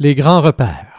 Les 0.00 0.16
grands 0.16 0.40
repères. 0.40 0.93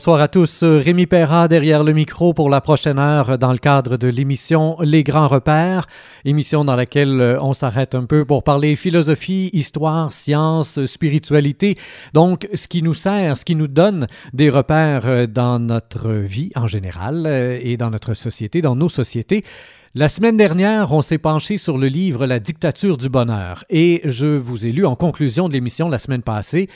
Bonsoir 0.00 0.22
à 0.22 0.28
tous. 0.28 0.64
Rémi 0.64 1.04
Perra 1.04 1.46
derrière 1.46 1.84
le 1.84 1.92
micro 1.92 2.32
pour 2.32 2.48
la 2.48 2.62
prochaine 2.62 2.98
heure 2.98 3.36
dans 3.36 3.52
le 3.52 3.58
cadre 3.58 3.98
de 3.98 4.08
l'émission 4.08 4.78
Les 4.80 5.02
Grands 5.02 5.26
Repères, 5.26 5.86
émission 6.24 6.64
dans 6.64 6.74
laquelle 6.74 7.20
euh, 7.20 7.42
on 7.42 7.52
s'arrête 7.52 7.94
un 7.94 8.06
peu 8.06 8.24
pour 8.24 8.42
parler 8.42 8.76
philosophie, 8.76 9.50
histoire, 9.52 10.10
science, 10.10 10.86
spiritualité. 10.86 11.74
Donc, 12.14 12.48
ce 12.54 12.66
qui 12.66 12.82
nous 12.82 12.94
sert, 12.94 13.36
ce 13.36 13.44
qui 13.44 13.54
nous 13.54 13.68
donne 13.68 14.06
des 14.32 14.48
repères 14.48 15.06
euh, 15.06 15.26
dans 15.26 15.58
notre 15.58 16.12
vie 16.12 16.50
en 16.56 16.66
général 16.66 17.26
euh, 17.26 17.60
et 17.62 17.76
dans 17.76 17.90
notre 17.90 18.14
société, 18.14 18.62
dans 18.62 18.76
nos 18.76 18.88
sociétés. 18.88 19.44
La 19.94 20.08
semaine 20.08 20.38
dernière, 20.38 20.92
on 20.92 21.02
s'est 21.02 21.18
penché 21.18 21.58
sur 21.58 21.76
le 21.76 21.88
livre 21.88 22.24
La 22.24 22.38
dictature 22.38 22.96
du 22.96 23.10
bonheur 23.10 23.64
et 23.68 24.00
je 24.04 24.38
vous 24.38 24.64
ai 24.64 24.72
lu 24.72 24.86
en 24.86 24.96
conclusion 24.96 25.46
de 25.48 25.52
l'émission 25.52 25.90
la 25.90 25.98
semaine 25.98 26.22
passée 26.22 26.70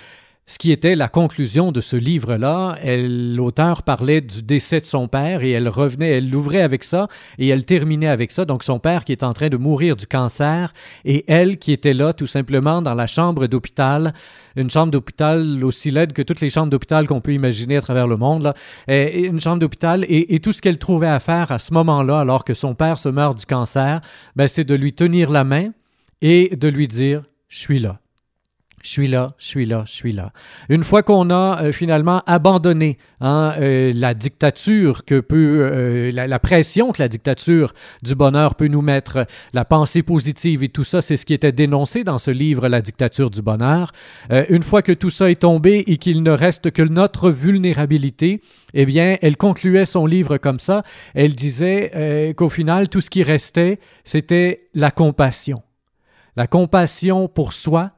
ce 0.47 0.59
qui 0.59 0.73
était 0.73 0.95
la 0.95 1.09
conclusion 1.09 1.73
de 1.73 1.81
ce 1.81 1.97
livre-là. 1.97 2.77
L'auteur 2.85 3.83
parlait 3.83 4.21
du 4.21 4.43
décès 4.43 4.81
de 4.81 4.85
son 4.85 5.09
père 5.09 5.43
et 5.43 5.53
elle 5.53 5.69
revenait, 5.69 6.19
elle 6.19 6.31
l'ouvrait 6.31 6.61
avec 6.61 6.85
ça 6.85 7.09
et 7.39 7.49
elle 7.49 7.65
terminait 7.65 8.09
avec 8.09 8.31
ça. 8.31 8.45
Donc 8.45 8.63
son 8.63 8.79
père 8.79 9.05
qui 9.05 9.13
est 9.13 9.23
en 9.23 9.33
train 9.33 9.49
de 9.49 9.57
mourir 9.57 9.97
du 9.97 10.07
cancer 10.07 10.75
et 11.07 11.25
elle 11.29 11.59
qui 11.59 11.73
était 11.73 11.95
là 11.95 12.13
tout 12.13 12.27
simplement 12.27 12.83
dans 12.83 12.95
la 12.95 13.07
chambre 13.07 13.47
d'hôpital, 13.47 14.13
une 14.57 14.69
chambre 14.69 14.93
d'hôpital 14.93 15.65
aussi 15.65 15.91
laide 15.91 16.13
que 16.13 16.23
toutes 16.23 16.41
les 16.41 16.51
chambres 16.51 16.71
d'hôpital 16.71 17.07
qu'on 17.07 17.23
peut 17.23 17.33
imaginer 17.33 17.79
à 17.79 17.81
travers 17.81 18.07
le 18.07 18.19
monde. 18.19 18.53
Et 18.87 19.25
une 19.25 19.41
chambre 19.41 19.61
d'hôpital 19.61 20.05
et, 20.09 20.35
et, 20.35 20.41
tout 20.41 20.53
ce 20.53 20.61
qu'elle 20.61 20.79
trouvait 20.79 21.09
à 21.09 21.21
faire 21.21 21.53
à 21.53 21.59
ce 21.59 21.73
moment-là, 21.73 22.21
alors 22.21 22.45
que 22.45 22.53
son 22.53 22.75
père 22.75 22.99
se 22.99 23.09
meurt 23.09 23.39
du 23.39 23.47
cancer, 23.47 24.03
ben, 24.37 24.47
c'est 24.47 24.65
de 24.65 24.75
lui 24.75 24.93
tenir 24.93 25.31
la 25.31 25.45
main 25.45 25.71
et 26.21 26.55
de 26.55 26.69
lui 26.69 26.87
dire, 26.87 27.23
je 27.49 27.59
suis 27.59 27.79
là 27.79 27.99
je 28.85 28.91
suis 28.91 29.09
là, 29.09 29.35
je 29.39 29.47
suis 29.47 29.65
là, 29.65 29.85
je 29.87 29.93
suis 29.93 30.13
là. 30.13 30.31
Une 30.69 30.85
fois 30.85 31.03
qu'on 31.03 31.31
a 31.31 31.63
euh, 31.63 31.73
finalement 31.73 32.23
abandonné 32.27 32.99
hein, 33.23 33.55
euh, 33.59 33.93
la 33.95 34.13
dictature 34.13 35.07
que 35.07 35.21
peut, 35.21 35.71
euh, 35.73 36.13
la, 36.13 36.39
pression 36.39 36.93
que 36.93 37.01
la 37.01 37.09
dictature 37.09 37.73
du 38.03 38.15
bonheur 38.15 38.57
peut 38.57 38.69
nous 38.69 38.83
mettre, 38.83 39.27
la 39.55 39.65
pensée 39.65 40.03
positive 40.03 40.63
et 40.63 40.69
tout 40.69 40.85
ça, 40.85 41.01
c'est 41.01 41.17
ce 41.17 41.25
qui 41.25 41.33
était 41.33 41.51
dénoncé 41.51 42.05
dans 42.05 42.19
ce 42.19 42.31
livre, 42.31 42.69
La 42.69 42.83
dictature 42.83 43.31
du 43.31 43.41
bonheur. 43.41 43.93
une 44.51 44.63
fois 44.63 44.83
que 44.83 44.93
tout 44.93 45.09
ça 45.09 45.31
est 45.31 45.41
tombé 45.41 45.85
et 45.87 45.97
qu'il 45.97 46.23
ne 46.23 46.31
reste 46.31 46.71
que 46.71 46.83
notre 46.83 47.31
vulnérabilité, 47.31 48.43
eh 48.75 48.85
bien, 48.85 49.17
elle 49.23 49.39
concluait 49.39 49.87
son 49.87 50.05
livre 50.05 50.37
comme 50.37 50.59
ça. 50.59 50.83
Elle 51.15 51.35
disait 51.35 52.35
qu'au 52.37 52.51
final, 52.51 52.91
tout 52.91 53.01
ce 53.01 53.09
qui 53.09 53.23
restait, 53.23 53.79
c'était 54.05 54.69
la 54.75 54.91
compassion. 54.91 55.63
La 56.37 56.47
compassion 56.47 57.29
pour 57.29 57.53
soi, 57.53 57.93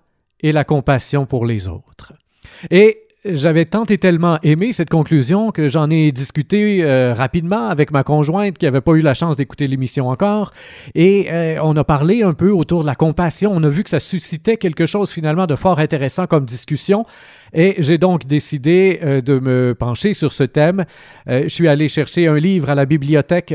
et 0.46 0.52
la 0.52 0.62
compassion 0.62 1.26
pour 1.26 1.44
les 1.44 1.66
autres. 1.66 2.12
J'avais 3.32 3.64
tant 3.64 3.84
et 3.84 3.98
tellement 3.98 4.38
aimé 4.42 4.72
cette 4.72 4.90
conclusion 4.90 5.50
que 5.50 5.68
j'en 5.68 5.90
ai 5.90 6.12
discuté 6.12 6.82
euh, 6.82 7.14
rapidement 7.14 7.68
avec 7.68 7.90
ma 7.90 8.02
conjointe 8.04 8.58
qui 8.58 8.64
n'avait 8.64 8.80
pas 8.80 8.92
eu 8.92 9.00
la 9.00 9.14
chance 9.14 9.36
d'écouter 9.36 9.66
l'émission 9.66 10.08
encore. 10.08 10.52
Et 10.94 11.28
euh, 11.30 11.58
on 11.62 11.76
a 11.76 11.84
parlé 11.84 12.22
un 12.22 12.34
peu 12.34 12.50
autour 12.50 12.82
de 12.82 12.86
la 12.86 12.94
compassion. 12.94 13.52
On 13.54 13.62
a 13.62 13.68
vu 13.68 13.84
que 13.84 13.90
ça 13.90 14.00
suscitait 14.00 14.56
quelque 14.56 14.86
chose 14.86 15.10
finalement 15.10 15.46
de 15.46 15.56
fort 15.56 15.78
intéressant 15.78 16.26
comme 16.26 16.44
discussion. 16.44 17.04
Et 17.52 17.74
j'ai 17.78 17.98
donc 17.98 18.26
décidé 18.26 19.00
euh, 19.02 19.20
de 19.20 19.38
me 19.38 19.74
pencher 19.74 20.14
sur 20.14 20.32
ce 20.32 20.44
thème. 20.44 20.84
je 21.26 21.48
suis 21.48 21.68
allé 21.68 21.88
chercher 21.88 22.26
un 22.26 22.38
livre 22.38 22.70
à 22.70 22.74
la 22.74 22.86
bibliothèque, 22.86 23.54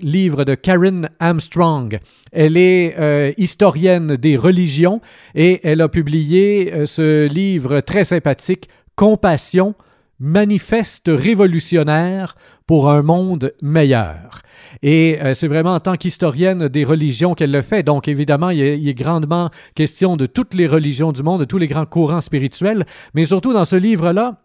livre 0.00 0.44
de 0.44 0.54
Karen 0.54 1.08
Armstrong. 1.18 1.98
Elle 2.32 2.56
est 2.56 3.34
historienne 3.38 4.16
des 4.16 4.36
religions 4.36 5.00
et 5.34 5.60
elle 5.64 5.80
a 5.80 5.88
publié 5.88 6.86
ce 6.86 7.26
livre 7.26 7.80
très 7.80 8.04
sympathique 8.04 8.68
compassion, 9.00 9.74
manifeste 10.18 11.06
révolutionnaire 11.08 12.36
pour 12.66 12.90
un 12.90 13.00
monde 13.00 13.54
meilleur. 13.62 14.42
Et 14.82 15.18
euh, 15.22 15.32
c'est 15.32 15.48
vraiment 15.48 15.72
en 15.72 15.80
tant 15.80 15.96
qu'historienne 15.96 16.68
des 16.68 16.84
religions 16.84 17.32
qu'elle 17.32 17.50
le 17.50 17.62
fait. 17.62 17.82
Donc 17.82 18.08
évidemment, 18.08 18.50
il 18.50 18.60
est, 18.60 18.94
grandement 18.94 19.48
question 19.74 20.18
de 20.18 20.26
toutes 20.26 20.52
les 20.52 20.66
religions 20.66 21.12
du 21.12 21.22
monde, 21.22 21.40
de 21.40 21.44
tous 21.46 21.56
les 21.56 21.66
grands 21.66 21.86
courants 21.86 22.20
spirituels, 22.20 22.84
mais 23.14 23.24
surtout 23.24 23.54
dans 23.54 23.64
ce 23.64 23.76
livre-là, 23.76 24.36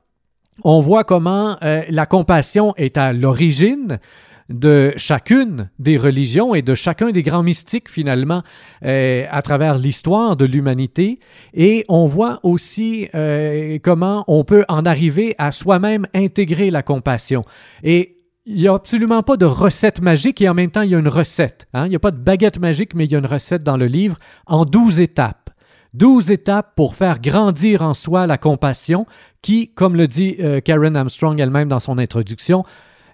on 0.63 0.79
voit 0.79 1.03
comment 1.03 1.57
euh, 1.61 1.81
la 1.89 2.05
compassion 2.05 2.73
est 2.77 2.97
à 2.97 3.11
l'origine 3.11 3.99
de 4.49 4.93
chacune 4.95 5.69
des 5.79 5.97
religions 5.97 6.53
et 6.53 6.61
de 6.61 6.75
chacun 6.75 7.11
des 7.11 7.23
grands 7.23 7.41
mystiques 7.41 7.89
finalement 7.89 8.43
euh, 8.83 9.25
à 9.31 9.41
travers 9.41 9.77
l'histoire 9.77 10.35
de 10.35 10.45
l'humanité 10.45 11.19
et 11.53 11.83
on 11.89 12.05
voit 12.05 12.39
aussi 12.43 13.09
euh, 13.15 13.79
comment 13.81 14.23
on 14.27 14.43
peut 14.43 14.63
en 14.67 14.85
arriver 14.85 15.33
à 15.39 15.51
soi-même 15.51 16.05
intégrer 16.13 16.69
la 16.69 16.83
compassion 16.83 17.43
et 17.83 18.17
il 18.45 18.57
n'y 18.57 18.67
a 18.67 18.73
absolument 18.75 19.23
pas 19.23 19.37
de 19.37 19.45
recette 19.45 20.01
magique 20.01 20.39
et 20.41 20.47
en 20.47 20.53
même 20.53 20.69
temps 20.69 20.83
il 20.83 20.91
y 20.91 20.95
a 20.95 20.99
une 20.99 21.07
recette. 21.07 21.67
Hein? 21.73 21.87
Il 21.87 21.89
n'y 21.89 21.95
a 21.95 21.99
pas 21.99 22.11
de 22.11 22.19
baguette 22.19 22.59
magique 22.59 22.93
mais 22.93 23.05
il 23.05 23.11
y 23.11 23.15
a 23.15 23.19
une 23.19 23.25
recette 23.25 23.63
dans 23.63 23.77
le 23.77 23.87
livre 23.87 24.19
en 24.45 24.65
douze 24.65 24.99
étapes. 24.99 25.49
Douze 25.95 26.29
étapes 26.29 26.73
pour 26.75 26.93
faire 26.93 27.19
grandir 27.19 27.81
en 27.81 27.95
soi 27.95 28.27
la 28.27 28.37
compassion 28.37 29.07
qui, 29.41 29.69
comme 29.69 29.95
le 29.95 30.07
dit 30.07 30.35
euh, 30.41 30.59
Karen 30.59 30.95
Armstrong 30.95 31.39
elle-même 31.39 31.69
dans 31.69 31.79
son 31.79 31.97
introduction, 31.97 32.65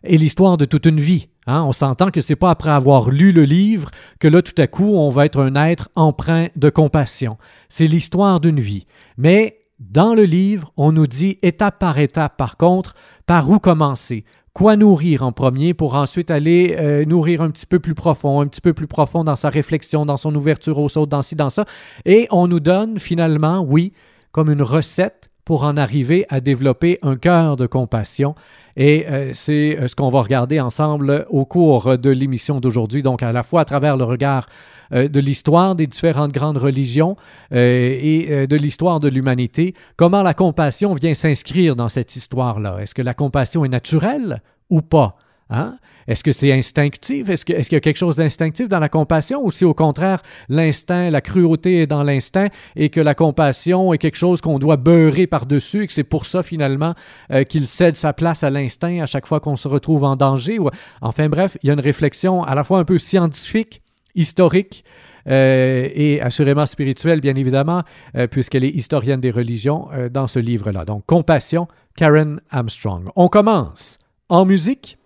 et 0.04 0.18
l'histoire 0.18 0.58
de 0.58 0.66
toute 0.66 0.86
une 0.86 1.00
vie. 1.00 1.30
Hein? 1.48 1.64
On 1.64 1.72
s'entend 1.72 2.12
que 2.12 2.22
c'est 2.22 2.36
pas 2.36 2.52
après 2.52 2.72
avoir 2.72 3.10
lu 3.10 3.32
le 3.32 3.44
livre 3.44 3.90
que 4.20 4.28
là, 4.28 4.42
tout 4.42 4.60
à 4.60 4.68
coup, 4.68 4.96
on 4.96 5.10
va 5.10 5.26
être 5.26 5.42
un 5.42 5.56
être 5.56 5.90
empreint 5.96 6.48
de 6.56 6.70
compassion. 6.70 7.38
C'est 7.70 7.88
l'histoire 7.88 8.40
d'une 8.40 8.60
vie. 8.60 8.86
Mais 9.18 9.60
dans 9.80 10.14
le 10.14 10.24
livre, 10.24 10.72
on 10.78 10.92
nous 10.92 11.08
dit 11.08 11.40
étape 11.42 11.80
par 11.80 11.98
étape, 11.98 12.38
par 12.38 12.58
contre, 12.58 12.96
par 13.26 13.50
où 13.50 13.60
commencer, 13.60 14.26
quoi 14.54 14.76
nourrir 14.76 15.24
en 15.24 15.32
premier 15.32 15.74
pour 15.74 15.96
ensuite 15.96 16.30
aller 16.30 16.76
euh, 16.78 17.06
nourrir 17.06 17.42
un 17.42 17.50
petit 17.50 17.66
peu 17.66 17.80
plus 17.80 17.96
profond, 17.96 18.42
un 18.42 18.48
petit 18.48 18.62
peu 18.62 18.74
plus 18.74 18.88
profond 18.88 19.24
dans 19.24 19.36
sa 19.36 19.50
réflexion, 19.50 20.06
dans 20.06 20.18
son 20.18 20.36
ouverture 20.36 20.78
aux 20.78 20.98
autres, 20.98 21.08
dans 21.08 21.24
ci, 21.24 21.36
dans 21.36 21.50
ça. 21.50 21.66
Et 22.06 22.28
on 22.30 22.48
nous 22.48 22.60
donne 22.60 23.00
finalement, 23.00 23.62
oui, 23.62 23.94
comme 24.32 24.52
une 24.52 24.62
recette 24.62 25.31
pour 25.46 25.63
en 25.63 25.78
arriver 25.78 26.25
à 26.29 26.40
développer 26.40 27.00
un 27.02 27.16
cœur 27.16 27.57
de 27.57 27.66
compassion. 27.66 28.35
Et 28.78 29.06
euh, 29.07 29.31
c'est 29.34 29.78
euh, 29.78 29.88
ce 29.88 29.96
qu'on 29.96 30.09
va 30.09 30.22
regarder 30.22 30.59
ensemble 30.59 31.25
au 31.29 31.46
cours 31.46 31.97
de 31.97 32.09
l'émission 32.09 32.59
d'aujourd'hui, 32.59 33.03
donc 33.03 33.24
à 33.24 33.31
la 33.31 33.44
fois 33.44 33.62
à 33.62 33.66
travers 33.66 33.97
le 33.97 34.03
regard 34.03 34.47
euh, 34.94 35.07
de 35.07 35.19
l'histoire 35.19 35.75
des 35.75 35.88
différentes 35.88 36.31
grandes 36.31 36.57
religions 36.57 37.16
et 37.52 38.47
de 38.47 38.56
l'histoire 38.56 39.00
de 39.00 39.07
l'humanité, 39.07 39.74
comment 39.97 40.24
la 40.24 40.34
compassion 40.34 40.94
vient 40.94 41.13
s'inscrire 41.13 41.75
dans 41.75 41.90
cette 41.90 42.16
histoire-là? 42.16 42.78
Est-ce 42.79 42.96
que 42.96 43.02
la 43.02 43.13
compassion 43.13 43.66
est 43.66 43.69
naturelle 43.69 44.41
ou 44.69 44.81
pas? 44.81 45.18
Hein? 45.52 45.78
Est-ce 46.08 46.24
que 46.24 46.32
c'est 46.32 46.52
instinctif? 46.52 47.30
Est-ce 47.30 47.46
qu'il 47.46 47.56
y 47.56 47.76
a 47.76 47.80
quelque 47.80 47.98
chose 47.98 48.16
d'instinctif 48.16 48.68
dans 48.68 48.80
la 48.80 48.90
compassion 48.90 49.46
ou 49.46 49.52
si 49.52 49.66
au 49.66 49.74
contraire 49.74 50.22
l'instinct, 50.50 51.10
la 51.10 51.22
cruauté 51.22 51.82
est 51.82 51.88
dans 51.88 52.04
l'instinct 52.04 52.48
et 52.76 52.90
que 52.90 53.02
la 53.02 53.14
compassion 53.14 53.94
est 53.94 53.98
quelque 53.98 54.18
chose 54.18 54.42
qu'on 54.42 54.60
doit 54.60 54.78
beurrer 54.78 55.28
par-dessus 55.28 55.84
et 55.84 55.88
que 55.88 55.94
c'est 55.94 56.04
pour 56.04 56.26
ça 56.26 56.42
finalement 56.42 56.96
euh, 57.32 57.44
qu'il 57.44 57.68
cède 57.68 57.96
sa 57.96 58.14
place 58.14 58.44
à 58.44 58.50
l'instinct 58.50 59.02
à 59.02 59.06
chaque 59.06 59.28
fois 59.28 59.40
qu'on 59.40 59.56
se 59.56 59.68
retrouve 59.68 60.06
en 60.06 60.16
danger? 60.16 60.58
Ou... 60.58 60.70
Enfin 61.02 61.30
bref, 61.30 61.58
il 61.62 61.68
y 61.68 61.70
a 61.70 61.74
une 61.74 61.82
réflexion 61.82 62.44
à 62.44 62.56
la 62.56 62.64
fois 62.64 62.80
un 62.80 62.86
peu 62.86 62.97
scientifique, 62.97 63.82
historique, 64.16 64.84
euh, 65.28 65.88
et 65.94 66.20
assurément 66.20 66.66
spirituelle, 66.66 67.22
bien 67.22 67.36
évidemment, 67.36 67.84
euh, 68.16 68.26
puisqu'elle 68.26 68.64
est 68.64 68.70
historienne 68.72 69.22
des 69.22 69.30
religions 69.30 69.90
dans 70.09 70.26
ce 70.26 70.40
livre-là. 70.40 70.84
Donc, 70.84 71.06
Compassion, 71.06 71.68
Karen 71.96 72.42
Armstrong. 72.50 73.09
On 73.16 73.28
commence 73.28 74.00
en 74.30 74.46
musique 74.46 74.97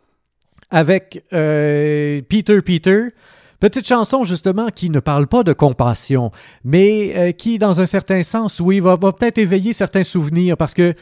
avec 0.69 1.23
euh, 1.33 2.21
Peter 2.27 2.61
Peter. 2.61 3.07
Petite 3.59 3.87
chanson 3.87 4.23
justement 4.23 4.67
qui 4.67 4.89
ne 4.89 4.99
parle 4.99 5.27
pas 5.27 5.43
de 5.43 5.53
compassion, 5.53 6.29
mais 6.63 7.13
euh, 7.15 7.31
qui, 7.31 7.57
dans 7.57 7.79
un 7.81 7.85
certain 7.85 8.21
sens, 8.21 8.59
oui, 8.59 8.79
va, 8.79 8.97
peut-être 8.97 9.37
éveiller 9.37 9.73
certains 9.73 10.03
souvenirs 10.03 10.57
parce 10.57 10.73
que 10.73 10.93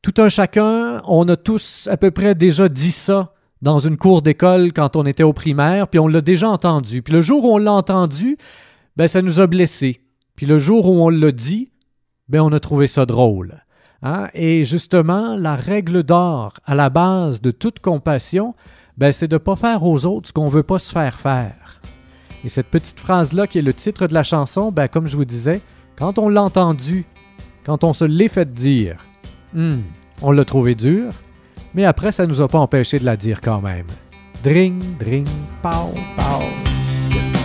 tout 0.00 0.14
un 0.18 0.28
chacun, 0.28 1.02
on 1.06 1.28
a 1.28 1.36
tous 1.36 1.88
à 1.90 1.96
peu 1.96 2.10
près 2.10 2.34
déjà 2.34 2.68
dit 2.68 2.92
ça 2.92 3.34
dans 3.62 3.78
une 3.78 3.96
cour 3.96 4.22
d'école 4.22 4.72
quand 4.72 4.96
on 4.96 5.06
était 5.06 5.22
au 5.22 5.32
primaire, 5.32 5.86
puis 5.88 6.00
on 6.00 6.08
l'a 6.08 6.20
déjà 6.20 6.48
entendu. 6.48 7.02
Puis 7.02 7.12
le 7.12 7.22
jour 7.22 7.44
où 7.44 7.54
on 7.54 7.58
l'a 7.58 7.72
entendu, 7.72 8.36
ben 8.96 9.08
ça 9.08 9.22
nous 9.22 9.40
a 9.40 9.46
blessés. 9.46 10.00
Puis 10.36 10.46
le 10.46 10.58
jour 10.58 10.86
où 10.86 11.04
on 11.04 11.08
l'a 11.08 11.30
dit, 11.30 11.70
ben 12.28 12.40
on 12.40 12.52
a 12.52 12.60
trouvé 12.60 12.86
ça 12.86 13.06
drôle. 13.06 13.62
Hein? 14.02 14.28
Et 14.34 14.64
justement, 14.64 15.36
la 15.36 15.54
règle 15.54 16.02
d'or 16.02 16.54
à 16.64 16.74
la 16.74 16.90
base 16.90 17.40
de 17.40 17.50
toute 17.50 17.78
compassion, 17.78 18.54
ben, 19.02 19.10
c'est 19.10 19.26
de 19.26 19.34
ne 19.34 19.38
pas 19.38 19.56
faire 19.56 19.82
aux 19.82 20.06
autres 20.06 20.28
ce 20.28 20.32
qu'on 20.32 20.44
ne 20.44 20.50
veut 20.50 20.62
pas 20.62 20.78
se 20.78 20.92
faire 20.92 21.18
faire. 21.18 21.80
Et 22.44 22.48
cette 22.48 22.68
petite 22.68 23.00
phrase-là, 23.00 23.48
qui 23.48 23.58
est 23.58 23.62
le 23.62 23.74
titre 23.74 24.06
de 24.06 24.14
la 24.14 24.22
chanson, 24.22 24.70
ben, 24.70 24.86
comme 24.86 25.08
je 25.08 25.16
vous 25.16 25.24
disais, 25.24 25.60
quand 25.96 26.20
on 26.20 26.28
l'a 26.28 26.44
entendue, 26.44 27.04
quand 27.66 27.82
on 27.82 27.94
se 27.94 28.04
l'est 28.04 28.28
fait 28.28 28.54
dire, 28.54 29.04
hmm, 29.54 29.80
on 30.20 30.30
l'a 30.30 30.44
trouvé 30.44 30.76
dur, 30.76 31.14
mais 31.74 31.84
après, 31.84 32.12
ça 32.12 32.26
ne 32.26 32.28
nous 32.28 32.42
a 32.42 32.46
pas 32.46 32.60
empêché 32.60 33.00
de 33.00 33.04
la 33.04 33.16
dire 33.16 33.40
quand 33.40 33.60
même. 33.60 33.86
Dring, 34.44 34.80
dring, 35.00 35.26
pow, 35.62 35.92
pow. 36.16 37.41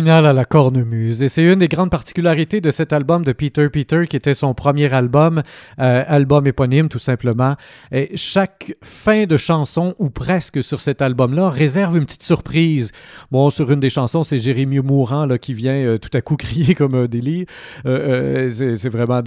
Finale 0.00 0.24
à 0.24 0.32
la 0.32 0.46
cornemuse. 0.46 1.22
Et 1.22 1.28
c'est 1.28 1.44
une 1.44 1.58
des 1.58 1.68
grandes 1.68 1.90
particularités 1.90 2.62
de 2.62 2.70
cet 2.70 2.94
album 2.94 3.22
de 3.22 3.32
Peter 3.32 3.68
Peter, 3.68 4.06
qui 4.08 4.16
était 4.16 4.32
son 4.32 4.54
premier 4.54 4.90
album, 4.94 5.42
euh, 5.78 6.04
album 6.06 6.46
éponyme 6.46 6.88
tout 6.88 6.98
simplement. 6.98 7.54
Et 7.92 8.16
chaque 8.16 8.74
fin 8.82 9.26
de 9.26 9.36
chanson, 9.36 9.94
ou 9.98 10.08
presque 10.08 10.64
sur 10.64 10.80
cet 10.80 11.02
album-là, 11.02 11.50
réserve 11.50 11.98
une 11.98 12.06
petite 12.06 12.22
surprise. 12.22 12.92
Bon, 13.30 13.50
sur 13.50 13.70
une 13.70 13.78
des 13.78 13.90
chansons, 13.90 14.22
c'est 14.22 14.38
Jérémy 14.38 14.78
Mourant 14.78 15.26
là, 15.26 15.36
qui 15.36 15.52
vient 15.52 15.74
euh, 15.74 15.98
tout 15.98 16.08
à 16.14 16.22
coup 16.22 16.36
crier 16.38 16.74
comme 16.74 16.94
un 16.94 17.04
délire. 17.04 17.44
Euh, 17.84 18.74
c'est 18.76 18.88
vraiment 18.88 19.20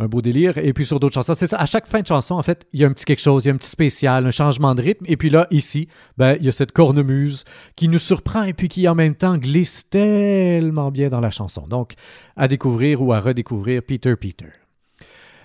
un 0.00 0.06
beau 0.06 0.22
délire. 0.22 0.56
Et 0.56 0.72
puis 0.72 0.86
sur 0.86 1.00
d'autres 1.00 1.16
chansons, 1.16 1.34
c'est 1.36 1.48
ça. 1.48 1.58
À 1.58 1.66
chaque 1.66 1.86
fin 1.86 2.00
de 2.00 2.06
chanson, 2.06 2.34
en 2.36 2.42
fait, 2.42 2.66
il 2.72 2.80
y 2.80 2.84
a 2.84 2.88
un 2.88 2.92
petit 2.92 3.04
quelque 3.04 3.20
chose, 3.20 3.44
il 3.44 3.48
y 3.48 3.50
a 3.50 3.54
un 3.54 3.58
petit 3.58 3.68
spécial, 3.68 4.24
un 4.24 4.30
changement 4.30 4.74
de 4.74 4.80
rythme. 4.80 5.04
Et 5.06 5.18
puis 5.18 5.28
là, 5.28 5.46
ici, 5.50 5.86
ben, 6.16 6.38
il 6.40 6.46
y 6.46 6.48
a 6.48 6.52
cette 6.52 6.72
cornemuse 6.72 7.44
qui 7.76 7.88
nous 7.88 7.98
surprend 7.98 8.44
et 8.44 8.54
puis 8.54 8.70
qui 8.70 8.88
en 8.88 8.94
même 8.94 9.14
temps 9.14 9.36
glisse 9.36 9.84
tellement 9.98 10.90
bien 10.90 11.08
dans 11.08 11.20
la 11.20 11.30
chanson. 11.30 11.66
Donc, 11.68 11.94
à 12.36 12.48
découvrir 12.48 13.02
ou 13.02 13.12
à 13.12 13.20
redécouvrir 13.20 13.82
Peter 13.82 14.14
Peter. 14.16 14.52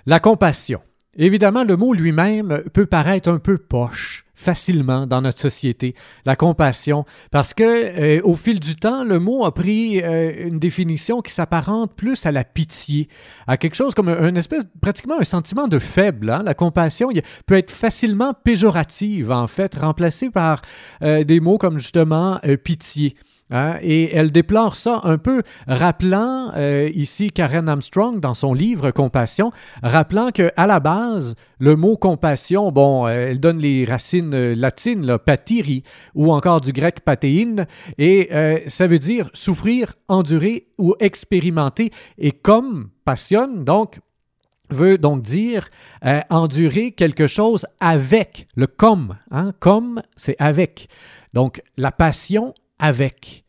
La 0.06 0.20
compassion. 0.20 0.82
Évidemment, 1.16 1.64
le 1.64 1.78
mot 1.78 1.94
lui-même 1.94 2.64
peut 2.74 2.88
paraître 2.88 3.30
un 3.30 3.38
peu 3.38 3.58
poche 3.58 4.26
facilement 4.36 5.08
dans 5.08 5.22
notre 5.22 5.40
société, 5.40 5.96
la 6.26 6.36
compassion, 6.36 7.06
parce 7.32 7.54
que 7.54 7.64
euh, 7.64 8.22
au 8.24 8.36
fil 8.36 8.60
du 8.60 8.76
temps, 8.76 9.04
le 9.04 9.20
mot 9.20 9.46
a 9.46 9.54
pris 9.54 10.02
euh, 10.04 10.48
une 10.48 10.60
définition 10.60 11.22
qui 11.22 11.32
s'apparente 11.32 11.94
plus 11.96 12.26
à 12.26 12.32
la 12.32 12.44
pitié, 12.44 13.08
à 13.48 13.56
quelque 13.58 13.76
chose 13.76 13.94
comme 13.94 14.10
un, 14.10 14.36
espèce, 14.36 14.66
pratiquement 14.82 15.20
un 15.20 15.24
sentiment 15.24 15.68
de 15.68 15.80
faible. 15.80 16.30
Hein. 16.30 16.44
La 16.44 16.56
compassion 16.56 17.10
peut 17.46 17.56
être 17.56 17.72
facilement 17.72 18.34
péjorative, 18.34 19.32
en 19.32 19.48
fait, 19.48 19.76
remplacée 19.76 20.30
par 20.30 20.62
euh, 21.04 21.24
des 21.24 21.40
mots 21.40 21.58
comme 21.58 21.78
justement 21.78 22.40
pitié. 22.64 23.16
Hein, 23.54 23.78
et 23.84 24.12
elle 24.16 24.32
déplore 24.32 24.76
ça 24.76 25.02
un 25.04 25.20
peu, 25.20 25.44
rappelant 25.68 26.52
euh, 26.56 26.90
ici 26.96 27.30
Karen 27.30 27.70
Armstrong 27.70 28.20
dans 28.20 28.34
son 28.34 28.52
livre 28.52 28.90
Compassion, 28.90 29.52
rappelant 29.84 30.32
que 30.32 30.52
à 30.58 30.66
la 30.66 30.80
base, 30.80 31.36
le 31.60 31.76
mot 31.76 31.96
compassion, 31.96 32.72
bon, 32.72 33.06
euh, 33.06 33.28
elle 33.30 33.40
donne 33.40 33.60
les 33.60 33.86
racines 33.86 34.34
euh, 34.34 34.56
latines, 34.56 35.06
là, 35.06 35.20
patiri, 35.20 35.84
ou 36.16 36.34
encore 36.34 36.62
du 36.62 36.74
grec 36.74 37.02
patéine, 37.02 37.68
et 38.00 38.32
ça 38.68 38.88
veut 38.88 38.98
dire 38.98 39.30
souffrir, 39.34 39.94
endurer 40.08 40.66
ou 40.80 40.96
expérimenter. 41.00 41.92
Et 42.18 42.32
comme 42.32 42.90
passionne, 43.06 43.64
donc 43.64 44.00
veut 44.72 44.98
donc 44.98 45.22
dire 45.22 45.70
endurer 46.30 46.92
quelque 46.92 47.28
chose 47.28 47.68
avec, 47.80 48.48
le 48.56 48.66
comme, 48.66 49.18
hein, 49.30 49.52
comme 49.60 50.02
c'est 50.16 50.36
avec. 50.40 50.88
Donc 51.34 51.62
la 51.78 51.92
passion 51.92 52.54
avec 52.80 53.43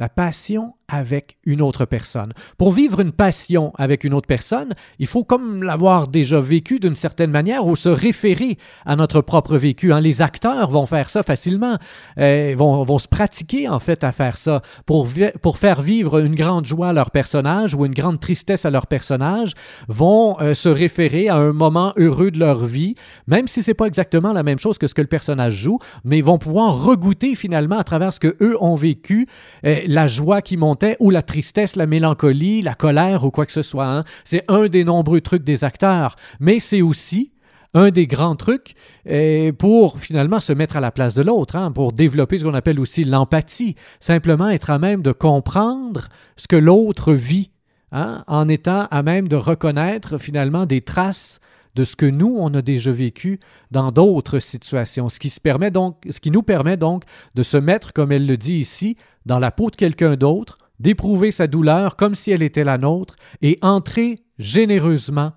la 0.00 0.08
passion 0.08 0.74
avec 0.90 1.36
une 1.44 1.62
autre 1.62 1.84
personne. 1.84 2.32
Pour 2.58 2.72
vivre 2.72 3.00
une 3.00 3.12
passion 3.12 3.72
avec 3.78 4.04
une 4.04 4.12
autre 4.14 4.26
personne, 4.26 4.74
il 4.98 5.06
faut 5.06 5.24
comme 5.24 5.62
l'avoir 5.62 6.08
déjà 6.08 6.40
vécu 6.40 6.80
d'une 6.80 6.94
certaine 6.94 7.30
manière 7.30 7.66
ou 7.66 7.76
se 7.76 7.88
référer 7.88 8.58
à 8.84 8.96
notre 8.96 9.20
propre 9.20 9.56
vécu. 9.56 9.92
Hein. 9.92 10.00
Les 10.00 10.22
acteurs 10.22 10.70
vont 10.70 10.86
faire 10.86 11.08
ça 11.08 11.22
facilement, 11.22 11.76
euh, 12.18 12.54
vont, 12.56 12.82
vont, 12.84 12.98
se 12.98 13.08
pratiquer 13.08 13.68
en 13.68 13.78
fait 13.78 14.04
à 14.04 14.12
faire 14.12 14.36
ça 14.36 14.60
pour, 14.84 15.08
pour 15.42 15.58
faire 15.58 15.82
vivre 15.82 16.18
une 16.18 16.34
grande 16.34 16.66
joie 16.66 16.88
à 16.88 16.92
leur 16.92 17.10
personnage 17.10 17.74
ou 17.74 17.86
une 17.86 17.94
grande 17.94 18.20
tristesse 18.20 18.64
à 18.64 18.70
leur 18.70 18.86
personnage, 18.86 19.52
vont 19.88 20.36
euh, 20.40 20.54
se 20.54 20.68
référer 20.68 21.28
à 21.28 21.36
un 21.36 21.52
moment 21.52 21.92
heureux 21.96 22.30
de 22.30 22.38
leur 22.38 22.64
vie, 22.64 22.96
même 23.26 23.46
si 23.46 23.62
c'est 23.62 23.74
pas 23.74 23.86
exactement 23.86 24.32
la 24.32 24.42
même 24.42 24.58
chose 24.58 24.78
que 24.78 24.86
ce 24.86 24.94
que 24.94 25.02
le 25.02 25.08
personnage 25.08 25.54
joue, 25.54 25.78
mais 26.04 26.20
vont 26.20 26.38
pouvoir 26.38 26.82
regoûter 26.82 27.34
finalement 27.34 27.78
à 27.78 27.84
travers 27.84 28.12
ce 28.12 28.20
que 28.20 28.36
eux 28.40 28.56
ont 28.60 28.74
vécu, 28.74 29.28
euh, 29.64 29.80
la 29.86 30.06
joie 30.06 30.42
qui 30.42 30.56
monte 30.56 30.79
ou 31.00 31.10
la 31.10 31.22
tristesse, 31.22 31.76
la 31.76 31.86
mélancolie, 31.86 32.62
la 32.62 32.74
colère 32.74 33.24
ou 33.24 33.30
quoi 33.30 33.46
que 33.46 33.52
ce 33.52 33.62
soit. 33.62 33.86
Hein. 33.86 34.04
C'est 34.24 34.44
un 34.48 34.68
des 34.68 34.84
nombreux 34.84 35.20
trucs 35.20 35.44
des 35.44 35.64
acteurs, 35.64 36.16
mais 36.38 36.58
c'est 36.58 36.82
aussi 36.82 37.32
un 37.74 37.90
des 37.90 38.06
grands 38.06 38.36
trucs 38.36 38.74
euh, 39.08 39.52
pour 39.52 40.00
finalement 40.00 40.40
se 40.40 40.52
mettre 40.52 40.76
à 40.76 40.80
la 40.80 40.90
place 40.90 41.14
de 41.14 41.22
l'autre, 41.22 41.56
hein, 41.56 41.70
pour 41.70 41.92
développer 41.92 42.38
ce 42.38 42.44
qu'on 42.44 42.54
appelle 42.54 42.80
aussi 42.80 43.04
l'empathie, 43.04 43.76
simplement 44.00 44.48
être 44.48 44.70
à 44.70 44.78
même 44.78 45.02
de 45.02 45.12
comprendre 45.12 46.08
ce 46.36 46.48
que 46.48 46.56
l'autre 46.56 47.12
vit, 47.12 47.52
hein, 47.92 48.24
en 48.26 48.48
étant 48.48 48.86
à 48.90 49.02
même 49.02 49.28
de 49.28 49.36
reconnaître 49.36 50.18
finalement 50.18 50.66
des 50.66 50.80
traces 50.80 51.40
de 51.76 51.84
ce 51.84 51.94
que 51.94 52.06
nous, 52.06 52.36
on 52.38 52.52
a 52.54 52.62
déjà 52.62 52.90
vécu 52.90 53.38
dans 53.70 53.92
d'autres 53.92 54.40
situations, 54.40 55.08
ce 55.08 55.20
qui, 55.20 55.30
se 55.30 55.40
permet 55.40 55.70
donc, 55.70 55.96
ce 56.10 56.18
qui 56.18 56.32
nous 56.32 56.42
permet 56.42 56.76
donc 56.76 57.04
de 57.36 57.44
se 57.44 57.56
mettre, 57.56 57.92
comme 57.92 58.10
elle 58.10 58.26
le 58.26 58.36
dit 58.36 58.54
ici, 58.54 58.96
dans 59.26 59.38
la 59.38 59.52
peau 59.52 59.70
de 59.70 59.76
quelqu'un 59.76 60.16
d'autre, 60.16 60.56
d'éprouver 60.80 61.30
sa 61.30 61.46
douleur 61.46 61.94
comme 61.96 62.14
si 62.14 62.32
elle 62.32 62.42
était 62.42 62.64
la 62.64 62.78
nôtre 62.78 63.14
et 63.42 63.58
entrer 63.62 64.24
généreusement 64.38 65.32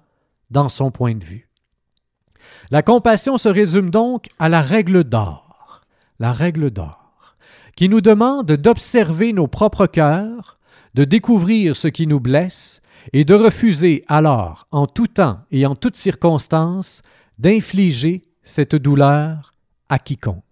dans 0.49 0.69
son 0.69 0.89
point 0.89 1.15
de 1.15 1.25
vue. 1.25 1.49
La 2.71 2.81
compassion 2.81 3.37
se 3.37 3.49
résume 3.49 3.89
donc 3.89 4.27
à 4.39 4.49
la 4.49 4.61
règle 4.61 5.03
d'or, 5.03 5.81
la 6.19 6.31
règle 6.31 6.71
d'or, 6.71 7.35
qui 7.75 7.89
nous 7.89 8.01
demande 8.01 8.53
d'observer 8.53 9.33
nos 9.33 9.47
propres 9.47 9.87
cœurs, 9.87 10.57
de 10.93 11.03
découvrir 11.03 11.75
ce 11.75 11.87
qui 11.87 12.07
nous 12.07 12.19
blesse 12.19 12.81
et 13.11 13.25
de 13.25 13.33
refuser 13.33 14.05
alors, 14.07 14.67
en 14.71 14.87
tout 14.87 15.07
temps 15.07 15.39
et 15.51 15.65
en 15.65 15.75
toutes 15.75 15.97
circonstances, 15.97 17.01
d'infliger 17.37 18.21
cette 18.43 18.75
douleur 18.75 19.51
à 19.89 19.99
quiconque. 19.99 20.43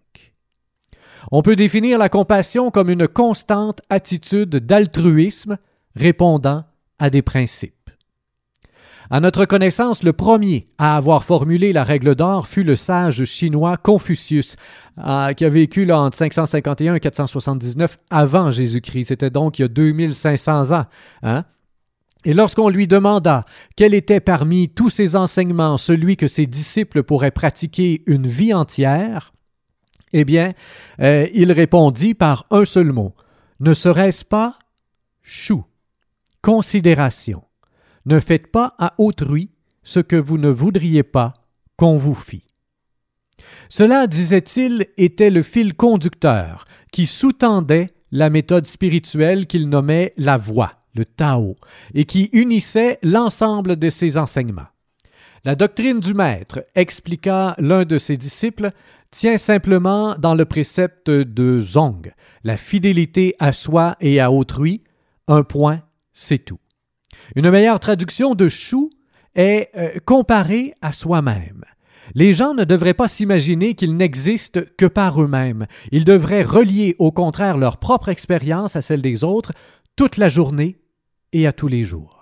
On 1.32 1.42
peut 1.42 1.56
définir 1.56 1.98
la 1.98 2.10
compassion 2.10 2.72
comme 2.72 2.90
une 2.90 3.08
constante 3.08 3.82
attitude 3.90 4.56
d'altruisme 4.56 5.58
répondant 5.96 6.64
à 7.00 7.10
des 7.10 7.22
principes. 7.22 7.76
À 9.14 9.20
notre 9.20 9.44
connaissance, 9.44 10.04
le 10.04 10.14
premier 10.14 10.70
à 10.78 10.96
avoir 10.96 11.26
formulé 11.26 11.74
la 11.74 11.84
règle 11.84 12.16
d'or 12.16 12.48
fut 12.48 12.64
le 12.64 12.78
sage 12.78 13.26
chinois 13.26 13.76
Confucius, 13.76 14.56
euh, 15.06 15.34
qui 15.34 15.44
a 15.44 15.50
vécu 15.50 15.92
entre 15.92 16.16
551 16.16 16.96
et 16.96 17.00
479 17.02 17.98
avant 18.10 18.52
Jésus-Christ. 18.52 19.10
C'était 19.10 19.30
donc 19.30 19.60
il 19.60 19.64
y 19.64 19.66
a 19.66 19.68
2500 19.68 20.72
ans. 20.72 20.86
Hein? 21.24 21.44
Et 22.24 22.34
lorsqu'on 22.34 22.70
lui 22.70 22.88
demanda 22.88 23.46
quel 23.76 23.94
était 23.94 24.22
parmi 24.22 24.70
tous 24.70 24.90
ses 24.90 25.18
enseignements 25.18 25.78
celui 25.78 26.16
que 26.16 26.30
ses 26.30 26.46
disciples 26.46 27.04
pourraient 27.04 27.32
pratiquer 27.32 28.04
une 28.06 28.28
vie 28.28 28.54
entière, 28.54 29.34
eh 30.14 30.26
bien, 30.26 30.54
euh, 31.00 31.28
il 31.34 31.52
répondit 31.52 32.14
par 32.14 32.46
un 32.52 32.66
seul 32.66 32.92
mot. 32.92 33.14
Ne 33.60 33.74
serait-ce 33.74 34.26
pas 34.26 34.58
chou, 35.22 35.64
considération. 36.42 37.44
Ne 38.06 38.20
faites 38.20 38.48
pas 38.48 38.76
à 38.80 38.94
autrui 38.98 39.52
ce 39.84 40.00
que 40.00 40.16
vous 40.16 40.38
ne 40.38 40.50
voudriez 40.50 41.04
pas 41.04 41.34
qu'on 41.78 41.98
vous 41.98 42.16
fît. 42.16 42.46
Cela, 43.70 44.08
disait-il, 44.08 44.88
était 44.98 45.30
le 45.30 45.44
fil 45.44 45.74
conducteur 45.74 46.66
qui 46.92 47.06
sous-tendait 47.06 47.94
la 48.12 48.30
méthode 48.30 48.66
spirituelle 48.66 49.48
qu'il 49.48 49.70
nommait 49.70 50.14
la 50.18 50.38
voie, 50.38 50.74
le 50.94 51.06
Tao, 51.06 51.56
et 51.94 52.06
qui 52.06 52.30
unissait 52.34 53.00
l'ensemble 53.04 53.78
de 53.78 53.90
ses 53.90 54.18
enseignements. 54.18 54.68
La 55.44 55.56
doctrine 55.56 56.00
du 56.00 56.14
maître, 56.14 56.64
expliqua 56.76 57.56
l'un 57.58 57.84
de 57.84 57.98
ses 57.98 58.16
disciples, 58.16 58.70
tient 59.10 59.40
simplement 59.40 60.16
dans 60.20 60.36
le 60.36 60.46
précepte 60.46 61.10
de 61.10 61.60
Zong, 61.60 62.14
la 62.44 62.58
fidélité 62.58 63.36
à 63.40 63.52
soi 63.52 63.96
et 64.02 64.20
à 64.20 64.32
autrui, 64.32 64.84
un 65.28 65.42
point, 65.42 65.82
c'est 66.14 66.38
tout. 66.38 66.60
Une 67.36 67.50
meilleure 67.50 67.80
traduction 67.80 68.36
de 68.36 68.50
chou 68.50 68.92
est 69.34 69.70
euh, 69.76 69.98
comparé 70.06 70.76
à 70.82 70.92
soi-même. 70.92 71.66
Les 72.14 72.34
gens 72.34 72.54
ne 72.54 72.64
devraient 72.64 72.94
pas 72.94 73.08
s'imaginer 73.08 73.74
qu'ils 73.74 73.98
n'existent 73.98 74.62
que 74.78 74.86
par 74.86 75.22
eux-mêmes. 75.22 75.66
Ils 75.92 76.06
devraient 76.06 76.44
relier 76.44 76.96
au 77.00 77.12
contraire 77.12 77.58
leur 77.58 77.78
propre 77.78 78.10
expérience 78.10 78.76
à 78.76 78.82
celle 78.84 79.02
des 79.02 79.24
autres 79.24 79.54
toute 79.96 80.18
la 80.18 80.30
journée 80.30 80.78
et 81.34 81.48
à 81.48 81.52
tous 81.52 81.68
les 81.68 81.84
jours. 81.84 82.21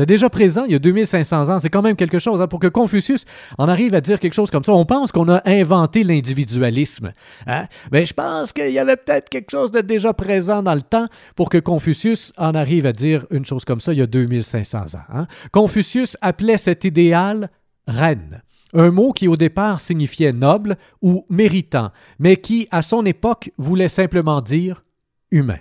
C'était 0.00 0.14
déjà 0.14 0.30
présent 0.30 0.64
il 0.64 0.72
y 0.72 0.74
a 0.74 0.78
2500 0.78 1.50
ans. 1.50 1.58
C'est 1.58 1.68
quand 1.68 1.82
même 1.82 1.94
quelque 1.94 2.18
chose. 2.18 2.40
Hein. 2.40 2.48
Pour 2.48 2.58
que 2.58 2.68
Confucius 2.68 3.26
en 3.58 3.68
arrive 3.68 3.94
à 3.94 4.00
dire 4.00 4.18
quelque 4.18 4.32
chose 4.32 4.50
comme 4.50 4.64
ça, 4.64 4.72
on 4.72 4.86
pense 4.86 5.12
qu'on 5.12 5.28
a 5.28 5.42
inventé 5.44 6.04
l'individualisme. 6.04 7.12
Hein? 7.46 7.66
Mais 7.92 8.06
je 8.06 8.14
pense 8.14 8.54
qu'il 8.54 8.70
y 8.70 8.78
avait 8.78 8.96
peut-être 8.96 9.28
quelque 9.28 9.50
chose 9.50 9.70
de 9.70 9.82
déjà 9.82 10.14
présent 10.14 10.62
dans 10.62 10.74
le 10.74 10.80
temps 10.80 11.04
pour 11.36 11.50
que 11.50 11.58
Confucius 11.58 12.32
en 12.38 12.54
arrive 12.54 12.86
à 12.86 12.92
dire 12.92 13.26
une 13.30 13.44
chose 13.44 13.66
comme 13.66 13.80
ça 13.80 13.92
il 13.92 13.98
y 13.98 14.02
a 14.02 14.06
2500 14.06 14.78
ans. 14.78 15.04
Hein? 15.12 15.26
Confucius 15.52 16.16
appelait 16.22 16.56
cet 16.56 16.84
idéal 16.84 17.50
reine 17.86 18.40
un 18.72 18.90
mot 18.92 19.12
qui 19.12 19.28
au 19.28 19.36
départ 19.36 19.82
signifiait 19.82 20.32
noble 20.32 20.76
ou 21.02 21.26
méritant, 21.28 21.90
mais 22.18 22.36
qui 22.36 22.68
à 22.70 22.80
son 22.80 23.04
époque 23.04 23.50
voulait 23.58 23.88
simplement 23.88 24.40
dire 24.40 24.82
humain. 25.30 25.58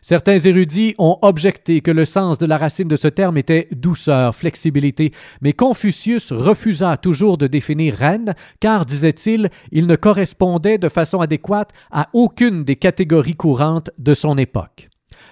Certains 0.00 0.38
érudits 0.38 0.94
ont 0.98 1.18
objecté 1.22 1.80
que 1.80 1.90
le 1.90 2.04
sens 2.04 2.38
de 2.38 2.46
la 2.46 2.58
racine 2.58 2.88
de 2.88 2.96
ce 2.96 3.08
terme 3.08 3.36
était 3.36 3.68
douceur, 3.72 4.34
flexibilité, 4.34 5.12
mais 5.40 5.52
Confucius 5.52 6.32
refusa 6.32 6.96
toujours 6.96 7.38
de 7.38 7.46
définir 7.46 7.94
reine, 7.94 8.34
car, 8.60 8.86
disait-il, 8.86 9.50
il 9.72 9.86
ne 9.86 9.96
correspondait 9.96 10.78
de 10.78 10.88
façon 10.88 11.20
adéquate 11.20 11.70
à 11.90 12.08
aucune 12.12 12.64
des 12.64 12.76
catégories 12.76 13.36
courantes 13.36 13.90
de 13.98 14.14
son 14.14 14.38
époque. 14.38 14.88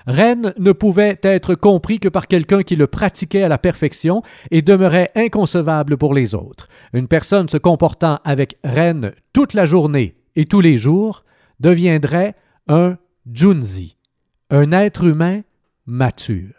Reine 0.06 0.52
ne 0.58 0.72
pouvait 0.72 1.18
être 1.22 1.54
compris 1.54 1.98
que 1.98 2.08
par 2.08 2.26
quelqu'un 2.26 2.62
qui 2.62 2.76
le 2.76 2.86
pratiquait 2.86 3.42
à 3.42 3.48
la 3.48 3.58
perfection 3.58 4.22
et 4.50 4.60
demeurait 4.60 5.10
inconcevable 5.14 5.96
pour 5.96 6.12
les 6.12 6.34
autres. 6.34 6.68
Une 6.92 7.08
personne 7.08 7.48
se 7.48 7.56
comportant 7.56 8.18
avec 8.24 8.58
reine 8.64 9.12
toute 9.32 9.54
la 9.54 9.64
journée 9.64 10.16
et 10.36 10.44
tous 10.44 10.60
les 10.60 10.76
jours 10.76 11.24
deviendrait 11.60 12.34
un 12.68 12.98
junzi, 13.32 13.96
un 14.50 14.72
être 14.72 15.04
humain 15.04 15.42
mature. 15.86 16.54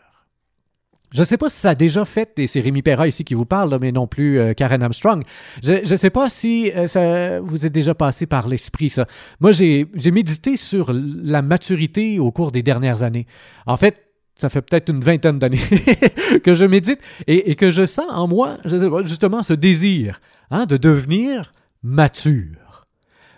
Je 1.15 1.21
ne 1.21 1.25
sais 1.25 1.37
pas 1.37 1.49
si 1.49 1.59
ça 1.59 1.69
a 1.69 1.75
déjà 1.75 2.03
fait, 2.03 2.37
et 2.39 2.47
c'est 2.47 2.59
Rémi 2.59 2.81
Perra 2.81 3.07
ici 3.07 3.23
qui 3.23 3.35
vous 3.35 3.45
parle, 3.45 3.77
mais 3.79 3.93
non 3.93 4.05
plus 4.05 4.37
euh, 4.37 4.53
Karen 4.53 4.83
Armstrong. 4.83 5.23
Je 5.63 5.89
ne 5.89 5.95
sais 5.95 6.09
pas 6.09 6.29
si 6.29 6.71
euh, 6.75 6.87
ça 6.87 7.39
vous 7.39 7.65
est 7.65 7.69
déjà 7.69 7.95
passé 7.95 8.25
par 8.25 8.49
l'esprit, 8.49 8.89
ça. 8.89 9.05
Moi, 9.39 9.53
j'ai 9.53 9.87
médité 10.11 10.57
sur 10.57 10.91
la 10.93 11.41
maturité 11.41 12.19
au 12.19 12.31
cours 12.31 12.51
des 12.51 12.63
dernières 12.63 13.03
années. 13.03 13.27
En 13.65 13.77
fait, 13.77 14.05
ça 14.37 14.49
fait 14.49 14.61
peut-être 14.61 14.89
une 14.89 14.99
vingtaine 14.99 15.39
d'années 15.39 15.61
que 16.43 16.53
je 16.53 16.65
médite 16.65 16.99
et, 17.27 17.55
que 17.55 17.71
je 17.71 17.85
sens 17.85 18.07
en 18.09 18.27
moi 18.27 18.57
justement 19.05 19.43
ce 19.43 19.53
désir 19.53 20.19
hein, 20.51 20.65
de 20.65 20.75
devenir 20.75 21.53
mature. 21.81 22.64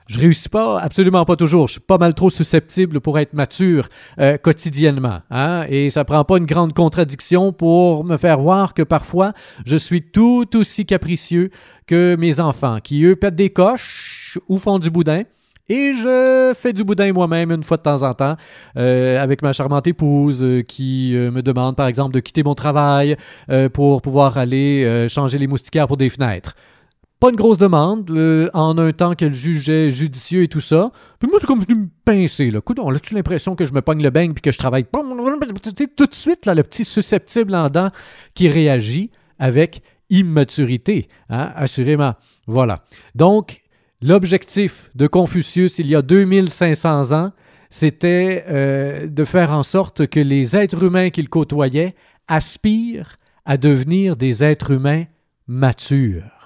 Je 0.08 0.22
réussis 0.22 0.48
pas, 0.48 0.80
absolument 0.80 1.26
pas 1.26 1.36
toujours. 1.36 1.68
Je 1.68 1.74
suis 1.74 1.82
pas 1.82 1.98
mal 1.98 2.14
trop 2.14 2.30
susceptible 2.30 3.02
pour 3.02 3.20
être 3.20 3.34
mature 3.34 3.90
euh, 4.20 4.38
quotidiennement. 4.38 5.20
Hein? 5.30 5.66
Et 5.70 5.90
ça 5.90 6.06
prend 6.06 6.24
pas 6.24 6.38
une 6.38 6.46
grande 6.46 6.74
contradiction 6.74 7.52
pour 7.52 8.06
me 8.06 8.16
faire 8.16 8.40
voir 8.40 8.74
que 8.74 8.84
parfois 8.84 9.34
je 9.66 9.76
suis 9.76 10.02
tout 10.02 10.56
aussi 10.56 10.86
capricieux 10.86 11.50
que 11.88 12.16
mes 12.18 12.40
enfants, 12.40 12.80
qui 12.82 13.04
eux 13.04 13.16
pètent 13.16 13.36
des 13.36 13.50
coches 13.50 14.40
ou 14.48 14.58
font 14.58 14.80
du 14.80 14.90
boudin 14.90 15.24
Et 15.68 15.94
je 15.94 16.54
fais 16.56 16.72
du 16.72 16.86
boudin 16.86 17.12
moi-même 17.12 17.52
une 17.52 17.64
fois 17.64 17.76
de 17.76 17.82
temps 17.82 18.04
en 18.04 18.14
temps 18.14 18.38
euh, 18.78 19.22
avec 19.22 19.42
ma 19.42 19.52
charmante 19.52 19.88
épouse 19.88 20.42
euh, 20.42 20.62
qui 20.62 21.12
me 21.16 21.42
demande 21.42 21.76
par 21.76 21.88
exemple 21.88 22.14
de 22.14 22.22
quitter 22.22 22.44
mon 22.44 22.56
travail 22.56 23.18
pour 23.74 24.02
pouvoir 24.02 24.38
aller 24.38 25.08
changer 25.10 25.38
les 25.38 25.48
moustiquaires 25.48 25.88
pour 25.88 25.98
des 25.98 26.10
fenêtres. 26.10 26.56
Pas 27.20 27.30
une 27.30 27.36
grosse 27.36 27.58
demande, 27.58 28.12
en 28.54 28.78
un 28.78 28.92
temps 28.92 29.16
qu'elle 29.16 29.34
jugeait 29.34 29.90
judicieux 29.90 30.44
et 30.44 30.48
tout 30.48 30.60
ça. 30.60 30.92
Puis 31.20 31.28
moi, 31.28 31.40
c'est 31.40 31.48
comme 31.48 31.62
venu 31.62 31.82
me 31.82 31.88
pincer. 32.06 32.52
Là. 32.52 32.62
Coudon, 32.62 32.90
as-tu 32.92 33.16
l'impression 33.16 33.56
que 33.56 33.66
je 33.66 33.74
me 33.74 33.82
pogne 33.82 34.04
le 34.04 34.12
beigne 34.12 34.34
puis 34.34 34.42
que 34.42 34.52
je 34.52 34.58
travaille 34.58 34.86
tout 34.86 36.06
de 36.06 36.14
suite, 36.14 36.46
là, 36.46 36.54
le 36.54 36.64
petit 36.64 36.86
susceptible 36.86 37.56
en 37.56 37.70
dents 37.70 37.90
qui 38.36 38.50
réagit 38.50 39.10
avec 39.40 39.82
immaturité, 40.10 41.10
hein, 41.30 41.52
assurément. 41.56 42.14
Voilà. 42.46 42.84
Donc, 43.16 43.62
l'objectif 44.02 44.90
de 44.96 45.08
Confucius 45.08 45.80
il 45.80 45.88
y 45.88 45.96
a 45.96 46.02
2500 46.02 47.12
ans, 47.12 47.32
c'était 47.70 48.46
euh, 48.48 49.08
de 49.08 49.26
faire 49.26 49.52
en 49.52 49.64
sorte 49.64 50.08
que 50.08 50.20
les 50.20 50.56
êtres 50.56 50.84
humains 50.84 51.10
qu'il 51.10 51.30
côtoyait 51.30 51.96
aspirent 52.28 53.18
à 53.46 53.58
devenir 53.58 54.16
des 54.16 54.44
êtres 54.44 54.72
humains 54.72 55.06
matures. 55.48 56.37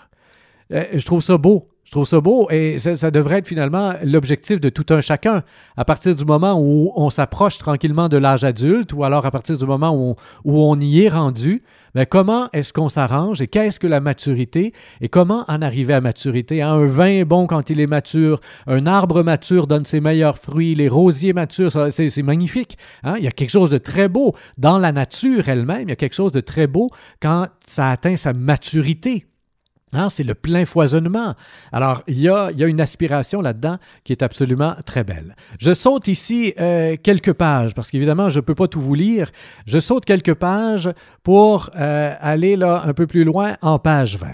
Euh, 0.71 0.85
je 0.93 1.05
trouve 1.05 1.21
ça 1.21 1.37
beau. 1.37 1.67
Je 1.83 1.95
trouve 1.95 2.07
ça 2.07 2.21
beau 2.21 2.47
et 2.49 2.77
ça, 2.77 3.11
devrait 3.11 3.39
être 3.39 3.47
finalement 3.47 3.95
l'objectif 4.01 4.61
de 4.61 4.69
tout 4.69 4.85
un 4.93 5.01
chacun. 5.01 5.43
À 5.75 5.83
partir 5.83 6.15
du 6.15 6.23
moment 6.23 6.57
où 6.57 6.93
on 6.95 7.09
s'approche 7.09 7.57
tranquillement 7.57 8.07
de 8.07 8.15
l'âge 8.15 8.45
adulte 8.45 8.93
ou 8.93 9.03
alors 9.03 9.25
à 9.25 9.31
partir 9.31 9.57
du 9.57 9.65
moment 9.65 9.93
où 9.93 10.15
on, 10.45 10.79
y 10.79 11.01
est 11.01 11.09
rendu, 11.09 11.63
mais 11.93 12.03
ben, 12.03 12.05
comment 12.05 12.49
est-ce 12.53 12.71
qu'on 12.71 12.87
s'arrange 12.87 13.41
et 13.41 13.47
qu'est-ce 13.47 13.77
que 13.77 13.87
la 13.87 13.99
maturité 13.99 14.71
et 15.01 15.09
comment 15.09 15.43
en 15.49 15.61
arriver 15.61 15.93
à 15.93 15.99
maturité? 15.99 16.61
Un 16.61 16.85
vin 16.85 17.07
est 17.07 17.25
bon 17.25 17.45
quand 17.45 17.69
il 17.69 17.81
est 17.81 17.87
mature, 17.87 18.39
un 18.67 18.85
arbre 18.85 19.21
mature 19.21 19.67
donne 19.67 19.83
ses 19.83 19.99
meilleurs 19.99 20.37
fruits, 20.37 20.75
les 20.75 20.87
rosiers 20.87 21.33
matures, 21.33 21.73
c'est 21.89 22.23
magnifique. 22.23 22.77
Hein? 23.03 23.15
Il 23.17 23.25
y 23.25 23.27
a 23.27 23.31
quelque 23.31 23.49
chose 23.49 23.69
de 23.69 23.79
très 23.79 24.07
beau 24.07 24.33
dans 24.57 24.77
la 24.77 24.93
nature 24.93 25.49
elle-même, 25.49 25.81
il 25.81 25.89
y 25.89 25.93
a 25.93 25.97
quelque 25.97 26.15
chose 26.15 26.31
de 26.31 26.41
très 26.41 26.67
beau 26.67 26.89
quand 27.21 27.47
ça 27.67 27.89
atteint 27.89 28.15
sa 28.15 28.31
maturité. 28.31 29.25
Hein, 29.93 30.09
c'est 30.09 30.23
le 30.23 30.35
plein 30.35 30.65
foisonnement. 30.65 31.35
Alors, 31.71 32.03
il 32.07 32.19
y 32.19 32.29
a, 32.29 32.51
une 32.59 32.79
aspiration 32.79 33.41
là-dedans 33.41 33.77
qui 34.03 34.13
est 34.13 34.23
absolument 34.23 34.75
très 34.85 35.03
belle. 35.03 35.35
Je 35.59 35.73
saute 35.73 36.07
ici 36.07 36.53
euh, 36.59 36.95
quelques 37.01 37.33
pages, 37.33 37.75
parce 37.75 37.91
qu'évidemment, 37.91 38.29
je 38.29 38.39
ne 38.39 38.41
peux 38.41 38.55
pas 38.55 38.67
tout 38.67 38.79
vous 38.79 38.95
lire. 38.95 39.31
Je 39.65 39.79
saute 39.79 40.05
quelques 40.05 40.35
pages 40.35 40.89
pour 41.23 41.69
euh, 41.75 42.15
aller 42.19 42.55
là 42.55 42.83
un 42.85 42.93
peu 42.93 43.05
plus 43.05 43.25
loin 43.25 43.57
en 43.61 43.79
page 43.79 44.17
20. 44.17 44.27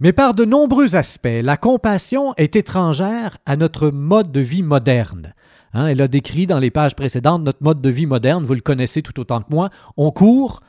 Mais 0.00 0.12
par 0.12 0.34
de 0.34 0.44
nombreux 0.44 0.96
aspects, 0.96 1.28
la 1.42 1.56
compassion 1.56 2.34
est 2.36 2.56
étrangère 2.56 3.38
à 3.46 3.56
notre 3.56 3.90
mode 3.90 4.32
de 4.32 4.40
vie 4.40 4.62
moderne. 4.62 5.34
Hein, 5.74 5.88
elle 5.88 6.00
a 6.00 6.08
décrit 6.08 6.46
dans 6.46 6.58
les 6.58 6.70
pages 6.70 6.94
précédentes 6.94 7.42
notre 7.42 7.62
mode 7.62 7.80
de 7.80 7.90
vie 7.90 8.06
moderne, 8.06 8.44
vous 8.44 8.54
le 8.54 8.60
connaissez 8.60 9.02
tout 9.02 9.18
autant 9.20 9.40
que 9.40 9.50
moi. 9.50 9.70
On 9.96 10.10
court, 10.10 10.60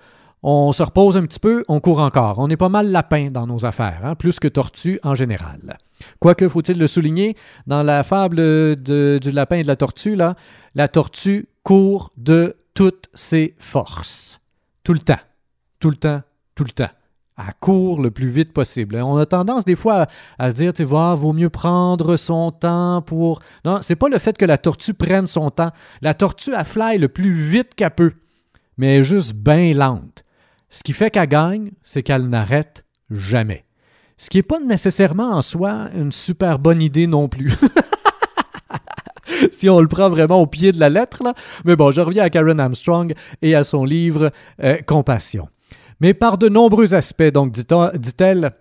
on 0.48 0.72
se 0.74 0.84
repose 0.84 1.18
un 1.18 1.24
petit 1.24 1.40
peu, 1.40 1.66
on 1.68 1.80
court 1.80 2.00
encore. 2.00 2.38
On 2.38 2.48
est 2.52 2.56
pas 2.56 2.70
mal 2.70 2.92
lapin 2.92 3.32
dans 3.32 3.48
nos 3.48 3.66
affaires, 3.66 4.02
hein, 4.04 4.14
plus 4.14 4.40
que 4.40 4.48
tortue 4.48 5.00
en 5.04 5.16
général. 5.16 5.80
Quoique, 6.20 6.48
faut-il 6.48 6.78
le 6.78 6.86
souligner, 6.86 7.36
dans 7.66 7.82
la 7.82 8.04
fable 8.04 8.76
du 8.76 9.32
lapin 9.32 9.56
et 9.56 9.64
de 9.64 9.68
la 9.68 9.76
tortue, 9.76 10.16
la 10.76 10.88
tortue 10.88 11.48
court 11.64 12.12
de 12.16 12.58
toutes 12.76 13.10
ses 13.16 13.56
forces. 13.58 14.40
Tout 14.84 14.94
le 14.94 15.00
temps. 15.00 15.18
Tout 15.80 15.90
le 15.90 15.96
temps. 15.96 16.22
Tout 16.54 16.64
le 16.64 16.72
temps. 16.72 16.92
Elle 17.40 17.54
court 17.60 18.00
le 18.00 18.12
plus 18.12 18.30
vite 18.30 18.54
possible. 18.54 18.98
On 18.98 19.18
a 19.18 19.26
tendance 19.26 19.66
des 19.66 19.76
fois 19.76 20.06
à, 20.38 20.52
se 20.52 20.56
dire, 20.56 20.74
tu 20.74 20.84
vois, 20.84 21.16
vaut 21.16 21.34
mieux 21.34 21.50
prendre 21.50 22.18
son 22.18 22.52
temps 22.52 23.02
pour... 23.02 23.40
Non, 23.66 23.80
c'est 23.82 23.96
pas 23.96 24.10
le 24.10 24.20
fait 24.20 24.38
que 24.38 24.46
la 24.46 24.60
tortue 24.60 24.94
prenne 24.94 25.26
son 25.26 25.50
temps. 25.50 25.72
La 26.04 26.14
tortue, 26.14 26.54
elle 26.56 26.66
fly 26.66 27.00
le 27.00 27.08
plus 27.08 27.34
vite 27.34 27.74
qu'elle 27.74 27.90
peut, 27.90 28.14
mais 28.78 29.04
juste 29.04 29.34
bien 29.34 29.74
lente. 29.74 30.25
Ce 30.70 30.84
qui 30.84 30.94
fait 30.94 31.12
qu'elle 31.12 31.28
gagne, 31.28 31.72
c'est 31.84 32.04
qu'elle 32.04 32.28
n'arrête 32.28 32.86
jamais. 33.10 33.66
Ce 34.18 34.30
qui 34.30 34.38
n'est 34.38 34.44
pas 34.44 34.60
nécessairement 34.60 35.32
en 35.32 35.42
soi 35.42 35.90
une 35.94 36.12
super 36.12 36.60
bonne 36.60 36.82
idée 36.82 37.08
non 37.08 37.28
plus. 37.28 37.54
si 39.52 39.70
on 39.70 39.80
le 39.80 39.88
prend 39.88 40.10
vraiment 40.10 40.42
au 40.42 40.48
pied 40.48 40.72
de 40.72 40.80
la 40.80 40.90
lettre, 40.90 41.24
là. 41.24 41.34
Mais 41.66 41.76
bon, 41.76 41.92
je 41.92 42.02
reviens 42.02 42.24
à 42.24 42.30
Karen 42.30 42.60
Armstrong 42.60 43.14
et 43.42 43.56
à 43.56 43.64
son 43.64 43.84
livre 43.84 44.32
euh, 44.64 44.78
Compassion. 44.86 45.48
Mais 46.02 46.14
par 46.14 46.38
de 46.38 46.50
nombreux 46.50 46.94
aspects, 46.94 47.24
donc, 47.24 47.52
dit-elle, 47.52 48.52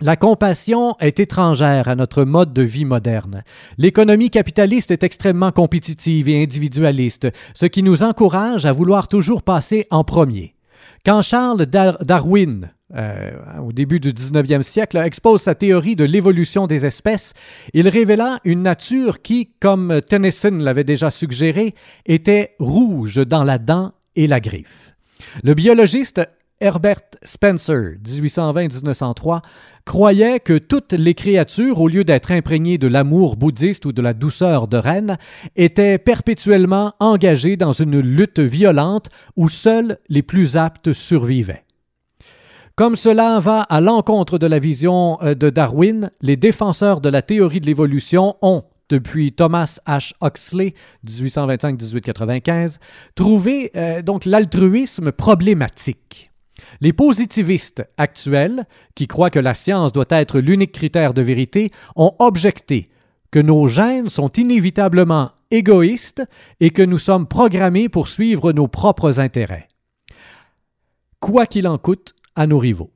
la 0.00 0.16
compassion 0.16 0.96
est 1.00 1.20
étrangère 1.20 1.88
à 1.88 1.94
notre 1.94 2.24
mode 2.24 2.54
de 2.54 2.62
vie 2.62 2.86
moderne. 2.86 3.42
L'économie 3.76 4.30
capitaliste 4.30 4.90
est 4.90 5.02
extrêmement 5.02 5.52
compétitive 5.52 6.28
et 6.28 6.42
individualiste, 6.42 7.28
ce 7.54 7.66
qui 7.66 7.82
nous 7.82 8.02
encourage 8.02 8.64
à 8.64 8.72
vouloir 8.72 9.08
toujours 9.08 9.42
passer 9.42 9.86
en 9.90 10.04
premier. 10.04 10.54
Quand 11.04 11.22
Charles 11.22 11.64
Darwin, 11.64 12.70
euh, 12.94 13.30
au 13.62 13.72
début 13.72 14.00
du 14.00 14.12
19e 14.12 14.62
siècle, 14.62 14.98
expose 14.98 15.40
sa 15.40 15.54
théorie 15.54 15.96
de 15.96 16.04
l'évolution 16.04 16.66
des 16.66 16.84
espèces, 16.84 17.32
il 17.72 17.88
révéla 17.88 18.38
une 18.44 18.62
nature 18.62 19.22
qui, 19.22 19.50
comme 19.60 20.02
Tennyson 20.06 20.58
l'avait 20.60 20.84
déjà 20.84 21.10
suggéré, 21.10 21.74
était 22.04 22.54
rouge 22.58 23.16
dans 23.26 23.44
la 23.44 23.56
dent 23.58 23.92
et 24.14 24.26
la 24.26 24.40
griffe. 24.40 24.94
Le 25.42 25.54
biologiste 25.54 26.20
Herbert 26.60 27.00
Spencer, 27.22 27.94
1820-1903, 28.04 29.40
croyait 29.86 30.40
que 30.40 30.58
toutes 30.58 30.92
les 30.92 31.14
créatures, 31.14 31.80
au 31.80 31.88
lieu 31.88 32.04
d'être 32.04 32.30
imprégnées 32.32 32.76
de 32.76 32.86
l'amour 32.86 33.36
bouddhiste 33.36 33.86
ou 33.86 33.92
de 33.92 34.02
la 34.02 34.12
douceur 34.12 34.68
de 34.68 34.76
reine, 34.76 35.16
étaient 35.56 35.98
perpétuellement 35.98 36.94
engagées 37.00 37.56
dans 37.56 37.72
une 37.72 37.98
lutte 38.00 38.40
violente 38.40 39.08
où 39.36 39.48
seuls 39.48 39.98
les 40.08 40.22
plus 40.22 40.56
aptes 40.56 40.92
survivaient. 40.92 41.64
Comme 42.76 42.96
cela 42.96 43.40
va 43.40 43.62
à 43.62 43.80
l'encontre 43.80 44.38
de 44.38 44.46
la 44.46 44.58
vision 44.58 45.18
euh, 45.22 45.34
de 45.34 45.50
Darwin, 45.50 46.10
les 46.22 46.36
défenseurs 46.36 47.00
de 47.00 47.08
la 47.08 47.22
théorie 47.22 47.60
de 47.60 47.66
l'évolution 47.66 48.36
ont, 48.42 48.64
depuis 48.88 49.32
Thomas 49.32 49.78
H. 49.86 50.12
Huxley, 50.22 50.74
1825-1895, 51.06 52.76
trouvé 53.14 53.70
euh, 53.76 54.02
donc 54.02 54.24
l'altruisme 54.24 55.12
problématique. 55.12 56.29
Les 56.80 56.92
positivistes 56.92 57.84
actuels, 57.96 58.66
qui 58.94 59.06
croient 59.06 59.30
que 59.30 59.38
la 59.38 59.54
science 59.54 59.92
doit 59.92 60.06
être 60.10 60.40
l'unique 60.40 60.72
critère 60.72 61.14
de 61.14 61.22
vérité, 61.22 61.70
ont 61.96 62.14
objecté 62.18 62.90
que 63.30 63.38
nos 63.38 63.68
gènes 63.68 64.08
sont 64.08 64.30
inévitablement 64.32 65.30
égoïstes 65.50 66.22
et 66.60 66.70
que 66.70 66.82
nous 66.82 66.98
sommes 66.98 67.26
programmés 67.26 67.88
pour 67.88 68.08
suivre 68.08 68.52
nos 68.52 68.68
propres 68.68 69.20
intérêts. 69.20 69.68
Quoi 71.20 71.46
qu'il 71.46 71.68
en 71.68 71.78
coûte 71.78 72.14
à 72.34 72.46
nos 72.46 72.58
rivaux. 72.58 72.90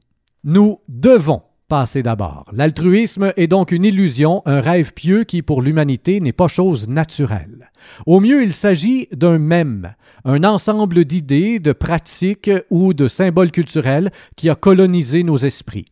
Nous 0.45 0.81
devons 0.89 1.43
passer 1.69 2.03
d'abord. 2.03 2.47
L'altruisme 2.53 3.33
est 3.37 3.47
donc 3.47 3.73
une 3.73 3.85
illusion, 3.85 4.43
un 4.47 4.61
rêve 4.61 4.93
pieux 4.93 5.25
qui, 5.25 5.43
pour 5.43 5.63
l'humanité, 5.63 6.21
n'est 6.21 6.33
pas 6.33 6.49
chose 6.49 6.89
naturelle. 6.89 7.71
Au 8.07 8.21
mieux, 8.21 8.43
il 8.43 8.53
s'agit 8.53 9.09
d'un 9.13 9.39
même, 9.39 9.95
un 10.25 10.45
ensemble 10.45 11.05
d'idées, 11.05 11.59
de 11.59 11.73
pratiques 11.73 12.51
ou 12.71 12.95
de 12.95 13.09
symboles 13.09 13.51
culturels 13.51 14.11
qui 14.37 14.51
a 14.51 14.55
colonisé 14.55 15.23
nos 15.23 15.39
esprits. 15.39 15.87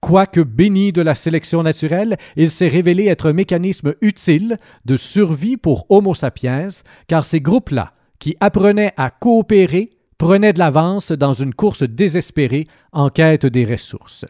Quoique 0.00 0.40
béni 0.40 0.92
de 0.92 1.02
la 1.02 1.14
sélection 1.14 1.62
naturelle, 1.62 2.16
il 2.34 2.50
s'est 2.50 2.68
révélé 2.68 3.06
être 3.06 3.28
un 3.28 3.34
mécanisme 3.34 3.94
utile 4.00 4.58
de 4.86 4.96
survie 4.96 5.58
pour 5.58 5.84
Homo 5.90 6.14
sapiens, 6.14 6.68
car 7.06 7.24
ces 7.24 7.40
groupes-là, 7.40 7.92
qui 8.18 8.34
apprenaient 8.40 8.94
à 8.96 9.10
coopérer, 9.10 9.90
prenaient 10.16 10.54
de 10.54 10.58
l'avance 10.58 11.12
dans 11.12 11.34
une 11.34 11.54
course 11.54 11.82
désespérée 11.82 12.66
en 12.92 13.10
quête 13.10 13.46
des 13.46 13.64
ressources. 13.66 14.24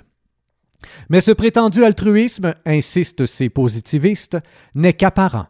Mais 1.09 1.21
ce 1.21 1.31
prétendu 1.33 1.85
altruisme, 1.85 2.55
insistent 2.65 3.27
ces 3.27 3.49
positivistes, 3.49 4.39
n'est 4.75 4.93
qu'apparent. 4.93 5.49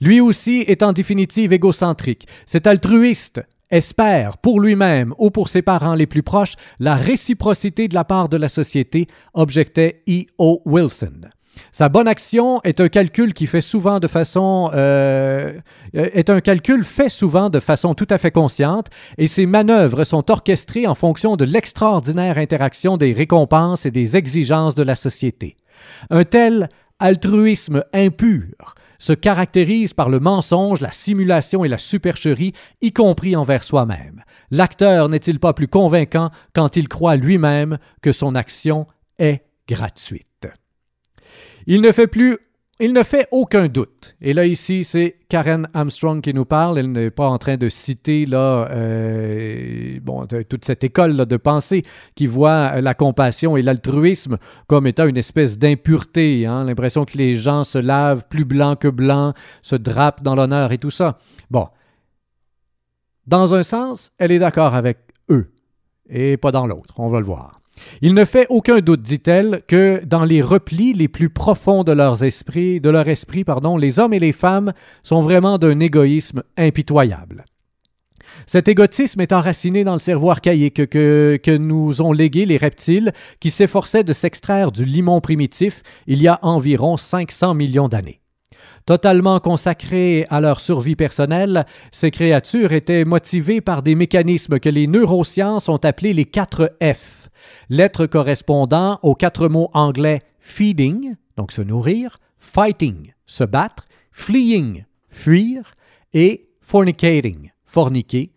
Lui 0.00 0.20
aussi 0.20 0.64
est 0.66 0.82
en 0.82 0.92
définitive 0.92 1.52
égocentrique. 1.52 2.26
Cet 2.46 2.66
altruiste 2.66 3.42
espère, 3.70 4.38
pour 4.38 4.60
lui-même 4.60 5.14
ou 5.18 5.30
pour 5.30 5.48
ses 5.48 5.62
parents 5.62 5.94
les 5.94 6.06
plus 6.06 6.22
proches, 6.22 6.54
la 6.78 6.96
réciprocité 6.96 7.88
de 7.88 7.94
la 7.94 8.04
part 8.04 8.28
de 8.28 8.36
la 8.36 8.48
société, 8.48 9.08
objectait 9.34 10.02
E. 10.08 10.24
O. 10.38 10.62
Wilson. 10.64 11.28
Sa 11.72 11.88
bonne 11.88 12.08
action 12.08 12.60
est 12.62 12.80
un 12.80 12.88
calcul 12.88 13.34
qui 13.34 13.46
fait 13.46 13.60
souvent 13.60 14.00
de 14.00 14.08
façon 14.08 14.70
euh, 14.74 15.52
calcul 16.42 16.84
fait 16.84 17.08
souvent 17.08 17.50
de 17.50 17.60
façon 17.60 17.94
tout 17.94 18.06
à 18.10 18.18
fait 18.18 18.30
consciente 18.30 18.88
et 19.18 19.26
ses 19.26 19.46
manœuvres 19.46 20.04
sont 20.04 20.30
orchestrées 20.30 20.86
en 20.86 20.94
fonction 20.94 21.36
de 21.36 21.44
l'extraordinaire 21.44 22.38
interaction 22.38 22.96
des 22.96 23.12
récompenses 23.12 23.86
et 23.86 23.90
des 23.90 24.16
exigences 24.16 24.74
de 24.74 24.82
la 24.82 24.94
société. 24.94 25.56
Un 26.10 26.24
tel 26.24 26.68
altruisme 26.98 27.82
impur 27.92 28.74
se 28.98 29.12
caractérise 29.12 29.92
par 29.92 30.08
le 30.08 30.20
mensonge, 30.20 30.80
la 30.80 30.90
simulation 30.90 31.64
et 31.64 31.68
la 31.68 31.78
supercherie, 31.78 32.54
y 32.80 32.92
compris 32.92 33.36
envers 33.36 33.62
soi-même. 33.62 34.22
L'acteur 34.50 35.08
n'est-il 35.08 35.40
pas 35.40 35.52
plus 35.52 35.68
convaincant 35.68 36.30
quand 36.54 36.76
il 36.76 36.88
croit 36.88 37.16
lui-même 37.16 37.78
que 38.00 38.12
son 38.12 38.34
action 38.34 38.86
est 39.18 39.44
gratuite? 39.68 40.33
Il 41.66 41.80
ne 41.80 41.92
fait 41.92 42.06
plus 42.06 42.38
Il 42.80 42.92
ne 42.92 43.04
fait 43.04 43.28
aucun 43.30 43.68
doute. 43.68 44.16
Et 44.20 44.32
là, 44.32 44.46
ici, 44.46 44.82
c'est 44.82 45.14
Karen 45.28 45.68
Armstrong 45.74 46.20
qui 46.20 46.34
nous 46.34 46.44
parle. 46.44 46.76
Elle 46.76 46.90
n'est 46.90 47.12
pas 47.12 47.28
en 47.28 47.38
train 47.38 47.56
de 47.56 47.68
citer 47.68 48.26
là, 48.26 48.68
euh, 48.70 50.00
bon, 50.02 50.26
toute 50.26 50.64
cette 50.64 50.82
école 50.82 51.16
de 51.16 51.36
pensée 51.36 51.84
qui 52.16 52.26
voit 52.26 52.80
la 52.80 52.94
compassion 52.94 53.56
et 53.56 53.62
l'altruisme 53.62 54.38
comme 54.66 54.88
étant 54.88 55.06
une 55.06 55.16
espèce 55.16 55.56
d'impureté. 55.56 56.46
Hein? 56.46 56.64
L'impression 56.64 57.04
que 57.04 57.16
les 57.16 57.36
gens 57.36 57.62
se 57.62 57.78
lavent 57.78 58.26
plus 58.28 58.44
blanc 58.44 58.74
que 58.74 58.88
blanc, 58.88 59.34
se 59.62 59.76
drapent 59.76 60.24
dans 60.24 60.34
l'honneur 60.34 60.72
et 60.72 60.78
tout 60.78 60.90
ça. 60.90 61.18
Bon. 61.50 61.68
Dans 63.26 63.54
un 63.54 63.62
sens, 63.62 64.10
elle 64.18 64.32
est 64.32 64.40
d'accord 64.40 64.74
avec 64.74 64.98
eux 65.30 65.52
et 66.08 66.36
pas 66.36 66.50
dans 66.50 66.66
l'autre. 66.66 66.94
On 66.98 67.08
va 67.08 67.20
le 67.20 67.26
voir. 67.26 67.60
Il 68.02 68.14
ne 68.14 68.24
fait 68.24 68.46
aucun 68.50 68.80
doute, 68.80 69.02
dit-elle, 69.02 69.62
que 69.66 70.02
dans 70.04 70.24
les 70.24 70.42
replis 70.42 70.92
les 70.92 71.08
plus 71.08 71.30
profonds 71.30 71.84
de 71.84 71.92
leurs 71.92 72.24
esprits, 72.24 72.80
de 72.80 72.90
leur 72.90 73.08
esprit, 73.08 73.44
pardon, 73.44 73.76
les 73.76 73.98
hommes 73.98 74.12
et 74.12 74.18
les 74.18 74.32
femmes 74.32 74.72
sont 75.02 75.20
vraiment 75.20 75.58
d'un 75.58 75.80
égoïsme 75.80 76.42
impitoyable. 76.56 77.44
Cet 78.46 78.68
égotisme 78.68 79.20
est 79.20 79.32
enraciné 79.32 79.84
dans 79.84 79.94
le 79.94 80.00
cerveau 80.00 80.30
archaïque 80.30 80.86
que, 80.86 81.56
nous 81.56 82.02
ont 82.02 82.12
légué 82.12 82.46
les 82.46 82.56
reptiles 82.56 83.12
qui 83.40 83.50
s'efforçaient 83.50 84.04
de 84.04 84.12
s'extraire 84.12 84.72
du 84.72 84.84
limon 84.84 85.20
primitif 85.20 85.82
il 86.06 86.20
y 86.20 86.28
a 86.28 86.38
environ 86.42 86.96
500 86.96 87.54
millions 87.54 87.88
d'années. 87.88 88.20
Totalement 88.86 89.40
consacrées 89.40 90.26
à 90.28 90.40
leur 90.40 90.60
survie 90.60 90.96
personnelle, 90.96 91.64
ces 91.90 92.10
créatures 92.10 92.72
étaient 92.72 93.06
motivées 93.06 93.62
par 93.62 93.82
des 93.82 93.94
mécanismes 93.94 94.58
que 94.58 94.68
les 94.68 94.86
neurosciences 94.86 95.70
ont 95.70 95.78
appelés 95.78 96.12
les 96.12 96.26
quatre 96.26 96.76
F 96.82 97.23
lettre 97.68 98.06
correspondant 98.06 98.98
aux 99.02 99.14
quatre 99.14 99.48
mots 99.48 99.70
anglais 99.72 100.22
feeding, 100.38 101.16
donc 101.36 101.52
se 101.52 101.62
nourrir, 101.62 102.18
fighting, 102.38 103.14
se 103.26 103.44
battre, 103.44 103.86
fleeing, 104.12 104.84
fuir, 105.08 105.74
et 106.14 106.48
fornicating, 106.60 107.50
forniquer, 107.64 108.30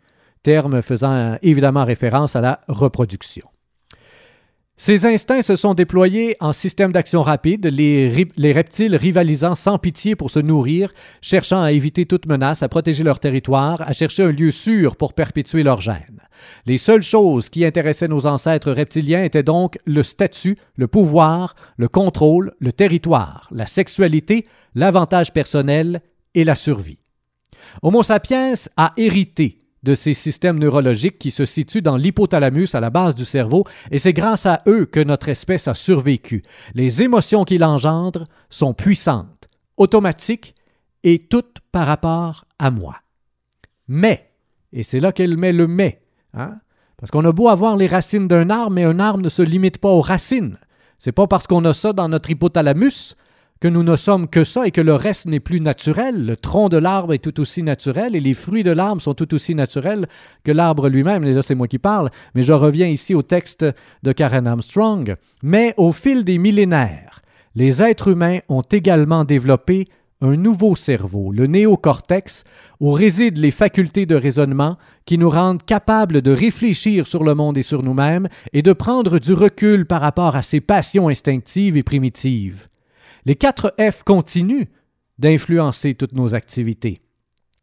terme 0.44 0.82
faisant 0.82 1.38
évidemment 1.42 1.86
référence 1.86 2.36
à 2.36 2.42
la 2.42 2.62
reproduction. 2.68 3.48
Ces 4.80 5.08
instincts 5.08 5.42
se 5.42 5.56
sont 5.56 5.74
déployés 5.74 6.38
en 6.40 6.54
système 6.54 6.92
d'action 6.92 7.24
rapide, 7.24 7.66
les, 7.66 8.28
les, 8.38 8.52
reptiles 8.54 8.96
rivalisant 8.96 9.56
sans 9.56 9.80
pitié 9.80 10.16
pour 10.16 10.30
se 10.30 10.38
nourrir, 10.38 10.94
cherchant 11.20 11.64
à 11.64 11.72
éviter 11.72 12.06
toute 12.06 12.28
menace, 12.28 12.62
à 12.62 12.70
protéger 12.70 13.04
leur 13.04 13.20
territoire, 13.20 13.82
à 13.82 13.92
chercher 13.94 14.22
un 14.22 14.32
lieu 14.32 14.52
sûr 14.52 14.96
pour 14.96 15.14
perpétuer 15.14 15.64
leur 15.64 15.82
gène. 15.82 16.22
Les 16.68 16.78
seules 16.78 17.02
choses 17.02 17.50
qui 17.50 17.66
intéressaient 17.66 18.08
nos 18.08 18.28
ancêtres 18.28 18.72
reptiliens 18.72 19.24
étaient 19.24 19.42
donc 19.42 19.80
le 19.86 20.04
statut, 20.04 20.60
le 20.76 20.88
pouvoir, 20.88 21.56
le 21.78 21.88
contrôle, 21.88 22.54
le 22.60 22.72
territoire, 22.72 23.48
la 23.50 23.66
sexualité, 23.66 24.46
l'avantage 24.76 25.34
personnel 25.34 26.02
et 26.36 26.44
la 26.44 26.54
survie. 26.54 27.00
Homo 27.82 28.04
sapiens 28.04 28.54
a 28.78 28.94
hérité 28.96 29.67
de 29.84 29.96
ces 29.96 30.14
systèmes 30.14 30.60
neurologiques 30.60 31.20
qui 31.20 31.32
se 31.32 31.46
situent 31.46 31.82
dans 31.82 31.98
l'hypothalamus 31.98 32.74
à 32.74 32.80
la 32.80 32.90
base 32.90 33.16
du 33.16 33.26
cerveau, 33.26 33.64
et 33.92 34.00
c'est 34.00 34.14
grâce 34.14 34.46
à 34.46 34.62
eux 34.68 34.86
que 34.86 35.00
notre 35.00 35.30
espèce 35.30 35.68
a 35.68 35.74
survécu. 35.74 36.44
Les 36.74 37.02
émotions 37.02 37.46
qu'il 37.46 37.64
engendre 37.64 38.28
sont 38.50 38.74
puissantes, 38.74 39.48
automatiques 39.78 40.56
et 41.04 41.20
toutes 41.20 41.60
par 41.72 41.88
rapport 41.88 42.46
à 42.60 42.72
moi. 42.72 42.96
Mais, 43.88 44.32
et 44.74 44.84
c'est 44.84 45.00
là 45.00 45.12
qu'elle 45.12 45.38
met 45.38 45.54
le 45.54 45.68
mais, 45.68 46.02
hein, 46.34 46.56
parce 46.98 47.12
qu'on 47.12 47.26
a 47.26 47.32
beau 47.32 47.48
avoir 47.48 47.78
les 47.78 47.88
racines 47.88 48.28
d'un 48.28 48.50
arbre, 48.50 48.72
mais 48.72 48.84
un 48.84 49.00
arbre 49.00 49.24
ne 49.24 49.30
se 49.30 49.44
limite 49.44 49.78
pas 49.78 49.90
aux 49.90 50.02
racines. 50.02 50.58
C'est 51.00 51.12
pas 51.12 51.28
parce 51.28 51.46
qu'on 51.46 51.64
a 51.66 51.74
ça 51.74 51.94
dans 51.94 52.10
notre 52.10 52.32
hypothalamus 52.32 53.16
que 53.60 53.68
nous 53.68 53.84
ne 53.84 53.96
sommes 53.96 54.28
que 54.28 54.44
ça 54.44 54.66
et 54.66 54.72
que 54.72 54.82
le 54.82 54.94
reste 54.94 55.26
n'est 55.26 55.40
plus 55.40 55.62
naturel. 55.62 56.26
Le 56.26 56.36
tronc 56.36 56.70
de 56.70 56.78
l'arbre 56.78 57.14
est 57.14 57.24
tout 57.24 57.40
aussi 57.40 57.64
naturel 57.64 58.16
et 58.16 58.20
les 58.20 58.34
fruits 58.34 58.64
de 58.64 58.72
l'arbre 58.72 59.02
sont 59.02 59.14
tout 59.14 59.34
aussi 59.34 59.56
naturels 59.56 60.08
que 60.44 60.52
l'arbre 60.52 60.90
lui-même. 60.90 61.24
Déjà, 61.24 61.42
c'est 61.42 61.56
moi 61.56 61.68
qui 61.68 61.80
parle, 61.80 62.10
mais 62.36 62.44
je 62.44 62.54
reviens 62.54 62.88
ici 62.88 63.16
au 63.16 63.22
texte 63.22 63.66
de 64.04 64.12
Karen 64.12 64.48
Armstrong. 64.48 65.16
Mais 65.44 65.74
au 65.78 65.92
fil 65.92 66.24
des 66.24 66.38
millénaires, 66.38 67.22
les 67.56 67.82
êtres 67.82 68.10
humains 68.10 68.40
ont 68.50 68.62
également 68.62 69.24
développé 69.24 69.88
un 70.22 70.36
nouveau 70.36 70.76
cerveau, 70.76 71.32
le 71.32 71.46
néocortex, 71.46 72.44
où 72.80 72.92
résident 72.92 73.40
les 73.40 73.52
facultés 73.52 74.06
de 74.06 74.16
raisonnement 74.16 74.78
qui 75.06 75.18
nous 75.18 75.30
rendent 75.30 75.64
capables 75.64 76.22
de 76.22 76.32
réfléchir 76.32 77.06
sur 77.06 77.24
le 77.24 77.36
monde 77.36 77.58
et 77.58 77.64
sur 77.64 77.84
nous-mêmes 77.84 78.28
et 78.54 78.64
de 78.64 78.74
prendre 78.74 79.20
du 79.20 79.34
recul 79.34 79.86
par 79.86 80.02
rapport 80.02 80.36
à 80.36 80.42
ces 80.42 80.60
passions 80.60 81.08
instinctives 81.08 81.78
et 81.78 81.84
primitives. 81.84 82.68
Les 83.28 83.36
quatre 83.36 83.74
F 83.78 84.04
continuent 84.04 84.68
d'influencer 85.20 85.96
toutes 85.96 86.14
nos 86.14 86.34
activités. 86.34 87.02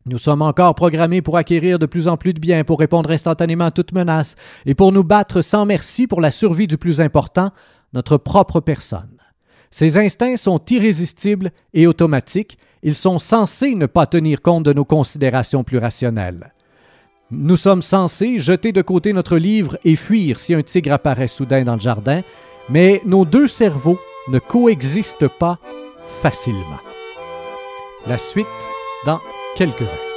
Nous 0.05 0.19
sommes 0.19 0.43
encore 0.43 0.75
programmés 0.75 1.23
pour 1.23 1.39
acquérir 1.39 1.79
de 1.79 1.87
plus 1.87 2.07
en 2.07 2.19
plus 2.19 2.35
de 2.35 2.39
biens, 2.39 2.65
pour 2.65 2.79
répondre 2.79 3.11
instantanément 3.11 3.65
à 3.65 3.71
toute 3.71 3.93
menace 3.93 4.37
et 4.67 4.75
pour 4.75 4.93
nous 4.93 5.05
battre 5.05 5.41
sans 5.41 5.65
merci 5.65 6.07
pour 6.07 6.21
la 6.21 6.31
survie 6.31 6.67
du 6.67 6.77
plus 6.77 7.01
important, 7.01 7.51
notre 7.95 8.19
propre 8.19 8.61
personne. 8.61 9.17
Ces 9.71 9.97
instincts 9.97 10.37
sont 10.37 10.63
irrésistibles 10.69 11.51
et 11.73 11.87
automatiques, 11.87 12.59
ils 12.83 12.95
sont 12.95 13.19
censés 13.19 13.75
ne 13.75 13.87
pas 13.87 14.05
tenir 14.05 14.43
compte 14.43 14.65
de 14.65 14.75
nos 14.75 14.85
considérations 14.85 15.65
plus 15.65 15.79
rationnelles. 15.79 16.53
Nous 17.31 17.57
sommes 17.57 17.81
censés 17.81 18.39
jeter 18.39 18.73
de 18.73 18.83
côté 18.83 19.15
notre 19.15 19.39
livre 19.39 19.79
et 19.83 19.97
fuir 19.97 20.41
si 20.41 20.53
un 20.53 20.63
tigre 20.63 20.93
apparaît 20.93 21.27
soudain 21.27 21.65
dans 21.65 21.77
le 21.77 21.81
jardin, 21.81 22.21
mais 22.69 23.01
nos 23.07 23.25
deux 23.25 23.49
cerveaux 23.49 23.99
ne 24.29 24.39
coexistent 24.39 25.29
pas 25.29 25.59
facilement. 26.23 26.81
La 28.07 28.19
suite 28.19 28.47
dans 29.07 29.21
quelques 29.57 29.83
instants. 29.83 30.14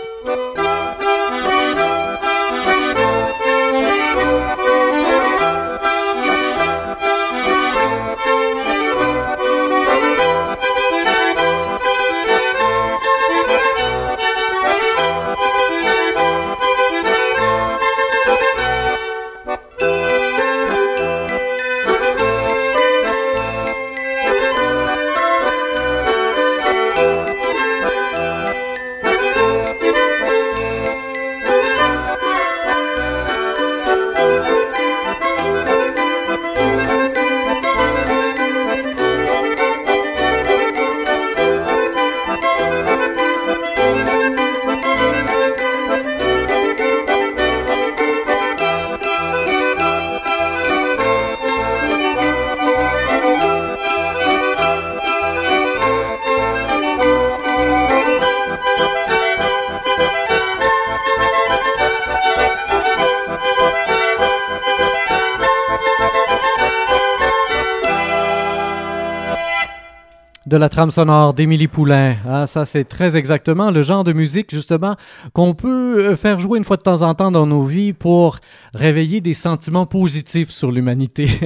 De 70.48 70.56
la 70.56 70.70
trame 70.70 70.92
sonore 70.92 71.34
d'Émilie 71.34 71.68
Poulain. 71.68 72.16
Ah, 72.26 72.48
ça, 72.48 72.64
c'est 72.64 72.86
très 72.86 73.18
exactement 73.18 73.70
le 73.70 73.82
genre 73.82 74.06
de 74.06 74.14
musique, 74.14 74.50
justement, 74.50 74.96
qu'on 75.34 75.54
peut 75.54 76.12
euh, 76.12 76.16
faire 76.16 76.40
jouer 76.40 76.58
une 76.58 76.64
fois 76.64 76.78
de 76.78 76.84
temps 76.84 77.02
en 77.02 77.14
temps 77.16 77.32
dans 77.32 77.46
nos 77.46 77.64
vies 77.64 77.92
pour 77.92 78.38
réveiller 78.74 79.20
des 79.20 79.34
sentiments 79.34 79.86
positifs 79.86 80.50
sur 80.50 80.72
l'humanité. 80.72 81.28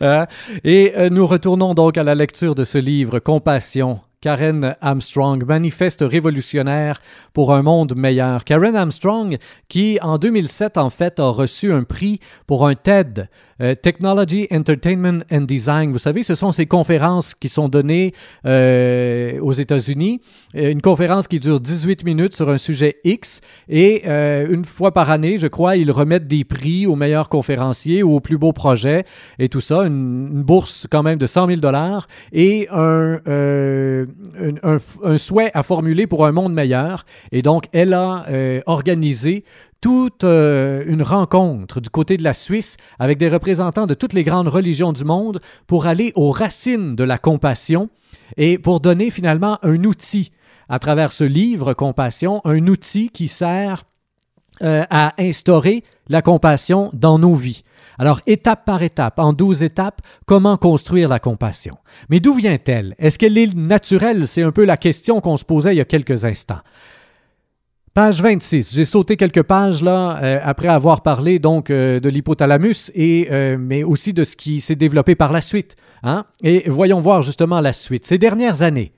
Hein? 0.00 0.26
Et 0.64 0.92
euh, 0.96 1.10
nous 1.10 1.26
retournons 1.26 1.74
donc 1.74 1.96
à 1.96 2.02
la 2.02 2.14
lecture 2.14 2.54
de 2.54 2.64
ce 2.64 2.78
livre, 2.78 3.18
Compassion, 3.18 4.00
Karen 4.20 4.74
Armstrong, 4.80 5.44
manifeste 5.44 6.02
révolutionnaire 6.02 7.00
pour 7.32 7.54
un 7.54 7.62
monde 7.62 7.94
meilleur. 7.94 8.44
Karen 8.44 8.74
Armstrong, 8.74 9.38
qui 9.68 9.98
en 10.02 10.18
2007 10.18 10.78
en 10.78 10.90
fait 10.90 11.20
a 11.20 11.28
reçu 11.28 11.72
un 11.72 11.84
prix 11.84 12.20
pour 12.46 12.66
un 12.66 12.74
TED 12.74 13.28
euh, 13.60 13.74
Technology, 13.74 14.46
Entertainment 14.52 15.20
and 15.32 15.42
Design. 15.42 15.92
Vous 15.92 15.98
savez, 15.98 16.22
ce 16.22 16.34
sont 16.34 16.52
ces 16.52 16.66
conférences 16.66 17.34
qui 17.34 17.48
sont 17.48 17.68
données 17.68 18.12
euh, 18.44 19.38
aux 19.40 19.52
États-Unis. 19.52 20.20
Euh, 20.54 20.70
une 20.70 20.82
conférence 20.82 21.26
qui 21.26 21.40
dure 21.40 21.60
18 21.60 22.04
minutes 22.04 22.34
sur 22.34 22.50
un 22.50 22.58
sujet 22.58 22.96
X 23.04 23.40
et 23.68 24.06
une 24.06 24.64
fois 24.64 24.92
par 24.92 25.10
année, 25.10 25.38
je 25.38 25.46
crois, 25.46 25.76
ils 25.76 25.90
remettent 25.90 26.26
des 26.26 26.44
prix 26.44 26.86
aux 26.86 26.96
meilleurs 26.96 27.28
conférenciers 27.28 28.02
ou 28.02 28.14
aux 28.14 28.20
plus 28.20 28.38
beaux 28.38 28.52
projets 28.52 29.04
et 29.38 29.48
tout 29.48 29.60
ça. 29.60 29.82
Une, 29.86 30.42
bourse 30.46 30.86
quand 30.90 31.02
même 31.02 31.18
de 31.18 31.26
100 31.26 31.48
000 31.48 31.60
dollars 31.60 32.06
et 32.32 32.68
un, 32.70 33.18
souhait 35.16 35.50
à 35.54 35.62
formuler 35.62 36.06
pour 36.06 36.26
un 36.26 36.32
monde 36.32 36.52
meilleur. 36.52 37.04
Et 37.32 37.42
donc, 37.42 37.66
elle 37.72 37.94
a 37.94 38.24
organisé 38.66 39.44
toute 39.80 40.24
euh, 40.24 40.84
une 40.86 41.02
rencontre 41.02 41.80
du 41.80 41.90
côté 41.90 42.16
de 42.16 42.22
la 42.22 42.34
Suisse 42.34 42.76
avec 42.98 43.18
des 43.18 43.28
représentants 43.28 43.86
de 43.86 43.94
toutes 43.94 44.12
les 44.12 44.24
grandes 44.24 44.48
religions 44.48 44.92
du 44.92 45.04
monde 45.04 45.40
pour 45.66 45.86
aller 45.86 46.12
aux 46.14 46.30
racines 46.30 46.96
de 46.96 47.04
la 47.04 47.18
compassion 47.18 47.88
et 48.36 48.58
pour 48.58 48.80
donner 48.80 49.10
finalement 49.10 49.58
un 49.62 49.84
outil 49.84 50.32
à 50.68 50.78
travers 50.78 51.12
ce 51.12 51.24
livre 51.24 51.74
Compassion, 51.74 52.40
un 52.44 52.66
outil 52.66 53.10
qui 53.10 53.28
sert 53.28 53.84
euh, 54.62 54.84
à 54.90 55.14
instaurer 55.18 55.84
la 56.08 56.22
compassion 56.22 56.90
dans 56.92 57.18
nos 57.18 57.34
vies. 57.34 57.62
Alors, 57.98 58.20
étape 58.26 58.64
par 58.64 58.82
étape, 58.82 59.18
en 59.18 59.32
douze 59.32 59.62
étapes, 59.62 60.00
comment 60.26 60.56
construire 60.56 61.08
la 61.08 61.18
compassion? 61.18 61.76
Mais 62.10 62.20
d'où 62.20 62.34
vient-elle? 62.34 62.94
Est-ce 62.98 63.18
qu'elle 63.18 63.38
est 63.38 63.54
naturelle? 63.54 64.26
C'est 64.26 64.42
un 64.42 64.52
peu 64.52 64.64
la 64.64 64.76
question 64.76 65.20
qu'on 65.20 65.36
se 65.36 65.44
posait 65.44 65.74
il 65.74 65.78
y 65.78 65.80
a 65.80 65.86
quelques 65.86 66.24
instants. 66.24 66.60
Page 67.96 68.20
26. 68.20 68.74
J'ai 68.74 68.84
sauté 68.84 69.16
quelques 69.16 69.42
pages 69.42 69.82
là 69.82 70.22
euh, 70.22 70.38
après 70.44 70.68
avoir 70.68 71.00
parlé 71.00 71.38
donc 71.38 71.70
euh, 71.70 71.98
de 71.98 72.10
l'hypothalamus 72.10 72.92
et 72.94 73.28
euh, 73.30 73.56
mais 73.58 73.84
aussi 73.84 74.12
de 74.12 74.22
ce 74.22 74.36
qui 74.36 74.60
s'est 74.60 74.76
développé 74.76 75.14
par 75.14 75.32
la 75.32 75.40
suite. 75.40 75.76
Hein? 76.02 76.26
Et 76.42 76.68
voyons 76.68 77.00
voir 77.00 77.22
justement 77.22 77.58
la 77.62 77.72
suite. 77.72 78.04
Ces 78.04 78.18
dernières 78.18 78.60
années, 78.60 78.92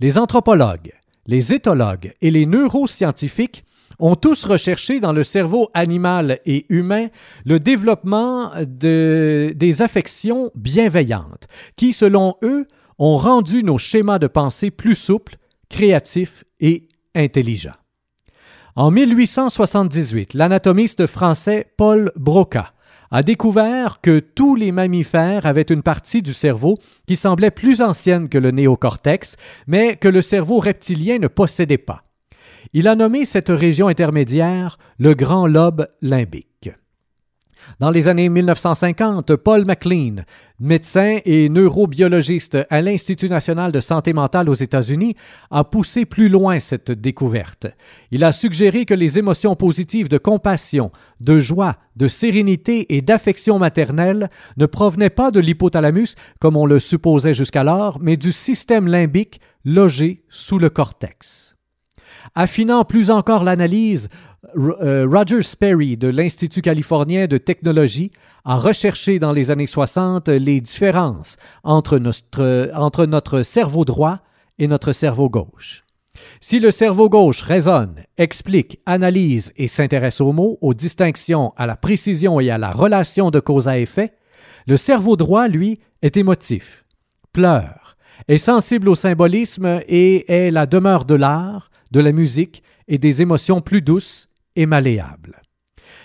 les 0.00 0.18
anthropologues, 0.18 0.92
les 1.26 1.54
éthologues 1.54 2.12
et 2.20 2.30
les 2.30 2.44
neuroscientifiques 2.44 3.64
ont 4.00 4.16
tous 4.16 4.44
recherché 4.44 5.00
dans 5.00 5.14
le 5.14 5.24
cerveau 5.24 5.70
animal 5.72 6.38
et 6.44 6.66
humain 6.68 7.06
le 7.46 7.58
développement 7.58 8.52
de, 8.66 9.54
des 9.56 9.80
affections 9.80 10.50
bienveillantes 10.54 11.48
qui, 11.76 11.94
selon 11.94 12.34
eux, 12.42 12.66
ont 12.98 13.16
rendu 13.16 13.64
nos 13.64 13.78
schémas 13.78 14.18
de 14.18 14.26
pensée 14.26 14.70
plus 14.70 14.94
souples, 14.94 15.36
créatifs 15.70 16.44
et 16.60 16.86
intelligents. 17.14 17.72
En 18.78 18.90
1878, 18.90 20.34
l'anatomiste 20.34 21.06
français 21.06 21.66
Paul 21.78 22.12
Broca 22.14 22.74
a 23.10 23.22
découvert 23.22 24.02
que 24.02 24.18
tous 24.18 24.54
les 24.54 24.70
mammifères 24.70 25.46
avaient 25.46 25.62
une 25.62 25.82
partie 25.82 26.20
du 26.20 26.34
cerveau 26.34 26.76
qui 27.06 27.16
semblait 27.16 27.50
plus 27.50 27.80
ancienne 27.80 28.28
que 28.28 28.36
le 28.36 28.50
néocortex, 28.50 29.36
mais 29.66 29.96
que 29.96 30.08
le 30.08 30.20
cerveau 30.20 30.58
reptilien 30.58 31.18
ne 31.18 31.26
possédait 31.26 31.78
pas. 31.78 32.02
Il 32.74 32.86
a 32.86 32.96
nommé 32.96 33.24
cette 33.24 33.48
région 33.48 33.88
intermédiaire 33.88 34.76
le 34.98 35.14
grand 35.14 35.46
lobe 35.46 35.88
limbique. 36.02 36.68
Dans 37.80 37.90
les 37.90 38.08
années 38.08 38.28
1950, 38.28 39.36
Paul 39.36 39.64
MacLean, 39.64 40.24
médecin 40.58 41.18
et 41.24 41.48
neurobiologiste 41.48 42.58
à 42.70 42.80
l'Institut 42.80 43.28
national 43.28 43.72
de 43.72 43.80
santé 43.80 44.12
mentale 44.12 44.48
aux 44.48 44.54
États-Unis, 44.54 45.14
a 45.50 45.64
poussé 45.64 46.04
plus 46.04 46.28
loin 46.28 46.58
cette 46.58 46.90
découverte. 46.90 47.66
Il 48.10 48.24
a 48.24 48.32
suggéré 48.32 48.84
que 48.84 48.94
les 48.94 49.18
émotions 49.18 49.56
positives 49.56 50.08
de 50.08 50.18
compassion, 50.18 50.90
de 51.20 51.38
joie, 51.38 51.76
de 51.96 52.08
sérénité 52.08 52.96
et 52.96 53.02
d'affection 53.02 53.58
maternelle 53.58 54.30
ne 54.56 54.66
provenaient 54.66 55.10
pas 55.10 55.30
de 55.30 55.40
l'hypothalamus, 55.40 56.14
comme 56.40 56.56
on 56.56 56.66
le 56.66 56.78
supposait 56.78 57.34
jusqu'alors, 57.34 57.98
mais 58.00 58.16
du 58.16 58.32
système 58.32 58.86
limbique 58.86 59.40
logé 59.64 60.24
sous 60.28 60.58
le 60.58 60.70
cortex. 60.70 61.56
Affinant 62.34 62.84
plus 62.84 63.10
encore 63.10 63.44
l'analyse, 63.44 64.08
Roger 64.54 65.42
Sperry 65.42 65.96
de 65.96 66.08
l'Institut 66.08 66.62
californien 66.62 67.26
de 67.26 67.38
technologie 67.38 68.10
a 68.44 68.56
recherché 68.56 69.18
dans 69.18 69.32
les 69.32 69.50
années 69.50 69.66
60 69.66 70.28
les 70.28 70.60
différences 70.60 71.36
entre 71.64 71.98
notre, 71.98 72.70
entre 72.74 73.06
notre 73.06 73.42
cerveau 73.42 73.84
droit 73.84 74.20
et 74.58 74.68
notre 74.68 74.92
cerveau 74.92 75.28
gauche. 75.28 75.84
Si 76.40 76.60
le 76.60 76.70
cerveau 76.70 77.08
gauche 77.08 77.42
raisonne, 77.42 78.02
explique, 78.16 78.80
analyse 78.86 79.52
et 79.56 79.68
s'intéresse 79.68 80.20
aux 80.20 80.32
mots, 80.32 80.58
aux 80.60 80.74
distinctions, 80.74 81.52
à 81.56 81.66
la 81.66 81.76
précision 81.76 82.40
et 82.40 82.50
à 82.50 82.58
la 82.58 82.72
relation 82.72 83.30
de 83.30 83.40
cause 83.40 83.68
à 83.68 83.78
effet, 83.78 84.12
le 84.66 84.76
cerveau 84.76 85.16
droit, 85.16 85.48
lui, 85.48 85.80
est 86.02 86.16
émotif, 86.16 86.84
pleure, 87.32 87.96
est 88.28 88.38
sensible 88.38 88.88
au 88.88 88.94
symbolisme 88.94 89.80
et 89.88 90.30
est 90.32 90.50
la 90.50 90.66
demeure 90.66 91.04
de 91.04 91.14
l'art, 91.14 91.70
de 91.90 92.00
la 92.00 92.12
musique 92.12 92.62
et 92.88 92.98
des 92.98 93.22
émotions 93.22 93.60
plus 93.60 93.82
douces 93.82 94.25
et 94.56 94.66
malléable. 94.66 95.42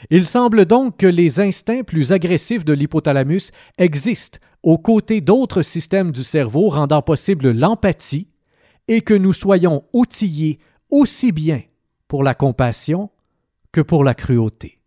Il 0.09 0.25
semble 0.25 0.65
donc 0.65 0.97
que 0.97 1.07
les 1.07 1.39
instincts 1.39 1.83
plus 1.83 2.11
agressifs 2.11 2.65
de 2.65 2.73
l'hypothalamus 2.73 3.51
existent 3.77 4.39
aux 4.63 4.77
côtés 4.77 5.21
d'autres 5.21 5.61
systèmes 5.61 6.11
du 6.11 6.23
cerveau 6.23 6.69
rendant 6.69 7.01
possible 7.01 7.51
l'empathie 7.51 8.27
et 8.87 9.01
que 9.01 9.13
nous 9.13 9.33
soyons 9.33 9.83
outillés 9.93 10.59
aussi 10.89 11.31
bien 11.31 11.61
pour 12.07 12.23
la 12.23 12.35
compassion 12.35 13.09
que 13.71 13.81
pour 13.81 14.03
la 14.03 14.13
cruauté. 14.13 14.80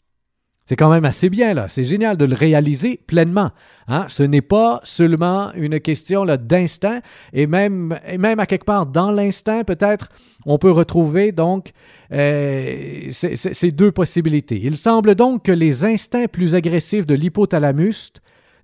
C'est 0.66 0.76
quand 0.76 0.88
même 0.88 1.04
assez 1.04 1.28
bien, 1.28 1.52
là. 1.52 1.68
C'est 1.68 1.84
génial 1.84 2.16
de 2.16 2.24
le 2.24 2.34
réaliser 2.34 2.98
pleinement. 3.06 3.50
Hein? 3.86 4.06
Ce 4.08 4.22
n'est 4.22 4.40
pas 4.40 4.80
seulement 4.82 5.52
une 5.54 5.78
question 5.78 6.24
d'instinct, 6.24 7.00
et 7.34 7.46
même, 7.46 7.92
à 7.92 8.46
quelque 8.46 8.64
part 8.64 8.86
dans 8.86 9.10
l'instinct, 9.10 9.64
peut-être, 9.64 10.08
on 10.46 10.58
peut 10.58 10.70
retrouver 10.70 11.32
donc 11.32 11.72
euh, 12.12 13.08
ces 13.10 13.70
deux 13.72 13.92
possibilités. 13.92 14.58
Il 14.62 14.78
semble 14.78 15.14
donc 15.14 15.44
que 15.44 15.52
les 15.52 15.84
instincts 15.84 16.28
plus 16.28 16.54
agressifs 16.54 17.06
de 17.06 17.14
l'hypothalamus, 17.14 18.12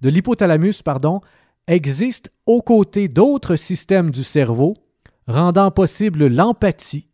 de 0.00 0.08
l'hypothalamus, 0.08 0.82
pardon, 0.82 1.20
existent 1.66 2.30
aux 2.46 2.62
côtés 2.62 3.08
d'autres 3.08 3.56
systèmes 3.56 4.10
du 4.10 4.24
cerveau, 4.24 4.74
rendant 5.26 5.70
possible 5.70 6.26
l'empathie, 6.28 7.09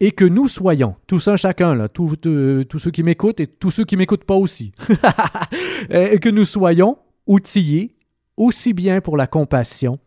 et 0.00 0.12
que 0.12 0.24
nous 0.24 0.48
soyons, 0.48 0.96
tous 1.06 1.28
un 1.28 1.36
chacun, 1.36 1.74
là, 1.74 1.88
tous, 1.88 2.16
tous 2.16 2.78
ceux 2.78 2.90
qui 2.90 3.02
m'écoutent 3.02 3.40
et 3.40 3.46
tous 3.46 3.70
ceux 3.70 3.84
qui 3.84 3.96
m'écoutent 3.96 4.24
pas 4.24 4.34
aussi, 4.34 4.72
et 5.90 6.18
que 6.18 6.28
nous 6.28 6.44
soyons 6.44 6.98
outillés 7.26 7.96
aussi 8.36 8.72
bien 8.74 9.00
pour 9.00 9.16
la 9.16 9.26
compassion 9.26 9.98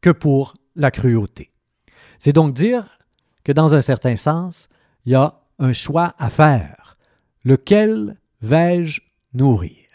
que 0.00 0.10
pour 0.10 0.54
la 0.74 0.90
cruauté. 0.90 1.50
C'est 2.18 2.32
donc 2.32 2.54
dire 2.54 2.98
que 3.44 3.52
dans 3.52 3.74
un 3.74 3.80
certain 3.80 4.16
sens, 4.16 4.68
il 5.04 5.12
y 5.12 5.14
a 5.14 5.40
un 5.58 5.72
choix 5.72 6.14
à 6.18 6.30
faire. 6.30 6.96
Lequel 7.44 8.18
vais-je 8.40 9.00
nourrir? 9.34 9.89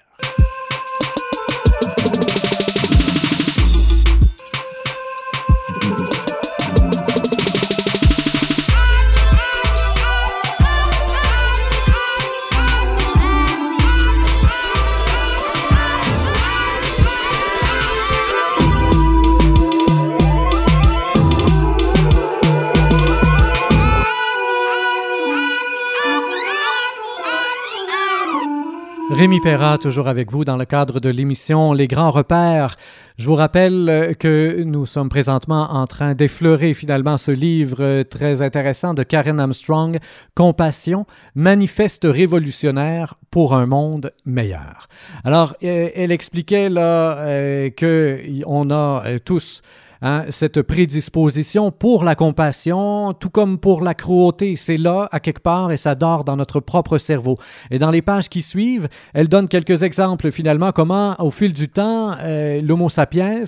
Rémi 29.16 29.40
Perra, 29.40 29.78
toujours 29.78 30.10
avec 30.10 30.30
vous 30.30 30.44
dans 30.44 30.58
le 30.58 30.66
cadre 30.66 31.00
de 31.00 31.08
l'émission 31.08 31.72
Les 31.72 31.88
Grands 31.88 32.12
Repères. 32.12 32.76
Je 33.18 33.26
vous 33.26 33.36
rappelle 33.36 34.14
que 34.20 34.62
nous 34.64 34.86
sommes 34.86 35.08
présentement 35.08 35.72
en 35.72 35.88
train 35.88 36.16
d'effleurer 36.16 36.74
finalement 36.74 37.16
ce 37.16 37.32
livre 37.32 38.04
très 38.04 38.42
intéressant 38.42 38.94
de 38.94 39.04
Karen 39.04 39.40
Armstrong, 39.40 40.00
Compassion, 40.36 41.06
manifeste 41.34 42.04
révolutionnaire 42.04 43.16
pour 43.32 43.54
un 43.54 43.66
monde 43.66 44.12
meilleur. 44.26 44.90
Alors, 45.24 45.56
euh, 45.64 45.90
elle 45.96 46.12
expliquait 46.12 46.70
là 46.70 47.18
euh, 47.20 47.70
que 47.70 48.20
on 48.46 48.70
a 48.70 49.04
euh, 49.06 49.20
tous 49.24 49.62
Hein, 50.02 50.26
cette 50.30 50.62
prédisposition 50.62 51.72
pour 51.72 52.04
la 52.04 52.16
compassion, 52.16 53.14
tout 53.14 53.30
comme 53.30 53.58
pour 53.58 53.82
la 53.82 53.94
cruauté. 53.94 54.56
C'est 54.56 54.78
là, 54.78 55.08
à 55.12 55.20
quelque 55.20 55.42
part, 55.42 55.72
et 55.72 55.78
ça 55.78 55.96
dort 55.96 56.24
dans 56.24 56.36
notre 56.36 56.60
propre 56.60 56.98
cerveau. 56.98 57.38
Et 57.72 57.80
dans 57.80 57.92
les 57.92 58.02
pages 58.02 58.30
qui 58.30 58.42
suivent, 58.42 58.88
elle 59.14 59.30
donne 59.30 59.48
quelques 59.48 59.84
exemples, 59.84 60.32
finalement, 60.32 60.72
comment, 60.72 61.16
au 61.20 61.32
fil 61.32 61.54
du 61.54 61.70
temps, 61.70 62.16
euh, 62.22 62.62
l'Homo 62.62 62.90
sapiens 62.90 63.44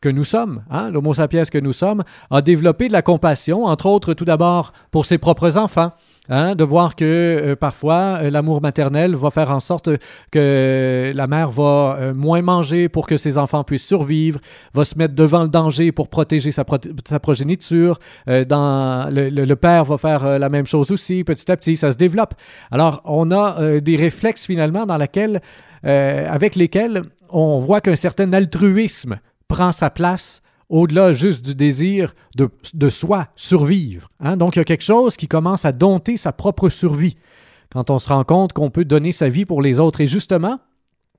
que 0.00 0.08
nous 0.08 0.24
sommes, 0.24 0.62
hein, 0.70 0.90
l'Homo 0.90 1.14
sapiens 1.14 1.44
que 1.44 1.58
nous 1.58 1.72
sommes, 1.72 2.04
a 2.30 2.42
développé 2.42 2.88
de 2.88 2.92
la 2.92 3.02
compassion, 3.02 3.64
entre 3.64 3.86
autres, 3.86 4.14
tout 4.14 4.24
d'abord, 4.24 4.72
pour 4.90 5.06
ses 5.06 5.18
propres 5.18 5.56
enfants 5.56 5.92
Hein, 6.28 6.56
de 6.56 6.64
voir 6.64 6.96
que 6.96 7.04
euh, 7.04 7.56
parfois 7.56 8.18
euh, 8.22 8.30
l'amour 8.30 8.60
maternel 8.60 9.14
va 9.14 9.30
faire 9.30 9.50
en 9.50 9.60
sorte 9.60 9.88
que 10.32 11.12
la 11.14 11.26
mère 11.28 11.50
va 11.50 11.96
euh, 12.00 12.14
moins 12.14 12.42
manger 12.42 12.88
pour 12.88 13.06
que 13.06 13.16
ses 13.16 13.38
enfants 13.38 13.62
puissent 13.62 13.86
survivre, 13.86 14.40
va 14.74 14.84
se 14.84 14.98
mettre 14.98 15.14
devant 15.14 15.42
le 15.42 15.48
danger 15.48 15.92
pour 15.92 16.08
protéger 16.08 16.50
sa, 16.50 16.64
progéniture. 16.64 18.00
le, 18.26 19.54
père 19.54 19.84
va 19.84 19.98
faire 19.98 20.38
la 20.38 20.48
même 20.48 20.66
chose 20.66 20.90
aussi. 20.90 21.22
Petit 21.22 21.50
à 21.50 21.56
petit, 21.56 21.76
ça 21.76 21.92
se 21.92 21.96
développe. 21.96 22.34
Alors, 22.70 23.02
on 23.04 23.30
a 23.30 23.80
des 23.80 23.96
réflexes 23.96 24.46
finalement 24.46 24.86
dans 24.86 24.96
laquelle, 24.96 25.40
avec 25.82 26.56
lesquels 26.56 27.02
on 27.30 27.58
voit 27.58 27.80
qu'un 27.80 27.96
certain 27.96 28.32
altruisme 28.32 29.18
prend 29.48 29.72
sa 29.72 29.90
place 29.90 30.42
au-delà 30.68 31.12
juste 31.12 31.44
du 31.44 31.54
désir 31.54 32.14
de, 32.36 32.48
de 32.74 32.88
soi, 32.88 33.28
survivre. 33.36 34.08
Hein. 34.20 34.36
Donc 34.36 34.56
il 34.56 34.58
y 34.58 34.62
a 34.62 34.64
quelque 34.64 34.84
chose 34.84 35.16
qui 35.16 35.28
commence 35.28 35.64
à 35.64 35.72
dompter 35.72 36.16
sa 36.16 36.32
propre 36.32 36.68
survie 36.68 37.16
quand 37.70 37.90
on 37.90 37.98
se 37.98 38.08
rend 38.08 38.24
compte 38.24 38.52
qu'on 38.52 38.70
peut 38.70 38.84
donner 38.84 39.12
sa 39.12 39.28
vie 39.28 39.44
pour 39.44 39.62
les 39.62 39.80
autres. 39.80 40.00
Et 40.00 40.06
justement, 40.06 40.58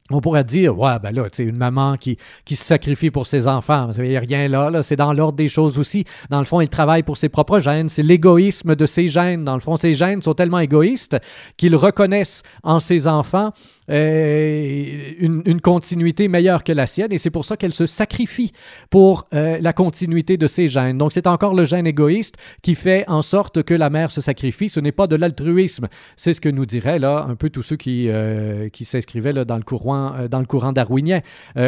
on 0.09 0.21
pourrait 0.21 0.45
dire, 0.45 0.77
ouais, 0.79 0.99
ben 0.99 1.13
là, 1.13 1.27
c'est 1.31 1.43
une 1.43 1.57
maman 1.57 1.97
qui, 1.97 2.17
qui 2.45 2.55
se 2.55 2.63
sacrifie 2.63 3.11
pour 3.11 3.27
ses 3.27 3.47
enfants. 3.47 3.89
Il 3.97 4.09
n'y 4.09 4.15
a 4.17 4.21
rien 4.21 4.47
là, 4.47 4.69
là 4.69 4.83
c'est 4.83 4.95
dans 4.95 5.11
l'ordre 5.13 5.37
des 5.37 5.49
choses 5.49 5.77
aussi. 5.77 6.05
Dans 6.29 6.39
le 6.39 6.45
fond, 6.45 6.61
il 6.61 6.69
travaille 6.69 7.03
pour 7.03 7.17
ses 7.17 7.29
propres 7.29 7.59
gènes. 7.59 7.89
C'est 7.89 8.03
l'égoïsme 8.03 8.75
de 8.75 8.85
ses 8.85 9.09
gènes. 9.09 9.43
Dans 9.43 9.55
le 9.55 9.59
fond, 9.59 9.75
ses 9.75 9.95
gènes 9.95 10.21
sont 10.21 10.33
tellement 10.33 10.59
égoïstes 10.59 11.17
qu'ils 11.57 11.75
reconnaissent 11.75 12.43
en 12.63 12.79
ses 12.79 13.07
enfants 13.07 13.51
euh, 13.89 15.13
une, 15.19 15.61
continuité 15.61 16.27
meilleure 16.27 16.63
que 16.63 16.71
la 16.71 16.87
sienne 16.87 17.11
et 17.11 17.17
c'est 17.17 17.29
pour 17.29 17.45
ça 17.45 17.57
qu'elle 17.57 17.73
se 17.73 17.85
sacrifie 17.85 18.51
pour 18.89 19.27
euh, 19.33 19.57
la 19.61 19.73
continuité 19.73 20.37
de 20.37 20.47
ses 20.47 20.67
gènes. 20.67 20.97
Donc 20.97 21.13
c'est 21.13 21.27
encore 21.27 21.53
le 21.53 21.65
gène 21.65 21.87
égoïste 21.87 22.35
qui 22.61 22.75
fait 22.75 23.05
en 23.07 23.21
sorte 23.21 23.63
que 23.63 23.73
la 23.73 23.89
mère 23.89 24.11
se 24.11 24.21
sacrifie. 24.21 24.69
Ce 24.69 24.79
n'est 24.79 24.91
pas 24.91 25.07
de 25.07 25.15
l'altruisme. 25.15 25.87
C'est 26.15 26.33
ce 26.33 26.41
que 26.41 26.49
nous 26.49 26.65
diraient 26.65 26.99
là 26.99 27.25
un 27.27 27.35
peu 27.35 27.49
tous 27.49 27.63
ceux 27.63 27.75
qui, 27.77 28.09
euh, 28.09 28.69
qui 28.69 28.85
s'inscrivaient 28.85 29.33
dans 29.33 29.57
le 29.57 29.63
courant, 29.63 30.27
dans 30.29 30.39
le 30.39 30.45
courant 30.45 30.71
darwinien 30.71 31.21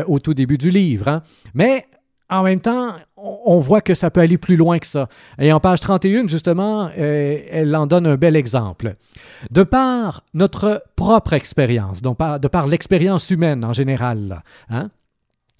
au 0.07 0.19
tout 0.19 0.33
début 0.33 0.57
du 0.57 0.71
livre. 0.71 1.07
Hein. 1.07 1.23
Mais 1.53 1.85
en 2.29 2.43
même 2.43 2.59
temps, 2.59 2.95
on 3.17 3.59
voit 3.59 3.81
que 3.81 3.95
ça 3.95 4.11
peut 4.11 4.21
aller 4.21 4.37
plus 4.37 4.55
loin 4.55 4.79
que 4.79 4.85
ça. 4.85 5.09
Et 5.39 5.51
en 5.51 5.59
page 5.59 5.79
31, 5.79 6.27
justement, 6.27 6.89
euh, 6.97 7.39
elle 7.49 7.75
en 7.75 7.87
donne 7.87 8.05
un 8.05 8.17
bel 8.17 8.35
exemple. 8.35 8.95
De 9.49 9.63
par 9.63 10.23
notre 10.33 10.83
propre 10.95 11.33
expérience, 11.33 12.01
donc 12.01 12.19
de 12.19 12.47
par 12.47 12.67
l'expérience 12.67 13.29
humaine 13.29 13.65
en 13.65 13.73
général, 13.73 14.43
hein, 14.69 14.89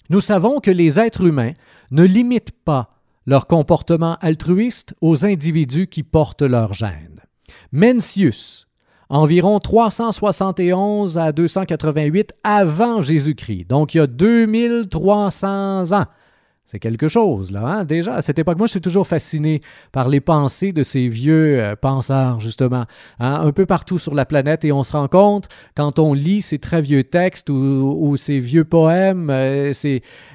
nous 0.09 0.21
savons 0.21 0.59
que 0.59 0.71
les 0.71 0.99
êtres 0.99 1.25
humains 1.25 1.53
ne 1.91 2.03
limitent 2.03 2.63
pas 2.63 2.95
leur 3.25 3.47
comportement 3.47 4.17
altruiste 4.21 4.93
aux 5.01 5.25
individus 5.25 5.87
qui 5.87 6.03
portent 6.03 6.41
leur 6.41 6.73
gène. 6.73 7.21
Mencius, 7.71 8.67
environ 9.09 9.59
371 9.59 11.17
à 11.17 11.31
288 11.31 12.33
avant 12.43 13.01
Jésus-Christ, 13.01 13.65
donc 13.65 13.93
il 13.93 13.97
y 13.97 14.01
a 14.01 14.07
2300 14.07 15.91
ans, 15.93 16.05
c'est 16.71 16.77
quelque 16.77 17.07
chose, 17.07 17.49
là, 17.49 17.65
hein? 17.65 17.83
déjà. 17.83 18.13
À 18.13 18.21
cette 18.21 18.37
époque, 18.37 18.59
moi, 18.59 18.67
je 18.67 18.71
suis 18.71 18.81
toujours 18.81 19.07
fasciné 19.07 19.59
par 19.91 20.07
les 20.07 20.19
pensées 20.19 20.71
de 20.71 20.83
ces 20.83 21.07
vieux 21.07 21.59
euh, 21.59 21.75
penseurs, 21.75 22.39
justement, 22.39 22.85
hein? 23.19 23.41
un 23.41 23.51
peu 23.51 23.65
partout 23.65 23.97
sur 23.97 24.13
la 24.13 24.23
planète. 24.23 24.63
Et 24.65 24.71
on 24.71 24.83
se 24.83 24.91
rend 24.91 25.07
compte, 25.07 25.49
quand 25.75 25.97
on 25.97 26.13
lit 26.13 26.43
ces 26.43 26.59
très 26.59 26.83
vieux 26.83 27.03
textes 27.03 27.49
ou, 27.49 28.15
ces 28.17 28.39
vieux 28.39 28.65
poèmes, 28.65 29.31
euh, 29.31 29.73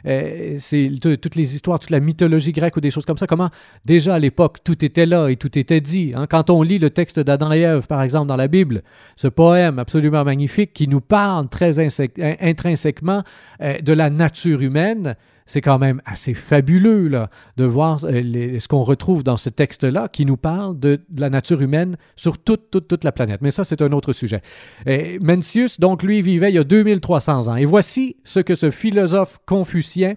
euh, 0.07 1.17
toutes 1.17 1.37
les 1.37 1.55
histoires, 1.55 1.79
toute 1.79 1.91
la 1.91 2.01
mythologie 2.01 2.51
grecque 2.51 2.77
ou 2.79 2.81
des 2.81 2.91
choses 2.91 3.07
comme 3.07 3.19
ça, 3.19 3.29
comment, 3.29 3.51
déjà 3.85 4.17
à 4.17 4.19
l'époque, 4.19 4.59
tout 4.65 4.85
était 4.85 5.07
là 5.07 5.29
et 5.29 5.37
tout 5.37 5.57
était 5.57 5.81
dit. 5.81 6.15
Hein? 6.17 6.27
Quand 6.29 6.51
on 6.51 6.63
lit 6.63 6.81
le 6.81 6.91
texte 6.91 7.21
d'Adam 7.21 7.53
et 7.53 7.61
Ève, 7.61 7.87
par 7.87 8.03
exemple, 8.03 8.27
dans 8.27 8.37
la 8.37 8.49
Bible, 8.49 8.83
ce 9.15 9.29
poème 9.29 9.79
absolument 9.79 10.25
magnifique 10.25 10.73
qui 10.73 10.89
nous 10.89 11.01
parle 11.01 11.49
très 11.49 11.79
intrinsèquement 11.79 13.23
de 13.61 13.93
la 13.93 14.11
nature 14.11 14.61
humaine, 14.61 15.15
c'est 15.47 15.61
quand 15.61 15.79
même 15.79 16.01
assez 16.05 16.35
fabuleux 16.35 17.11
de 17.57 17.65
voir 17.65 18.05
euh, 18.05 18.59
ce 18.59 18.69
qu'on 18.69 18.83
retrouve 18.83 19.23
dans 19.23 19.37
ce 19.37 19.51
texte-là 19.51 20.09
qui 20.09 20.25
nous 20.25 20.37
parle 20.37 20.79
de, 20.79 21.01
la 21.17 21.31
nature 21.31 21.61
humaine 21.61 21.97
sur 22.17 22.39
toute, 22.39 22.71
toute, 22.71 23.05
la 23.05 23.13
planète. 23.13 23.41
Mais 23.43 23.51
ça, 23.51 23.65
c'est 23.65 23.83
un 23.83 23.93
autre 23.93 24.13
sujet. 24.13 24.41
Et 24.87 25.19
Mencius, 25.21 25.79
donc, 25.81 26.03
lui, 26.03 26.23
vivait 26.23 26.51
il 26.51 26.55
y 26.55 26.59
a 26.59 26.65
2300 26.65 27.49
ans. 27.49 27.57
Et 27.57 27.65
voici 27.65 28.17
ce 28.25 28.41
que 28.41 28.55
ce 28.55 28.71
philosophe 28.71 29.39
confucien 29.47 30.15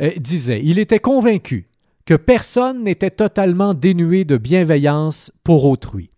euh, 0.00 0.10
disait. 0.16 0.60
Il 0.62 0.78
était 0.78 0.98
convaincu 0.98 1.68
que 2.04 2.14
personne 2.14 2.82
n'était 2.82 3.10
totalement 3.10 3.72
dénué 3.72 4.24
de 4.24 4.36
bienveillance 4.36 5.30
pour 5.44 5.64
autrui. 5.64 6.10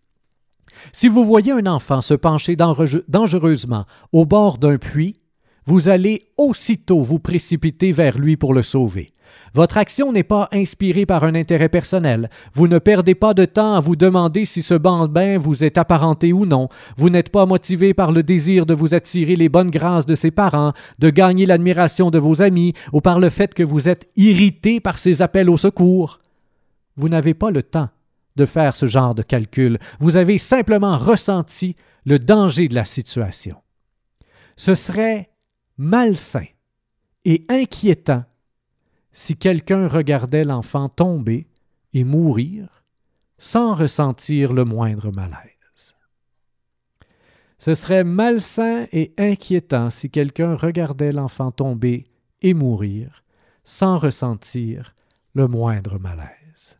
Si 0.92 1.08
vous 1.08 1.24
voyez 1.24 1.52
un 1.52 1.66
enfant 1.66 2.00
se 2.00 2.14
pencher 2.14 2.56
dangereusement 2.56 3.84
au 4.12 4.24
bord 4.24 4.58
d'un 4.58 4.78
puits, 4.78 5.21
vous 5.66 5.88
allez 5.88 6.22
aussitôt 6.36 7.02
vous 7.02 7.18
précipiter 7.18 7.92
vers 7.92 8.18
lui 8.18 8.36
pour 8.36 8.54
le 8.54 8.62
sauver. 8.62 9.12
Votre 9.54 9.78
action 9.78 10.12
n'est 10.12 10.22
pas 10.22 10.48
inspirée 10.52 11.06
par 11.06 11.24
un 11.24 11.34
intérêt 11.34 11.68
personnel. 11.68 12.30
Vous 12.54 12.68
ne 12.68 12.78
perdez 12.78 13.14
pas 13.14 13.34
de 13.34 13.44
temps 13.44 13.74
à 13.74 13.80
vous 13.80 13.96
demander 13.96 14.44
si 14.44 14.62
ce 14.62 14.74
bambin 14.74 15.38
vous 15.38 15.64
est 15.64 15.78
apparenté 15.78 16.32
ou 16.32 16.46
non. 16.46 16.68
Vous 16.96 17.10
n'êtes 17.10 17.30
pas 17.30 17.46
motivé 17.46 17.94
par 17.94 18.12
le 18.12 18.22
désir 18.22 18.66
de 18.66 18.74
vous 18.74 18.94
attirer 18.94 19.36
les 19.36 19.48
bonnes 19.48 19.70
grâces 19.70 20.06
de 20.06 20.14
ses 20.14 20.30
parents, 20.30 20.72
de 20.98 21.10
gagner 21.10 21.46
l'admiration 21.46 22.10
de 22.10 22.18
vos 22.18 22.42
amis, 22.42 22.74
ou 22.92 23.00
par 23.00 23.20
le 23.20 23.30
fait 23.30 23.54
que 23.54 23.62
vous 23.62 23.88
êtes 23.88 24.08
irrité 24.16 24.80
par 24.80 24.98
ses 24.98 25.22
appels 25.22 25.50
au 25.50 25.56
secours. 25.56 26.20
Vous 26.96 27.08
n'avez 27.08 27.34
pas 27.34 27.50
le 27.50 27.62
temps 27.62 27.88
de 28.36 28.46
faire 28.46 28.74
ce 28.74 28.86
genre 28.86 29.14
de 29.14 29.22
calcul. 29.22 29.78
Vous 30.00 30.16
avez 30.16 30.38
simplement 30.38 30.98
ressenti 30.98 31.76
le 32.04 32.18
danger 32.18 32.68
de 32.68 32.74
la 32.74 32.84
situation. 32.84 33.56
Ce 34.56 34.74
serait 34.74 35.31
malsain 35.78 36.46
et 37.24 37.44
inquiétant 37.48 38.24
si 39.12 39.36
quelqu'un 39.36 39.88
regardait 39.88 40.44
l'enfant 40.44 40.88
tomber 40.88 41.46
et 41.92 42.04
mourir 42.04 42.84
sans 43.38 43.74
ressentir 43.74 44.52
le 44.52 44.64
moindre 44.64 45.10
malaise. 45.10 45.96
Ce 47.58 47.74
serait 47.74 48.04
malsain 48.04 48.86
et 48.92 49.14
inquiétant 49.18 49.90
si 49.90 50.10
quelqu'un 50.10 50.56
regardait 50.56 51.12
l'enfant 51.12 51.52
tomber 51.52 52.06
et 52.40 52.54
mourir 52.54 53.22
sans 53.64 53.98
ressentir 53.98 54.94
le 55.34 55.46
moindre 55.46 55.98
malaise. 55.98 56.78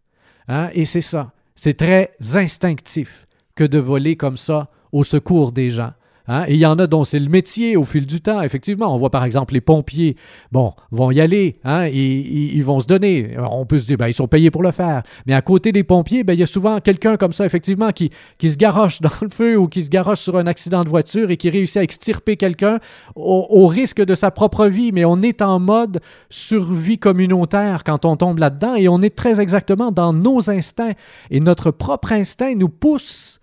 Hein? 0.49 0.71
Et 0.73 0.85
c'est 0.85 1.01
ça, 1.01 1.33
c'est 1.55 1.77
très 1.77 2.17
instinctif 2.35 3.29
que 3.55 3.65
de 3.65 3.79
voler 3.79 4.17
comme 4.17 4.37
ça 4.37 4.71
au 4.91 5.05
secours 5.05 5.53
des 5.53 5.71
gens. 5.71 5.93
Hein? 6.29 6.45
Et 6.49 6.55
il 6.55 6.61
y 6.61 6.67
en 6.67 6.79
a 6.79 6.87
dont 6.87 7.05
c'est 7.05 7.19
le 7.19 7.29
métier 7.29 7.77
au 7.77 7.85
fil 7.85 8.07
du 8.07 8.21
temps. 8.21 8.43
Effectivement, 8.43 8.95
on 8.95 8.99
voit 8.99 9.11
par 9.11 9.25
exemple 9.25 9.55
les 9.55 9.61
pompiers, 9.61 10.17
bon, 10.51 10.73
vont 10.91 11.11
y 11.11 11.21
aller, 11.21 11.59
hein? 11.65 11.87
ils, 11.87 12.63
vont 12.63 12.81
se 12.81 12.87
donner. 12.87 13.37
on 13.39 13.67
peut 13.67 13.79
se 13.79 13.87
dire, 13.87 13.97
ben, 13.97 14.09
ils 14.09 14.15
sont 14.15 14.29
payés 14.29 14.51
pour 14.51 14.63
le 14.63 14.71
faire. 14.71 15.03
Mais 15.27 15.35
à 15.35 15.43
côté 15.43 15.73
des 15.73 15.85
pompiers, 15.85 16.25
ben, 16.25 16.35
il 16.35 16.41
y 16.41 16.43
a 16.43 16.47
souvent 16.47 16.81
quelqu'un 16.81 17.17
comme 17.17 17.33
ça, 17.33 17.45
effectivement, 17.45 17.91
qui, 17.91 18.11
qui 18.39 18.51
se 18.51 18.57
garoche 18.57 19.01
dans 19.01 19.11
le 19.21 19.29
feu 19.29 19.57
ou 19.57 19.69
qui 19.69 19.83
se 19.83 19.91
garoche 19.91 20.21
sur 20.21 20.37
un 20.37 20.47
accident 20.47 20.85
de 20.85 20.89
voiture 20.89 21.31
et 21.31 21.37
qui 21.37 21.51
réussit 21.51 21.79
à 21.79 21.83
extirper 21.83 22.37
quelqu'un 22.37 22.79
au 23.17 23.67
risque 23.67 24.03
de 24.03 24.15
sa 24.15 24.31
propre 24.31 24.67
vie. 24.67 24.93
Mais 24.93 25.05
on 25.05 25.23
est 25.23 25.43
en 25.43 25.59
mode 25.59 26.01
survie 26.31 26.99
communautaire 26.99 27.85
quand 27.85 28.05
on 28.05 28.17
tombe 28.17 28.39
là-dedans 28.39 28.75
et 28.75 28.89
on 28.89 29.03
est 29.03 29.15
très 29.15 29.41
exactement 29.41 29.91
dans 29.91 30.13
nos 30.13 30.51
instincts. 30.51 30.93
Et 31.31 31.41
notre 31.41 31.71
propre 31.71 32.13
instinct 32.13 32.55
nous 32.55 32.69
pousse 32.69 33.41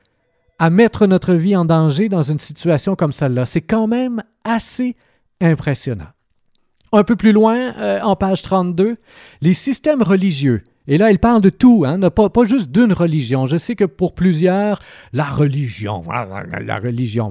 à 0.60 0.70
mettre 0.70 1.08
notre 1.08 1.34
vie 1.34 1.56
en 1.56 1.66
danger 1.66 2.10
dans 2.10 2.22
une 2.22 2.38
situation 2.38 2.96
comme 2.96 3.14
celle-là. 3.14 3.46
C'est 3.46 3.62
quand 3.62 3.88
même 3.88 4.22
assez 4.44 4.96
impressionnant. 5.42 6.08
Un 6.92 7.04
peu 7.04 7.16
plus 7.16 7.32
loin, 7.32 7.74
euh, 7.78 8.02
en 8.02 8.16
page 8.16 8.42
32, 8.42 8.98
les 9.42 9.54
systèmes 9.54 10.02
religieux. 10.02 10.64
Et 10.88 10.98
là, 10.98 11.12
il 11.12 11.20
parle 11.20 11.42
de 11.42 11.52
tout, 11.52 11.84
hein, 11.86 12.00
pas, 12.10 12.30
pas 12.30 12.46
juste 12.46 12.72
d'une 12.72 12.94
religion. 12.94 13.46
Je 13.46 13.58
sais 13.58 13.76
que 13.76 13.86
pour 13.86 14.16
plusieurs, 14.16 14.80
la 15.14 15.26
religion, 15.26 16.02
la 16.10 16.78
religion, 16.78 17.30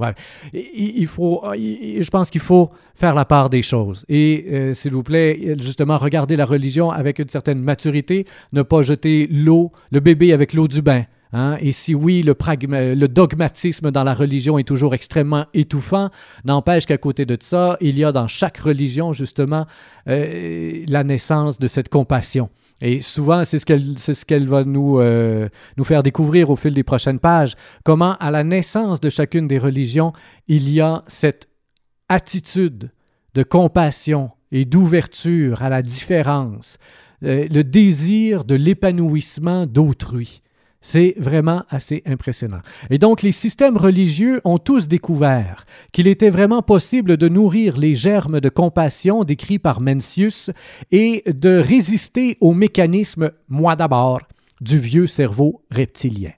il, 0.52 1.08
faut, 1.08 1.42
je 1.54 2.08
pense 2.08 2.30
qu'il 2.30 2.40
faut 2.40 2.70
faire 2.94 3.16
la 3.16 3.24
part 3.24 3.50
des 3.50 3.62
choses. 3.62 4.04
Et 4.08 4.46
euh, 4.52 4.74
s'il 4.74 4.92
vous 4.92 5.02
plaît, 5.02 5.56
justement, 5.58 5.98
regardez 5.98 6.36
la 6.36 6.44
religion 6.44 6.92
avec 6.92 7.18
une 7.18 7.28
certaine 7.28 7.60
maturité, 7.60 8.26
ne 8.52 8.62
pas 8.62 8.82
jeter 8.82 9.26
l'eau, 9.28 9.72
le 9.90 9.98
bébé 9.98 10.32
avec 10.32 10.52
l'eau 10.52 10.68
du 10.68 10.80
bain. 10.80 11.04
Hein? 11.32 11.58
Et 11.60 11.72
si 11.72 11.94
oui, 11.94 12.22
le, 12.22 13.06
dogmatisme 13.06 13.90
dans 13.90 14.04
la 14.04 14.14
religion 14.14 14.58
est 14.58 14.64
toujours 14.64 14.94
extrêmement 14.94 15.46
étouffant, 15.54 16.10
n'empêche 16.44 16.86
qu'à 16.86 16.98
côté 16.98 17.26
de 17.26 17.36
ça, 17.40 17.76
il 17.80 17.98
y 17.98 18.04
a 18.04 18.12
dans 18.12 18.28
chaque 18.28 18.58
religion 18.58 19.12
justement 19.12 19.66
euh, 20.08 20.84
la 20.88 21.04
naissance 21.04 21.58
de 21.58 21.68
cette 21.68 21.88
compassion. 21.88 22.50
Et 22.80 23.00
souvent, 23.00 23.44
c'est 23.44 23.58
ce 23.58 23.66
qu'elle 23.66 23.98
ce 23.98 24.44
va 24.44 24.64
nous, 24.64 25.00
euh, 25.00 25.48
nous 25.76 25.84
faire 25.84 26.02
découvrir 26.02 26.48
au 26.50 26.56
fil 26.56 26.74
des 26.74 26.84
prochaines 26.84 27.18
pages, 27.18 27.56
comment 27.84 28.16
à 28.18 28.30
la 28.30 28.44
naissance 28.44 29.00
de 29.00 29.10
chacune 29.10 29.48
des 29.48 29.58
religions, 29.58 30.12
il 30.46 30.70
y 30.70 30.80
a 30.80 31.02
cette 31.08 31.48
attitude 32.08 32.90
de 33.34 33.42
compassion 33.42 34.30
et 34.52 34.64
d'ouverture 34.64 35.62
à 35.62 35.68
la 35.68 35.82
différence, 35.82 36.78
euh, 37.24 37.46
le 37.50 37.64
désir 37.64 38.44
de 38.44 38.54
l'épanouissement 38.54 39.66
d'autrui. 39.66 40.40
C'est 40.80 41.14
vraiment 41.18 41.64
assez 41.70 42.02
impressionnant. 42.06 42.60
Et 42.88 42.98
donc 42.98 43.22
les 43.22 43.32
systèmes 43.32 43.76
religieux 43.76 44.40
ont 44.44 44.58
tous 44.58 44.86
découvert 44.86 45.66
qu'il 45.92 46.06
était 46.06 46.30
vraiment 46.30 46.62
possible 46.62 47.16
de 47.16 47.28
nourrir 47.28 47.76
les 47.76 47.94
germes 47.94 48.40
de 48.40 48.48
compassion 48.48 49.24
décrits 49.24 49.58
par 49.58 49.80
Mencius 49.80 50.50
et 50.92 51.24
de 51.26 51.58
résister 51.58 52.38
aux 52.40 52.54
mécanismes, 52.54 53.32
moi 53.48 53.74
d'abord, 53.74 54.20
du 54.60 54.78
vieux 54.78 55.06
cerveau 55.06 55.62
reptilien. 55.70 56.32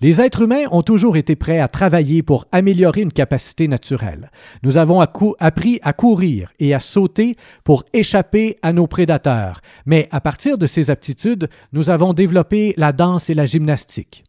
Les 0.00 0.20
êtres 0.20 0.42
humains 0.42 0.64
ont 0.70 0.82
toujours 0.82 1.16
été 1.16 1.36
prêts 1.36 1.60
à 1.60 1.68
travailler 1.68 2.22
pour 2.22 2.46
améliorer 2.52 3.02
une 3.02 3.12
capacité 3.12 3.68
naturelle. 3.68 4.30
Nous 4.62 4.76
avons 4.76 5.00
appris 5.00 5.78
à 5.82 5.92
courir 5.92 6.52
et 6.58 6.74
à 6.74 6.80
sauter 6.80 7.36
pour 7.64 7.84
échapper 7.92 8.58
à 8.62 8.72
nos 8.72 8.86
prédateurs, 8.86 9.60
mais 9.86 10.08
à 10.10 10.20
partir 10.20 10.58
de 10.58 10.66
ces 10.66 10.90
aptitudes, 10.90 11.48
nous 11.72 11.90
avons 11.90 12.12
développé 12.12 12.74
la 12.76 12.92
danse 12.92 13.30
et 13.30 13.34
la 13.34 13.46
gymnastique. 13.46 14.24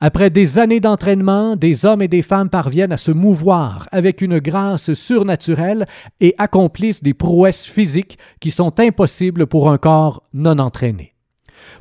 Après 0.00 0.30
des 0.30 0.58
années 0.58 0.80
d'entraînement, 0.80 1.56
des 1.56 1.84
hommes 1.84 2.02
et 2.02 2.08
des 2.08 2.22
femmes 2.22 2.48
parviennent 2.48 2.92
à 2.92 2.96
se 2.96 3.10
mouvoir 3.10 3.88
avec 3.92 4.22
une 4.22 4.38
grâce 4.38 4.94
surnaturelle 4.94 5.86
et 6.20 6.34
accomplissent 6.38 7.02
des 7.02 7.14
prouesses 7.14 7.66
physiques 7.66 8.18
qui 8.40 8.50
sont 8.50 8.80
impossibles 8.80 9.46
pour 9.46 9.70
un 9.70 9.78
corps 9.78 10.22
non 10.32 10.58
entraîné. 10.58 11.11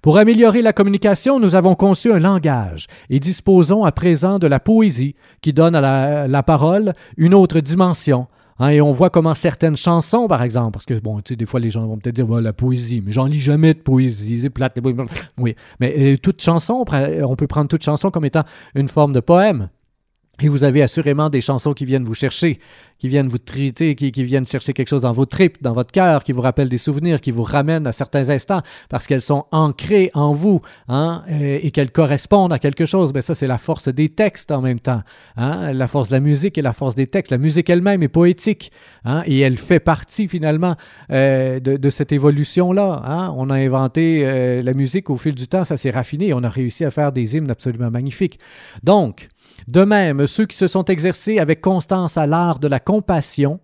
Pour 0.02 0.18
améliorer 0.18 0.62
la 0.62 0.74
communication, 0.74 1.40
nous 1.40 1.56
avons 1.56 1.76
conçu 1.76 2.12
un 2.12 2.20
langage 2.20 2.88
et 3.10 3.20
disposons 3.20 3.84
à 3.84 3.92
présent 3.92 4.40
de 4.40 4.48
la 4.48 4.60
poésie 4.60 5.16
qui 5.42 5.54
donne 5.54 5.76
à 5.76 6.28
la, 6.28 6.44
parole 6.44 6.94
une 7.18 7.34
autre 7.34 7.60
dimension. 7.60 8.28
Hein, 8.60 8.70
et 8.70 8.82
on 8.82 8.92
voit 8.92 9.10
comment 9.10 9.34
certaines 9.34 9.78
chansons, 9.78 10.28
par 10.28 10.44
exemple, 10.44 10.72
parce 10.72 10.86
que, 10.86 11.00
bon, 11.00 11.22
tu 11.22 11.30
sais, 11.30 11.36
des 11.36 11.46
fois, 11.46 11.60
les 11.60 11.72
gens 11.72 11.86
vont 11.88 11.98
peut-être 11.98 12.16
dire, 12.16 12.28
la 12.42 12.54
poésie, 12.54 13.02
mais 13.04 13.12
j'en 13.12 13.26
lis 13.26 13.40
jamais 13.40 13.74
de 13.74 13.80
poésie, 13.80 14.42
c'est 14.42 14.50
plate. 14.50 14.78
Oui, 15.38 15.56
mais 15.80 15.94
euh, 15.98 16.18
toute 16.18 16.42
chanson, 16.42 16.84
on 16.88 17.36
peut 17.36 17.48
prendre 17.48 17.68
toute 17.68 17.84
chanson 17.84 18.12
comme 18.12 18.26
étant 18.26 18.44
une 18.76 18.90
forme 18.90 19.14
de 19.14 19.20
poème. 19.20 19.70
Et 20.42 20.50
vous 20.50 20.64
avez 20.64 20.82
assurément 20.82 21.30
des 21.30 21.42
chansons 21.42 21.74
qui 21.74 21.86
viennent 21.86 22.04
vous 22.04 22.16
chercher, 22.16 22.60
qui 22.98 23.08
viennent 23.08 23.28
vous 23.28 23.38
traiter, 23.38 23.96
qui, 23.96 24.12
viennent 24.24 24.46
chercher 24.46 24.74
quelque 24.74 24.90
chose 24.90 25.02
dans 25.02 25.12
vos 25.12 25.26
tripes, 25.26 25.62
dans 25.62 25.74
votre 25.74 25.92
cœur, 25.92 26.24
qui 26.24 26.32
vous 26.32 26.42
rappellent 26.42 26.70
des 26.70 26.80
souvenirs, 26.80 27.22
qui 27.22 27.32
vous 27.32 27.44
ramènent 27.44 27.86
à 27.86 27.92
certains 27.92 28.30
instants 28.30 28.62
parce 28.90 29.08
qu'elles 29.08 29.22
sont 29.22 29.46
ancrées 29.52 30.10
en 30.14 30.34
vous 30.34 30.62
hein, 30.88 31.24
et, 31.30 31.72
qu'elles 31.72 31.92
correspondent 31.92 32.54
à 32.54 32.60
quelque 32.60 32.86
chose. 32.86 33.14
Mais 33.14 33.22
ça, 33.22 33.36
c'est 33.36 33.48
la 33.48 33.60
force 33.60 33.88
des 33.88 34.10
textes 34.10 34.52
en 34.52 34.62
même 34.62 34.80
temps. 34.80 35.02
Hein, 35.38 35.74
la 35.74 35.88
force 35.88 36.10
de 36.10 36.16
la 36.16 36.20
musique 36.20 36.58
et 36.58 36.62
la 36.62 36.74
force 36.74 36.96
des 36.96 37.08
textes. 37.08 37.32
La 37.32 37.38
musique 37.38 37.70
elle-même 37.70 38.02
est 38.02 38.08
poétique 38.08 38.72
hein, 39.06 39.24
et 39.26 39.40
elle 39.40 39.58
fait 39.58 39.80
partie 39.80 40.28
finalement 40.28 40.76
euh, 41.12 41.60
de, 41.60 41.90
cette 41.90 42.12
évolution-là. 42.12 43.02
Hein. 43.06 43.34
On 43.38 43.50
a 43.50 43.56
inventé 43.56 44.24
euh, 44.26 44.64
la 44.64 44.74
musique 44.74 45.10
au 45.10 45.18
fil 45.18 45.36
du 45.36 45.48
temps, 45.48 45.64
ça 45.64 45.78
s'est 45.78 45.92
raffiné 45.92 46.30
et 46.30 46.34
on 46.34 46.44
a 46.44 46.50
réussi 46.50 46.84
à 46.86 46.92
faire 46.92 47.12
des 47.12 47.36
hymnes 47.36 47.52
absolument 47.52 47.92
magnifiques. 47.92 48.40
Donc, 48.84 49.30
de 49.68 49.84
même, 49.84 50.28
ceux 50.28 50.46
qui 50.46 50.58
se 50.58 50.68
sont 50.68 50.86
exercés 50.86 51.40
avec 51.40 51.62
constance 51.62 52.18
à 52.18 52.26
l'art 52.26 52.60
de 52.60 52.68
la 52.68 52.80
compassion 52.80 53.60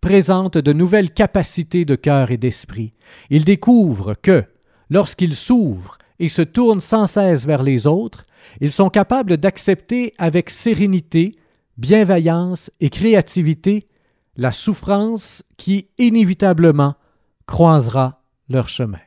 présentent 0.00 0.58
de 0.58 0.72
nouvelles 0.72 1.12
capacités 1.12 1.84
de 1.84 1.94
cœur 1.94 2.30
et 2.30 2.36
d'esprit. 2.36 2.92
Ils 3.30 3.44
découvrent 3.44 4.14
que, 4.14 4.44
lorsqu'ils 4.90 5.36
s'ouvrent 5.36 5.98
et 6.18 6.28
se 6.28 6.42
tournent 6.42 6.80
sans 6.80 7.06
cesse 7.06 7.46
vers 7.46 7.62
les 7.62 7.86
autres, 7.86 8.26
ils 8.60 8.72
sont 8.72 8.90
capables 8.90 9.36
d'accepter 9.36 10.12
avec 10.18 10.50
sérénité, 10.50 11.36
bienveillance 11.78 12.70
et 12.80 12.90
créativité 12.90 13.86
la 14.36 14.52
souffrance 14.52 15.42
qui 15.56 15.88
inévitablement 15.98 16.94
croisera 17.46 18.22
leur 18.48 18.68
chemin. 18.68 18.98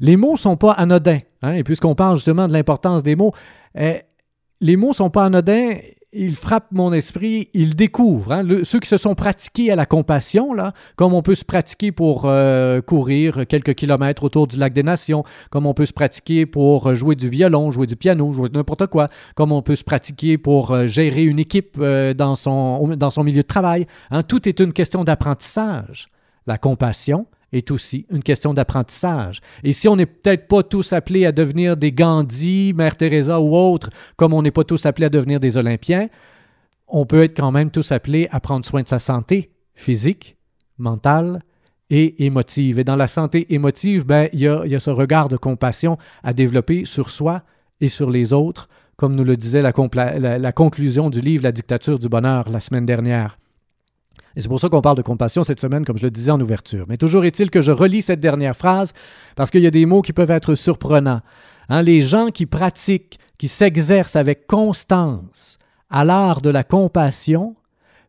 Les 0.00 0.16
mots 0.16 0.32
ne 0.32 0.38
sont 0.38 0.56
pas 0.56 0.72
anodins, 0.72 1.20
hein, 1.42 1.54
et 1.54 1.64
puisqu'on 1.64 1.94
parle 1.94 2.16
justement 2.16 2.48
de 2.48 2.52
l'importance 2.52 3.02
des 3.02 3.14
mots, 3.14 3.32
eh, 3.74 4.02
les 4.62 4.76
mots 4.76 4.92
sont 4.92 5.10
pas 5.10 5.24
anodins, 5.24 5.74
ils 6.12 6.36
frappent 6.36 6.70
mon 6.70 6.92
esprit, 6.92 7.48
ils 7.52 7.74
découvrent. 7.74 8.32
Hein. 8.32 8.46
ceux 8.62 8.78
qui 8.78 8.88
se 8.88 8.96
sont 8.96 9.14
pratiqués 9.14 9.72
à 9.72 9.76
la 9.76 9.86
compassion, 9.86 10.52
là, 10.54 10.72
comme 10.96 11.14
on 11.14 11.22
peut 11.22 11.34
se 11.34 11.44
pratiquer 11.44 11.90
pour 11.90 12.24
euh, 12.26 12.80
courir 12.80 13.46
quelques 13.48 13.74
kilomètres 13.74 14.22
autour 14.22 14.46
du 14.46 14.56
lac 14.56 14.72
des 14.72 14.84
Nations, 14.84 15.24
comme 15.50 15.66
on 15.66 15.74
peut 15.74 15.86
se 15.86 15.92
pratiquer 15.92 16.46
pour 16.46 16.94
jouer 16.94 17.16
du 17.16 17.28
violon, 17.28 17.70
jouer 17.70 17.86
du 17.86 17.96
piano, 17.96 18.30
jouer 18.30 18.50
n'importe 18.52 18.86
quoi, 18.86 19.08
comme 19.34 19.50
on 19.50 19.62
peut 19.62 19.76
se 19.76 19.84
pratiquer 19.84 20.38
pour 20.38 20.70
euh, 20.70 20.86
gérer 20.86 21.24
une 21.24 21.40
équipe 21.40 21.76
euh, 21.80 22.14
dans, 22.14 22.36
son, 22.36 22.88
dans 22.96 23.10
son 23.10 23.24
milieu 23.24 23.42
de 23.42 23.46
travail. 23.46 23.86
Hein. 24.10 24.22
Tout 24.22 24.48
est 24.48 24.60
une 24.60 24.72
question 24.72 25.02
d'apprentissage. 25.02 26.08
La 26.46 26.58
compassion, 26.58 27.26
est 27.52 27.70
aussi 27.70 28.06
une 28.10 28.22
question 28.22 28.54
d'apprentissage. 28.54 29.40
Et 29.62 29.72
si 29.72 29.88
on 29.88 29.96
n'est 29.96 30.06
peut-être 30.06 30.48
pas 30.48 30.62
tous 30.62 30.92
appelés 30.92 31.26
à 31.26 31.32
devenir 31.32 31.76
des 31.76 31.92
Gandhi, 31.92 32.72
Mère 32.74 32.96
Teresa 32.96 33.40
ou 33.40 33.54
autres, 33.54 33.90
comme 34.16 34.32
on 34.32 34.42
n'est 34.42 34.50
pas 34.50 34.64
tous 34.64 34.86
appelés 34.86 35.06
à 35.06 35.10
devenir 35.10 35.40
des 35.40 35.56
Olympiens, 35.56 36.08
on 36.88 37.06
peut 37.06 37.22
être 37.22 37.36
quand 37.36 37.52
même 37.52 37.70
tous 37.70 37.92
appelés 37.92 38.28
à 38.30 38.40
prendre 38.40 38.64
soin 38.64 38.82
de 38.82 38.88
sa 38.88 38.98
santé 38.98 39.50
physique, 39.74 40.36
mentale 40.78 41.42
et 41.90 42.24
émotive. 42.24 42.78
Et 42.78 42.84
dans 42.84 42.96
la 42.96 43.06
santé 43.06 43.52
émotive, 43.54 44.04
ben, 44.04 44.28
il, 44.32 44.40
y 44.40 44.46
a, 44.46 44.80
ce 44.80 44.90
regard 44.90 45.28
de 45.28 45.36
compassion 45.36 45.98
à 46.22 46.32
développer 46.32 46.84
sur 46.84 47.10
soi 47.10 47.42
et 47.80 47.88
sur 47.88 48.10
les 48.10 48.32
autres, 48.32 48.68
comme 48.96 49.14
nous 49.14 49.24
le 49.24 49.36
disait 49.36 49.62
la 49.62 50.52
conclusion 50.52 51.10
du 51.10 51.20
livre 51.20 51.44
La 51.44 51.52
dictature 51.52 51.98
du 51.98 52.08
bonheur 52.08 52.48
la 52.50 52.60
semaine 52.60 52.86
dernière. 52.86 53.36
Et 54.36 54.40
c'est 54.40 54.48
pour 54.48 54.60
ça 54.60 54.68
qu'on 54.68 54.80
parle 54.80 54.96
de 54.96 55.02
compassion 55.02 55.44
cette 55.44 55.60
semaine, 55.60 55.84
comme 55.84 55.98
je 55.98 56.02
le 56.02 56.10
disais 56.10 56.30
en 56.30 56.40
ouverture. 56.40 56.86
Mais 56.88 56.96
toujours 56.96 57.24
est-il 57.24 57.50
que 57.50 57.60
je 57.60 57.72
relis 57.72 58.02
cette 58.02 58.20
dernière 58.20 58.56
phrase 58.56 58.92
parce 59.36 59.50
qu'il 59.50 59.62
y 59.62 59.66
a 59.66 59.70
des 59.70 59.86
mots 59.86 60.02
qui 60.02 60.12
peuvent 60.12 60.30
être 60.30 60.54
surprenants. 60.54 61.20
Hein, 61.68 61.82
les 61.82 62.02
gens 62.02 62.28
qui 62.28 62.46
pratiquent, 62.46 63.18
qui 63.38 63.48
s'exercent 63.48 64.16
avec 64.16 64.46
constance 64.46 65.58
à 65.90 66.04
l'art 66.04 66.40
de 66.40 66.50
la 66.50 66.64
compassion 66.64 67.56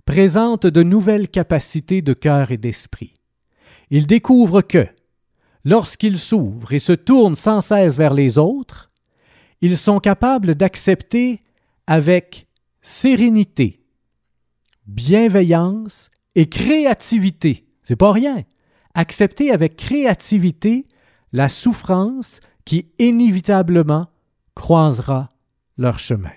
présentent 0.05 0.67
de 0.67 0.84
nouvelles 0.84 1.30
capacités 1.30 2.01
de 2.01 2.13
cœur 2.13 2.51
et 2.51 2.57
d'esprit. 2.57 3.13
Ils 3.89 4.07
découvrent 4.07 4.61
que, 4.61 4.88
lorsqu'ils 5.65 6.17
s'ouvrent 6.17 6.74
et 6.74 6.80
se 6.80 6.93
tournent 6.93 7.36
sans 7.36 7.61
cesse 7.61 7.97
vers 7.97 8.13
les 8.13 8.38
autres, 8.38 8.89
ils 9.61 9.78
sont 9.78 9.99
capables 9.99 10.55
d'accepter 10.55 11.41
avec 11.88 12.47
sérénité, 12.82 13.82
bienveillance 14.88 16.09
et 16.36 16.47
créativité. 16.49 17.65
C'est 17.84 17.95
pas 17.95 18.11
rien. 18.11 18.43
Accepter 18.93 19.51
avec 19.51 19.75
créativité 19.75 20.88
la 21.31 21.49
souffrance 21.49 22.39
qui 22.65 22.91
inévitablement 22.99 24.07
croisera 24.55 25.29
leur 25.77 25.99
chemin. 25.99 26.31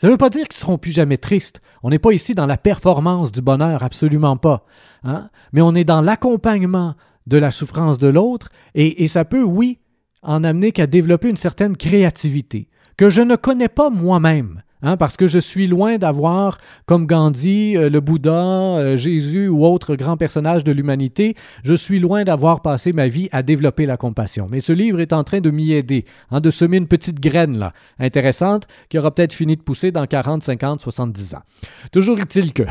Ça 0.00 0.06
ne 0.06 0.12
veut 0.12 0.18
pas 0.18 0.30
dire 0.30 0.46
qu'ils 0.46 0.58
ne 0.58 0.60
seront 0.60 0.78
plus 0.78 0.92
jamais 0.92 1.16
tristes. 1.16 1.60
On 1.82 1.90
n'est 1.90 1.98
pas 1.98 2.12
ici 2.12 2.34
dans 2.34 2.46
la 2.46 2.58
performance 2.58 3.32
du 3.32 3.40
bonheur, 3.40 3.82
absolument 3.82 4.36
pas. 4.36 4.64
Hein? 5.04 5.30
Mais 5.52 5.62
on 5.62 5.74
est 5.74 5.84
dans 5.84 6.02
l'accompagnement 6.02 6.94
de 7.26 7.38
la 7.38 7.50
souffrance 7.50 7.98
de 7.98 8.08
l'autre 8.08 8.50
et, 8.74 9.02
et 9.02 9.08
ça 9.08 9.24
peut, 9.24 9.42
oui, 9.42 9.80
en 10.22 10.44
amener 10.44 10.72
qu'à 10.72 10.86
développer 10.86 11.28
une 11.28 11.36
certaine 11.36 11.76
créativité 11.76 12.68
que 12.96 13.10
je 13.10 13.22
ne 13.22 13.36
connais 13.36 13.68
pas 13.68 13.90
moi-même. 13.90 14.62
Hein, 14.82 14.98
parce 14.98 15.16
que 15.16 15.26
je 15.26 15.38
suis 15.38 15.66
loin 15.66 15.96
d'avoir, 15.96 16.58
comme 16.84 17.06
Gandhi, 17.06 17.76
euh, 17.76 17.88
le 17.88 18.00
Bouddha, 18.00 18.30
euh, 18.32 18.96
Jésus 18.96 19.48
ou 19.48 19.64
autres 19.64 19.96
grands 19.96 20.18
personnages 20.18 20.64
de 20.64 20.72
l'humanité, 20.72 21.34
je 21.64 21.72
suis 21.72 21.98
loin 21.98 22.24
d'avoir 22.24 22.60
passé 22.60 22.92
ma 22.92 23.08
vie 23.08 23.30
à 23.32 23.42
développer 23.42 23.86
la 23.86 23.96
compassion. 23.96 24.48
Mais 24.50 24.60
ce 24.60 24.74
livre 24.74 25.00
est 25.00 25.14
en 25.14 25.24
train 25.24 25.40
de 25.40 25.50
m'y 25.50 25.72
aider, 25.72 26.04
hein, 26.30 26.40
de 26.40 26.50
semer 26.50 26.76
une 26.76 26.88
petite 26.88 27.20
graine 27.20 27.58
là, 27.58 27.72
intéressante, 27.98 28.68
qui 28.90 28.98
aura 28.98 29.14
peut-être 29.14 29.32
fini 29.32 29.56
de 29.56 29.62
pousser 29.62 29.92
dans 29.92 30.06
40, 30.06 30.44
50, 30.44 30.82
70 30.82 31.34
ans. 31.36 31.42
Toujours 31.90 32.18
est-il 32.18 32.52
que 32.52 32.64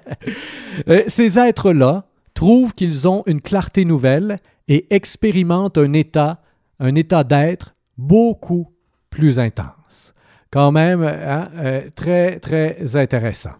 euh, 0.88 1.02
ces 1.08 1.40
êtres-là 1.40 2.06
trouvent 2.34 2.72
qu'ils 2.72 3.08
ont 3.08 3.24
une 3.26 3.40
clarté 3.40 3.84
nouvelle 3.84 4.38
et 4.68 4.86
expérimentent 4.94 5.78
un 5.78 5.92
état, 5.92 6.40
un 6.78 6.94
état 6.94 7.24
d'être 7.24 7.74
beaucoup 7.98 8.68
plus 9.10 9.40
intense 9.40 9.83
quand 10.54 10.70
même 10.70 11.02
hein, 11.02 11.48
euh, 11.56 11.80
très, 11.96 12.38
très 12.38 12.94
intéressant. 12.94 13.54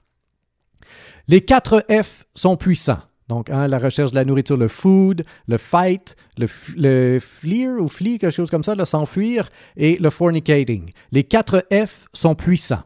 Les 1.27 1.41
quatre 1.41 1.85
F 1.91 2.25
sont 2.37 2.57
puissants. 2.57 3.01
Donc, 3.29 3.51
hein, 3.51 3.67
la 3.67 3.79
recherche 3.81 4.13
de 4.13 4.17
la 4.17 4.25
nourriture, 4.25 4.57
le 4.57 4.69
food, 4.69 5.25
le 5.49 5.59
fight, 5.59 6.15
le, 6.39 6.47
le 6.77 7.19
fleer 7.19 7.81
ou 7.81 7.89
flee, 7.89 8.19
quelque 8.21 8.31
chose 8.31 8.49
comme 8.49 8.63
ça, 8.63 8.77
le 8.77 8.85
s'enfuir, 8.85 9.49
et 9.77 9.97
le 9.97 10.09
fornicating. 10.09 10.93
Les 11.11 11.25
quatre 11.25 11.67
F 11.73 12.07
sont 12.13 12.37
puissants. 12.37 12.85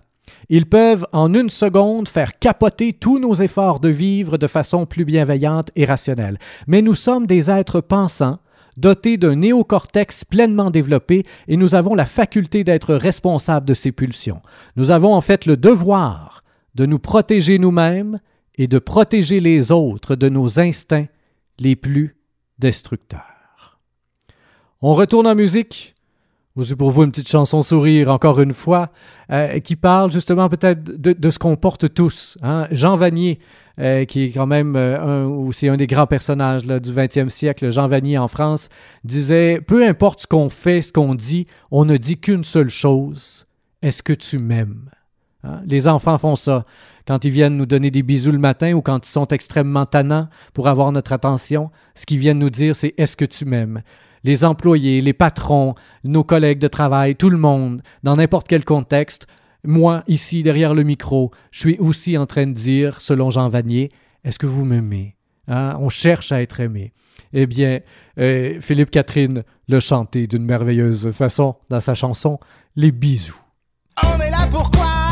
Ils 0.49 0.65
peuvent 0.65 1.07
en 1.13 1.35
une 1.35 1.51
seconde 1.51 2.09
faire 2.09 2.39
capoter 2.39 2.95
tous 2.95 3.19
nos 3.19 3.35
efforts 3.35 3.79
de 3.79 3.91
vivre 3.91 4.39
de 4.39 4.47
façon 4.47 4.87
plus 4.87 5.05
bienveillante 5.05 5.71
et 5.77 5.85
rationnelle. 5.85 6.39
Mais 6.67 6.81
nous 6.81 6.95
sommes 6.95 7.27
des 7.27 7.51
êtres 7.51 7.83
pensants 7.83 8.39
dotés 8.79 9.16
d'un 9.16 9.37
néocortex 9.37 10.24
pleinement 10.24 10.70
développé 10.70 11.24
et 11.49 11.57
nous 11.57 11.74
avons 11.74 11.95
la 11.95 12.07
faculté 12.07 12.64
d'être 12.64 12.95
responsables 12.95 13.66
de 13.66 13.74
ces 13.74 13.93
pulsions. 13.93 14.43
Nous 14.76 14.91
avons 14.91 15.14
en 15.14 15.20
fait 15.20 15.47
le 15.47 15.57
devoir 15.57 16.43
de 16.74 16.87
nous 16.87 16.99
protéger 16.99 17.59
nous-mêmes 17.59 18.20
et 18.57 18.68
de 18.68 18.79
protéger 18.79 19.41
les 19.41 19.72
autres 19.72 20.16
de 20.16 20.29
nos 20.29 20.61
instincts 20.61 21.09
les 21.59 21.76
plus 21.76 22.16
destructeurs. 22.59 23.79
On 24.81 24.93
retourne 24.93 25.26
en 25.26 25.35
musique. 25.35 25.95
Pour 26.77 26.91
vous 26.91 27.05
une 27.05 27.11
petite 27.11 27.29
chanson 27.29 27.63
sourire, 27.63 28.11
encore 28.11 28.41
une 28.41 28.55
fois, 28.55 28.91
euh, 29.31 29.61
qui 29.61 29.77
parle 29.77 30.11
justement 30.11 30.49
peut-être 30.49 30.83
de, 30.83 31.31
ce 31.31 31.39
qu'on 31.39 31.57
porte 31.57 31.93
tous. 31.93 32.37
Hein? 32.43 32.67
Jean 32.71 32.97
Vanier, 32.97 33.39
euh, 33.79 34.05
qui 34.05 34.25
est 34.25 34.31
quand 34.31 34.47
même 34.47 34.75
euh, 34.75 35.01
un, 35.01 35.27
aussi 35.27 35.69
un 35.69 35.77
des 35.77 35.87
grands 35.87 36.07
personnages 36.07 36.65
du 36.65 36.93
20e 36.93 37.29
siècle, 37.29 37.71
Jean 37.71 37.87
Vanier 37.87 38.19
en 38.19 38.29
France, 38.29 38.69
disait 39.05 39.61
Peu 39.61 39.87
importe 39.87 40.23
ce 40.23 40.27
qu'on 40.27 40.49
fait, 40.49 40.83
ce 40.83 40.93
qu'on 40.93 41.15
dit, 41.15 41.47
on 41.71 41.85
ne 41.85 41.97
dit 41.97 42.19
qu'une 42.19 42.45
seule 42.45 42.71
chose 42.71 43.47
Est-ce 43.83 44.03
que 44.03 44.13
tu 44.13 44.39
m'aimes 44.39 44.91
hein? 45.45 45.61
Les 45.67 45.87
enfants 45.87 46.19
font 46.19 46.37
ça. 46.37 46.65
Quand 47.07 47.25
ils 47.25 47.31
viennent 47.31 47.57
nous 47.57 47.67
donner 47.67 47.91
des 47.91 48.03
bisous 48.03 48.33
le 48.33 48.39
matin 48.39 48.73
ou 48.75 48.83
quand 48.83 49.07
ils 49.07 49.11
sont 49.11 49.29
extrêmement 49.29 49.87
tannants 49.87 50.29
pour 50.53 50.69
avoir 50.69 50.93
notre 50.93 51.13
attention, 51.13 51.71
ce 51.95 52.05
qu'ils 52.05 52.19
viennent 52.19 52.39
nous 52.39 52.51
dire, 52.51 52.75
c'est 52.75 52.95
Est-ce 52.99 53.17
que 53.17 53.25
tu 53.25 53.45
m'aimes 53.45 53.83
les 54.29 54.45
employés, 54.45 55.01
les 55.01 55.14
patrons, 55.14 55.74
nos 56.05 56.22
collègues 56.22 56.59
de 56.59 56.68
travail, 56.68 57.16
tout 57.16 57.31
le 57.31 57.39
monde, 57.39 57.81
dans 58.03 58.16
n'importe 58.16 58.47
quel 58.47 58.62
contexte, 58.62 59.26
moi, 59.64 60.05
ici, 60.07 60.43
derrière 60.43 60.74
le 60.74 60.83
micro, 60.83 61.31
je 61.51 61.61
suis 61.61 61.79
aussi 61.79 62.18
en 62.18 62.26
train 62.26 62.47
de 62.47 62.53
dire, 62.53 63.01
selon 63.01 63.31
Jean 63.31 63.49
Vanier, 63.49 63.91
est-ce 64.24 64.39
que 64.39 64.47
vous 64.47 64.66
m'aimez? 64.66 65.16
Hein? 65.49 65.79
On 65.81 65.89
cherche 65.89 66.31
à 66.31 66.43
être 66.43 66.61
aimé. 66.61 66.93
Eh 67.33 67.47
bien, 67.47 67.81
euh, 68.20 68.61
Philippe 68.61 68.91
Catherine 68.91 69.45
le 69.66 69.81
chantait 69.81 70.26
d'une 70.26 70.45
merveilleuse 70.45 71.11
façon 71.12 71.57
dans 71.70 71.81
sa 71.81 71.95
chanson 71.95 72.39
Les 72.76 72.93
bisous. 72.93 73.41
On 74.05 74.20
est 74.20 74.31
là 74.31 74.47
pourquoi 74.51 75.08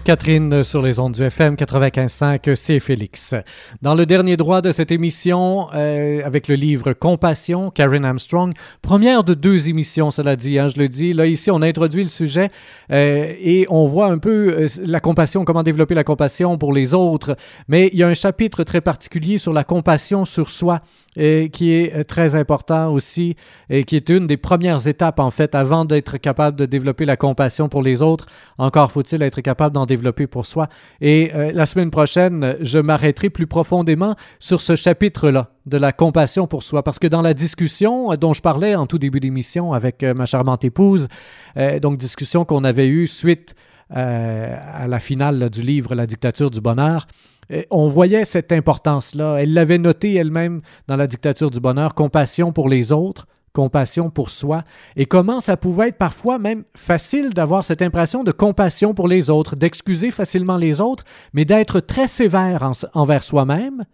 Catherine 0.00 0.64
sur 0.64 0.80
les 0.80 0.98
ondes 0.98 1.12
du 1.12 1.22
FM 1.22 1.54
95.5, 1.54 2.54
c'est 2.54 2.80
Félix. 2.80 3.34
Dans 3.82 3.94
le 3.94 4.06
dernier 4.06 4.38
droit 4.38 4.62
de 4.62 4.72
cette 4.72 4.90
émission, 4.90 5.68
euh, 5.74 6.24
avec 6.24 6.48
le 6.48 6.54
livre 6.54 6.94
Compassion, 6.94 7.70
Karen 7.70 8.04
Armstrong, 8.04 8.54
première 8.80 9.22
de 9.22 9.34
deux 9.34 9.68
émissions, 9.68 10.10
cela 10.10 10.36
dit, 10.36 10.58
hein, 10.58 10.68
je 10.68 10.78
le 10.78 10.88
dis. 10.88 11.12
Là, 11.12 11.26
ici, 11.26 11.50
on 11.50 11.60
a 11.60 11.66
introduit 11.66 12.04
le 12.04 12.08
sujet 12.08 12.50
euh, 12.90 13.34
et 13.38 13.66
on 13.68 13.86
voit 13.86 14.06
un 14.06 14.18
peu 14.18 14.54
euh, 14.56 14.68
la 14.82 15.00
compassion, 15.00 15.44
comment 15.44 15.62
développer 15.62 15.94
la 15.94 16.04
compassion 16.04 16.56
pour 16.56 16.72
les 16.72 16.94
autres. 16.94 17.36
Mais 17.68 17.90
il 17.92 17.98
y 17.98 18.02
a 18.02 18.08
un 18.08 18.14
chapitre 18.14 18.64
très 18.64 18.80
particulier 18.80 19.36
sur 19.36 19.52
la 19.52 19.64
compassion 19.64 20.24
sur 20.24 20.48
soi 20.48 20.80
et 21.16 21.50
qui 21.50 21.72
est 21.72 21.94
euh, 21.94 22.04
très 22.04 22.34
important 22.34 22.92
aussi 22.92 23.36
et 23.68 23.84
qui 23.84 23.96
est 23.96 24.08
une 24.08 24.26
des 24.26 24.36
premières 24.36 24.86
étapes 24.86 25.18
en 25.18 25.30
fait 25.30 25.54
avant 25.54 25.84
d'être 25.84 26.16
capable 26.16 26.56
de 26.56 26.66
développer 26.66 27.04
la 27.04 27.16
compassion 27.16 27.68
pour 27.68 27.82
les 27.82 28.02
autres. 28.02 28.26
Encore 28.58 28.92
faut-il 28.92 29.22
être 29.22 29.40
capable 29.40 29.74
d'en 29.74 29.86
développer 29.86 30.26
pour 30.26 30.46
soi. 30.46 30.68
Et 31.00 31.30
euh, 31.34 31.52
la 31.52 31.66
semaine 31.66 31.90
prochaine, 31.90 32.56
je 32.60 32.78
m'arrêterai 32.78 33.30
plus 33.30 33.46
profondément 33.46 34.16
sur 34.38 34.60
ce 34.60 34.76
chapitre-là 34.76 35.50
de 35.66 35.76
la 35.76 35.92
compassion 35.92 36.46
pour 36.46 36.62
soi 36.62 36.82
parce 36.82 36.98
que 36.98 37.06
dans 37.06 37.22
la 37.22 37.34
discussion 37.34 38.14
dont 38.16 38.32
je 38.32 38.42
parlais 38.42 38.74
en 38.74 38.86
tout 38.86 38.98
début 38.98 39.20
d'émission 39.20 39.72
avec 39.72 40.02
euh, 40.02 40.14
ma 40.14 40.26
charmante 40.26 40.64
épouse, 40.64 41.08
donc 41.82 41.98
discussion 41.98 42.44
qu'on 42.44 42.64
avait 42.64 42.88
eue 42.88 43.06
suite 43.06 43.54
à 43.90 44.86
la 44.88 45.00
finale 45.00 45.50
du 45.50 45.60
livre 45.60 45.94
La 45.94 46.06
dictature 46.06 46.50
du 46.50 46.60
bonheur, 46.60 47.06
on 47.70 47.88
voyait 47.88 48.24
cette 48.24 48.52
importance-là. 48.52 49.36
Elle 49.38 49.54
l'avait 49.54 49.78
noté 49.78 50.14
elle-même 50.14 50.62
dans 50.88 50.96
la 50.96 51.06
dictature 51.06 51.50
du 51.50 51.60
bonheur, 51.60 51.94
compassion 51.94 52.52
pour 52.52 52.68
les 52.68 52.92
autres, 52.92 53.26
compassion 53.52 54.10
pour 54.10 54.30
soi, 54.30 54.62
et 54.96 55.06
comment 55.06 55.40
ça 55.40 55.56
pouvait 55.56 55.88
être 55.88 55.98
parfois 55.98 56.38
même 56.38 56.64
facile 56.74 57.30
d'avoir 57.30 57.64
cette 57.64 57.82
impression 57.82 58.24
de 58.24 58.32
compassion 58.32 58.94
pour 58.94 59.08
les 59.08 59.30
autres, 59.30 59.56
d'excuser 59.56 60.10
facilement 60.10 60.56
les 60.56 60.80
autres, 60.80 61.04
mais 61.32 61.44
d'être 61.44 61.80
très 61.80 62.08
sévère 62.08 62.70
envers 62.94 63.22
soi-même, 63.22 63.84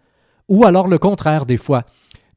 ou 0.47 0.65
alors 0.65 0.87
le 0.87 0.97
contraire 0.97 1.45
des 1.45 1.57
fois 1.57 1.83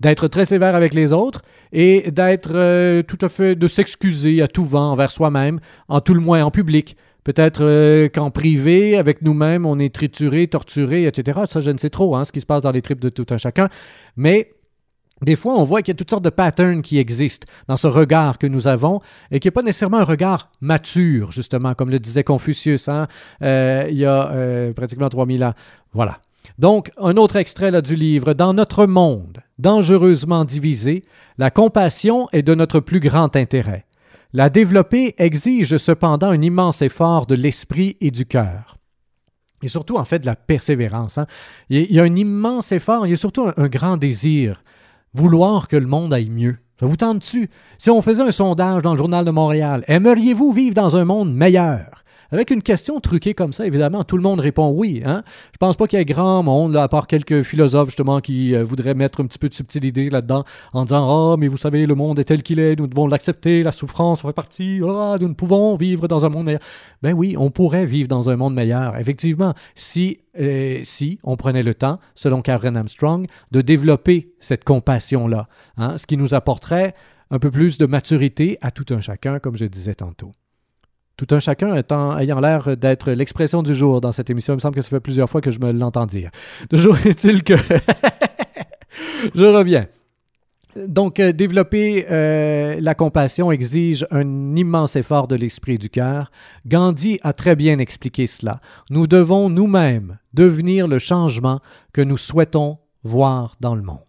d'être 0.00 0.26
très 0.26 0.44
sévère 0.44 0.74
avec 0.74 0.94
les 0.94 1.12
autres 1.12 1.42
et 1.72 2.10
d'être 2.10 2.50
euh, 2.54 3.02
tout 3.04 3.18
à 3.20 3.28
fait 3.28 3.54
de 3.54 3.68
s'excuser 3.68 4.42
à 4.42 4.48
tout 4.48 4.64
vent 4.64 4.90
envers 4.90 5.12
soi-même, 5.12 5.60
en 5.88 6.00
tout 6.00 6.14
le 6.14 6.20
moins 6.20 6.42
en 6.42 6.50
public. 6.50 6.96
Peut-être 7.24 7.62
euh, 7.62 8.08
qu'en 8.08 8.30
privé, 8.30 8.96
avec 8.96 9.22
nous-mêmes, 9.22 9.64
on 9.64 9.78
est 9.78 9.94
trituré, 9.94 10.46
torturé, 10.48 11.06
etc. 11.06 11.40
Ça, 11.48 11.60
je 11.60 11.70
ne 11.70 11.78
sais 11.78 11.90
trop 11.90 12.16
hein, 12.16 12.24
ce 12.24 12.32
qui 12.32 12.40
se 12.40 12.46
passe 12.46 12.62
dans 12.62 12.72
les 12.72 12.82
tripes 12.82 13.00
de 13.00 13.08
tout 13.08 13.26
un 13.30 13.38
chacun. 13.38 13.68
Mais 14.16 14.50
des 15.22 15.36
fois, 15.36 15.54
on 15.54 15.62
voit 15.62 15.82
qu'il 15.82 15.92
y 15.92 15.96
a 15.96 15.96
toutes 15.96 16.10
sortes 16.10 16.24
de 16.24 16.30
patterns 16.30 16.82
qui 16.82 16.98
existent 16.98 17.46
dans 17.68 17.76
ce 17.76 17.86
regard 17.86 18.38
que 18.38 18.48
nous 18.48 18.66
avons 18.66 19.00
et 19.30 19.38
qui 19.38 19.46
n'est 19.46 19.52
pas 19.52 19.62
nécessairement 19.62 19.98
un 19.98 20.04
regard 20.04 20.50
mature, 20.60 21.30
justement, 21.30 21.74
comme 21.74 21.90
le 21.90 22.00
disait 22.00 22.24
Confucius 22.24 22.88
hein, 22.88 23.06
euh, 23.42 23.86
il 23.88 23.96
y 23.96 24.04
a 24.04 24.30
euh, 24.32 24.72
pratiquement 24.72 25.08
3000 25.08 25.44
ans. 25.44 25.54
Voilà. 25.92 26.18
Donc, 26.58 26.90
un 26.98 27.16
autre 27.16 27.36
extrait 27.36 27.70
là, 27.70 27.82
du 27.82 27.94
livre. 27.94 28.34
Dans 28.34 28.52
notre 28.52 28.86
monde 28.86 29.38
dangereusement 29.58 30.44
divisé, 30.44 31.04
la 31.38 31.52
compassion 31.52 32.28
est 32.32 32.42
de 32.42 32.54
notre 32.56 32.80
plus 32.80 32.98
grand 32.98 33.36
intérêt. 33.36 33.86
La 34.33 34.49
développer 34.49 35.14
exige 35.18 35.76
cependant 35.76 36.30
un 36.30 36.41
immense 36.41 36.80
effort 36.80 37.26
de 37.26 37.35
l'esprit 37.35 37.97
et 38.01 38.11
du 38.11 38.24
cœur. 38.24 38.78
Et 39.62 39.68
surtout, 39.68 39.97
en 39.97 40.05
fait, 40.05 40.20
de 40.20 40.26
la 40.26 40.37
persévérance. 40.37 41.18
Hein. 41.18 41.26
Il 41.68 41.93
y 41.93 42.01
a 42.01 42.03
un 42.03 42.16
immense 42.16 42.72
effort, 42.72 43.07
il 43.07 43.11
y 43.11 43.14
a 43.14 43.18
surtout 43.18 43.47
un, 43.47 43.55
un 43.57 43.68
grand 43.68 43.97
désir, 43.97 44.64
vouloir 45.12 45.68
que 45.68 45.76
le 45.76 45.87
monde 45.87 46.14
aille 46.14 46.30
mieux. 46.30 46.57
Ça 46.80 46.87
vous 46.87 46.97
tente-tu? 46.97 47.49
Si 47.78 47.91
on 47.91 48.03
faisait 48.03 48.22
un 48.22 48.33
sondage 48.33 48.83
dans 48.83 48.93
le 48.93 48.99
Journal 48.99 49.24
de 49.24 49.30
Montréal, 49.30 49.85
aimeriez-vous 49.87 50.53
vivre 50.53 50.74
dans 50.74 50.97
un 50.97 51.05
monde 51.05 51.33
meilleur? 51.33 52.01
Avec 52.33 52.51
une 52.51 52.62
question 52.62 52.99
truquée 52.99 53.35
comme 53.35 53.53
ça, 53.53 53.66
évidemment, 53.66 54.05
tout 54.05 54.16
le 54.16 54.22
monde 54.22 54.41
répond 54.41 54.70
oui. 54.70 55.03
Hein? 55.05 55.22
Je 55.53 55.59
pense 55.59 55.76
pas 55.76 55.87
qu'il 55.87 55.99
y 55.99 56.03
ait 56.03 56.07
grand 56.07 56.43
monde, 56.43 56.74
à 56.76 56.89
part 56.89 57.07
quelques 57.07 57.43
philosophes 57.43 57.91
justement 57.91 58.20
qui 58.20 58.55
euh, 58.55 58.64
voudraient 58.64 58.95
mettre 58.95 59.20
un 59.20 59.26
petit 59.26 59.39
peu 59.39 59.51
de 59.51 59.55
subtilité 59.55 60.09
là-dedans 60.09 60.45
en 60.72 60.85
disant 60.85 61.07
Ah, 61.07 61.35
oh, 61.35 61.37
mais 61.37 61.47
vous 61.47 61.59
savez, 61.59 61.85
le 61.85 61.95
monde 61.95 62.18
est 62.18 62.24
tel 62.24 62.43
qu'il 62.43 62.59
est, 62.59 62.78
nous 62.78 62.87
devons 62.87 63.07
l'accepter, 63.07 63.62
la 63.62 63.70
souffrance 63.70 64.22
fait 64.22 64.33
partie, 64.33 64.80
oh, 64.83 65.16
nous 65.20 65.28
ne 65.28 65.35
pouvons 65.35 65.76
vivre 65.76 66.09
dans 66.09 66.24
un 66.24 66.30
monde 66.30 66.47
meilleur. 66.47 66.62
Ben 67.03 67.12
oui, 67.12 67.35
on 67.39 67.51
pourrait 67.51 67.85
vivre 67.85 68.09
dans 68.09 68.30
un 68.30 68.37
monde 68.37 68.55
meilleur. 68.55 68.97
Effectivement, 68.97 69.53
si 69.74 70.20
euh, 70.41 70.80
si 70.85 71.18
on 71.24 71.37
prenait 71.37 71.62
le 71.62 71.74
temps, 71.74 71.99
selon 72.14 72.41
Karen 72.41 72.78
Armstrong, 72.78 73.26
de 73.51 73.61
développer 73.61 74.33
cette 74.41 74.64
compassion-là, 74.64 75.49
hein, 75.76 75.99
ce 75.99 76.07
qui 76.07 76.16
nous 76.16 76.33
apporterait 76.33 76.95
un 77.30 77.39
peu 77.39 77.51
plus 77.51 77.76
de 77.76 77.85
maturité 77.85 78.57
à 78.62 78.70
tout 78.70 78.87
un 78.95 79.01
chacun, 79.01 79.39
comme 79.39 79.57
je 79.57 79.66
disais 79.66 79.95
tantôt. 79.95 80.33
Tout 81.22 81.36
un 81.36 81.38
chacun 81.38 81.76
ayant 82.18 82.40
l'air 82.40 82.76
d'être 82.76 83.12
l'expression 83.12 83.62
du 83.62 83.76
jour 83.76 84.00
dans 84.00 84.10
cette 84.10 84.28
émission. 84.28 84.54
Il 84.54 84.56
me 84.56 84.60
semble 84.60 84.74
que 84.74 84.82
ça 84.82 84.88
fait 84.88 84.98
plusieurs 84.98 85.30
fois 85.30 85.40
que 85.40 85.52
je 85.52 85.60
me 85.60 85.70
l'entends 85.70 86.04
dire. 86.04 86.32
Toujours 86.68 86.98
est-il 87.06 87.44
que... 87.44 87.54
je 89.34 89.44
reviens. 89.44 89.86
Donc, 90.74 91.20
euh, 91.20 91.30
développer 91.30 92.06
euh, 92.10 92.76
la 92.80 92.96
compassion 92.96 93.52
exige 93.52 94.04
un 94.10 94.56
immense 94.56 94.96
effort 94.96 95.28
de 95.28 95.36
l'esprit 95.36 95.74
et 95.74 95.78
du 95.78 95.90
cœur. 95.90 96.32
Gandhi 96.66 97.20
a 97.22 97.32
très 97.32 97.54
bien 97.54 97.78
expliqué 97.78 98.26
cela. 98.26 98.60
Nous 98.90 99.06
devons 99.06 99.48
nous-mêmes 99.48 100.18
devenir 100.34 100.88
le 100.88 100.98
changement 100.98 101.60
que 101.92 102.00
nous 102.00 102.16
souhaitons 102.16 102.78
voir 103.04 103.54
dans 103.60 103.76
le 103.76 103.82
monde. 103.82 104.00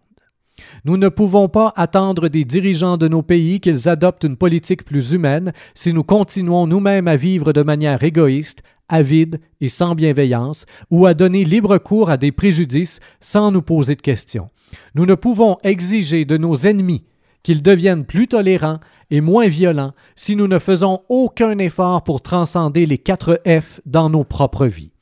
Nous 0.86 0.98
ne 0.98 1.08
pouvons 1.08 1.48
pas 1.48 1.72
attendre 1.76 2.28
des 2.28 2.44
dirigeants 2.44 2.98
de 2.98 3.08
nos 3.08 3.22
pays 3.22 3.58
qu'ils 3.58 3.88
adoptent 3.88 4.24
une 4.24 4.36
politique 4.36 4.84
plus 4.84 5.12
humaine 5.12 5.54
si 5.74 5.94
nous 5.94 6.04
continuons 6.04 6.66
nous-mêmes 6.66 7.08
à 7.08 7.16
vivre 7.16 7.54
de 7.54 7.62
manière 7.62 8.02
égoïste, 8.02 8.62
avide 8.90 9.40
et 9.62 9.70
sans 9.70 9.94
bienveillance, 9.94 10.66
ou 10.90 11.06
à 11.06 11.14
donner 11.14 11.44
libre 11.44 11.78
cours 11.78 12.10
à 12.10 12.18
des 12.18 12.32
préjudices 12.32 13.00
sans 13.20 13.50
nous 13.50 13.62
poser 13.62 13.96
de 13.96 14.02
questions. 14.02 14.50
Nous 14.94 15.06
ne 15.06 15.14
pouvons 15.14 15.56
exiger 15.62 16.26
de 16.26 16.36
nos 16.36 16.54
ennemis 16.54 17.04
qu'ils 17.42 17.62
deviennent 17.62 18.04
plus 18.04 18.28
tolérants 18.28 18.80
et 19.10 19.22
moins 19.22 19.48
violents 19.48 19.92
si 20.16 20.36
nous 20.36 20.48
ne 20.48 20.58
faisons 20.58 21.00
aucun 21.08 21.56
effort 21.58 22.04
pour 22.04 22.20
transcender 22.20 22.84
les 22.84 22.98
quatre 22.98 23.40
F 23.46 23.80
dans 23.86 24.10
nos 24.10 24.24
propres 24.24 24.66
vies. 24.66 24.92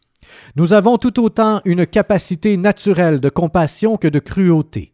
Nous 0.54 0.74
avons 0.74 0.96
tout 0.96 1.20
autant 1.20 1.60
une 1.64 1.86
capacité 1.86 2.56
naturelle 2.56 3.18
de 3.18 3.28
compassion 3.28 3.96
que 3.96 4.08
de 4.08 4.20
cruauté. 4.20 4.91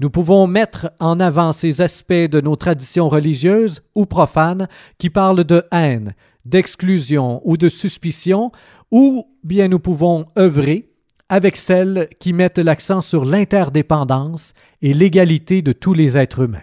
Nous 0.00 0.10
pouvons 0.10 0.46
mettre 0.46 0.92
en 1.00 1.18
avant 1.18 1.52
ces 1.52 1.80
aspects 1.80 2.12
de 2.12 2.40
nos 2.40 2.54
traditions 2.54 3.08
religieuses 3.08 3.82
ou 3.96 4.06
profanes 4.06 4.68
qui 4.98 5.10
parlent 5.10 5.44
de 5.44 5.64
haine, 5.72 6.14
d'exclusion 6.44 7.40
ou 7.44 7.56
de 7.56 7.68
suspicion, 7.68 8.52
ou 8.92 9.26
bien 9.42 9.68
nous 9.68 9.80
pouvons 9.80 10.26
œuvrer 10.38 10.88
avec 11.28 11.56
celles 11.56 12.08
qui 12.20 12.32
mettent 12.32 12.58
l'accent 12.58 13.00
sur 13.00 13.24
l'interdépendance 13.24 14.54
et 14.82 14.94
l'égalité 14.94 15.62
de 15.62 15.72
tous 15.72 15.94
les 15.94 16.16
êtres 16.16 16.44
humains. 16.44 16.62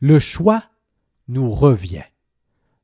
Le 0.00 0.18
choix 0.18 0.64
nous 1.28 1.50
revient. 1.50 2.04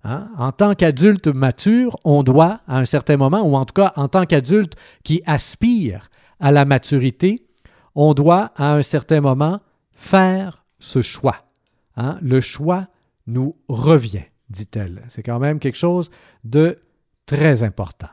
Hein? 0.05 0.29
En 0.39 0.53
tant 0.53 0.75
qu'adulte 0.75 1.29
mature, 1.29 1.99
on 2.05 2.22
doit, 2.22 2.61
à 2.68 2.79
un 2.79 2.85
certain 2.85 3.16
moment, 3.16 3.43
ou 3.43 3.57
en 3.57 3.64
tout 3.64 3.75
cas 3.75 3.93
en 3.97 4.09
tant 4.09 4.25
qu'adulte 4.25 4.75
qui 5.03 5.22
aspire 5.27 6.11
à 6.41 6.53
la 6.53 6.64
maturité, 6.64 7.47
on 7.95 8.14
doit, 8.14 8.53
à 8.57 8.75
un 8.75 8.83
certain 8.83 9.20
moment, 9.20 9.61
faire 9.95 10.64
ce 10.78 11.03
choix. 11.03 11.36
Hein? 11.97 12.18
Le 12.22 12.40
choix 12.40 12.88
nous 13.26 13.57
revient, 13.68 14.24
dit-elle. 14.51 15.03
C'est 15.09 15.22
quand 15.22 15.38
même 15.38 15.59
quelque 15.59 15.76
chose 15.78 16.11
de 16.45 16.78
très 17.26 17.62
important. 17.62 18.09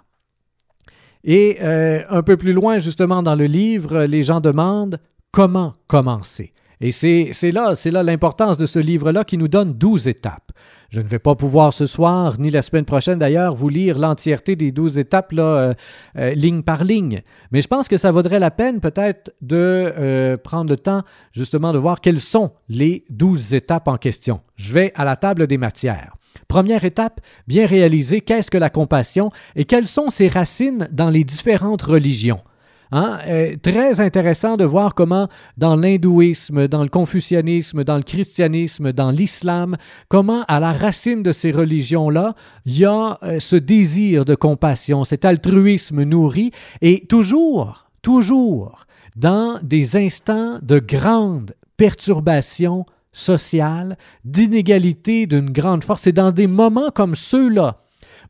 Et 1.24 1.58
euh, 1.62 2.04
un 2.10 2.24
peu 2.24 2.38
plus 2.38 2.54
loin, 2.54 2.80
justement, 2.80 3.22
dans 3.22 3.36
le 3.36 3.46
livre, 3.46 4.04
les 4.04 4.24
gens 4.24 4.42
demandent 4.42 5.00
comment 5.32 5.74
commencer. 5.88 6.54
Et 6.80 6.92
c'est 6.92 7.52
là, 7.52 7.76
c'est 7.76 7.92
là 7.92 8.02
l'importance 8.02 8.58
de 8.58 8.66
ce 8.66 8.80
livre-là 8.80 9.24
qui 9.24 9.38
nous 9.38 9.48
donne 9.48 9.74
douze 9.74 10.08
étapes. 10.08 10.51
Je 10.92 11.00
ne 11.00 11.08
vais 11.08 11.20
pas 11.20 11.36
pouvoir 11.36 11.72
ce 11.72 11.86
soir, 11.86 12.38
ni 12.38 12.52
la 12.52 12.62
semaine 12.62 12.84
prochaine 12.84 13.18
d'ailleurs, 13.18 13.56
vous 13.56 13.70
lire 13.70 13.98
l'entièreté 13.98 14.58
des 14.58 14.74
douze 14.74 15.00
étapes, 15.00 15.32
là, 15.32 15.44
euh, 15.44 15.74
euh, 16.18 16.34
ligne 16.34 16.64
par 16.64 16.84
ligne. 16.84 17.22
Mais 17.54 17.62
je 17.62 17.70
pense 17.70 17.88
que 17.88 17.96
ça 17.96 18.12
vaudrait 18.12 18.40
la 18.40 18.52
peine 18.52 18.82
peut-être 18.82 19.34
de 19.42 19.56
euh, 19.98 20.36
prendre 20.36 20.70
le 20.70 20.76
temps 20.76 21.04
justement 21.32 21.72
de 21.72 21.78
voir 21.78 22.02
quelles 22.02 22.20
sont 22.20 22.52
les 22.68 23.06
douze 23.10 23.54
étapes 23.54 23.88
en 23.88 23.96
question. 23.96 24.42
Je 24.58 24.74
vais 24.74 24.92
à 24.96 25.06
la 25.06 25.16
table 25.16 25.48
des 25.48 25.58
matières. 25.58 26.18
Première 26.50 26.84
étape, 26.84 27.22
bien 27.48 27.66
réaliser 27.66 28.20
qu'est-ce 28.20 28.52
que 28.52 28.58
la 28.58 28.70
compassion 28.70 29.30
et 29.56 29.64
quelles 29.64 29.88
sont 29.88 30.10
ses 30.10 30.28
racines 30.28 30.90
dans 30.92 31.10
les 31.10 31.24
différentes 31.24 31.84
religions. 31.84 32.42
Hein? 32.92 33.20
Très 33.62 34.02
intéressant 34.02 34.58
de 34.58 34.66
voir 34.66 34.96
comment 34.96 35.30
dans 35.58 35.76
l'hindouisme, 35.76 36.68
dans 36.68 36.84
le 36.84 36.90
confucianisme, 36.90 37.84
dans 37.84 37.98
le 37.98 38.04
christianisme, 38.04 38.92
dans 38.92 39.12
l'islam, 39.12 39.78
comment 40.10 40.44
à 40.48 40.60
la 40.60 40.74
racine 40.74 41.24
de 41.24 41.32
ces 41.32 41.52
religions-là, 41.52 42.36
il 42.66 42.80
y 42.80 42.86
a 42.86 43.18
euh, 43.24 43.40
ce 43.40 43.56
désir 43.56 44.26
de 44.26 44.36
compassion, 44.36 45.04
cet 45.04 45.24
altruisme 45.26 46.04
nourri, 46.04 46.52
et 46.82 47.06
toujours, 47.08 47.88
toujours, 48.02 48.86
dans 49.16 49.60
des 49.64 49.96
instants 49.98 50.60
de 50.62 50.80
grande 50.80 51.54
perturbation 51.78 52.86
sociale, 53.14 53.98
d'inégalité 54.24 55.28
d'une 55.28 55.50
grande 55.50 55.84
force. 55.84 56.02
C'est 56.04 56.12
dans 56.12 56.32
des 56.32 56.48
moments 56.48 56.92
comme 56.94 57.16
ceux-là 57.16 57.82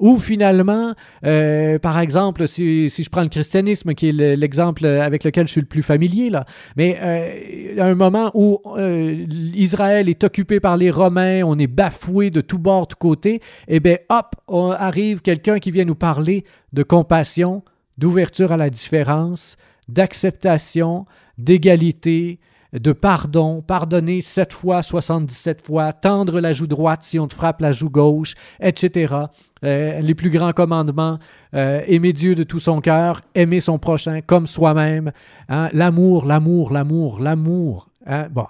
ou 0.02 0.18
finalement, 0.18 0.96
euh, 1.26 1.78
par 1.78 2.00
exemple, 2.00 2.48
si, 2.48 2.90
je 2.90 3.10
prends 3.10 3.22
le 3.22 3.30
christianisme, 3.30 3.94
qui 3.94 4.10
est 4.10 4.36
l'exemple 4.36 4.86
avec 4.86 5.24
lequel 5.24 5.46
je 5.46 5.52
suis 5.52 5.62
le 5.62 5.68
plus 5.68 5.84
familier, 5.84 6.32
mais 6.76 6.98
euh, 7.00 7.80
à 7.80 7.86
un 7.86 7.94
moment 7.94 8.32
où 8.34 8.60
euh, 8.78 9.26
Israël 9.54 10.10
est 10.10 10.24
occupé 10.24 10.60
par 10.60 10.76
les 10.76 10.90
Romains, 10.90 11.44
on 11.44 11.58
est 11.60 11.68
bafoué 11.68 12.32
de 12.32 12.42
tous 12.42 12.58
bords, 12.58 12.88
tous 12.88 12.98
côtés, 12.98 13.42
eh 13.68 13.80
bien, 13.80 13.98
hop, 14.10 14.36
arrive 14.78 15.22
quelqu'un 15.22 15.60
qui 15.60 15.70
vient 15.70 15.86
nous 15.86 15.96
parler 15.96 16.46
de 16.74 16.82
compassion, 16.82 17.64
d'ouverture 18.00 18.52
à 18.52 18.58
la 18.58 18.72
différence, 18.72 19.56
d'acceptation, 19.88 21.06
d'égalité, 21.38 22.40
de 22.74 22.92
pardon, 22.92 23.62
pardonner 23.62 24.22
sept 24.22 24.54
fois, 24.54 24.82
77 24.82 25.66
fois, 25.66 25.94
tendre 25.94 26.40
la 26.40 26.54
joue 26.54 26.68
droite 26.68 27.04
si 27.04 27.20
on 27.20 27.28
te 27.28 27.36
frappe 27.36 27.62
la 27.62 27.72
joue 27.72 27.90
gauche, 27.90 28.36
etc. 28.60 29.16
Euh, 29.64 30.00
les 30.00 30.16
plus 30.16 30.30
grands 30.30 30.54
commandements, 30.54 31.20
euh, 31.54 31.82
aimer 31.88 32.14
Dieu 32.14 32.34
de 32.34 32.44
tout 32.44 32.60
son 32.60 32.82
cœur, 32.82 33.22
aimer 33.36 33.60
son 33.60 33.78
prochain 33.78 34.22
comme 34.22 34.48
soi-même, 34.48 35.12
hein, 35.50 35.70
l'amour, 35.74 36.26
l'amour, 36.26 36.72
l'amour, 36.72 37.20
l'amour. 37.20 37.90
Hein, 38.08 38.28
bon, 38.32 38.48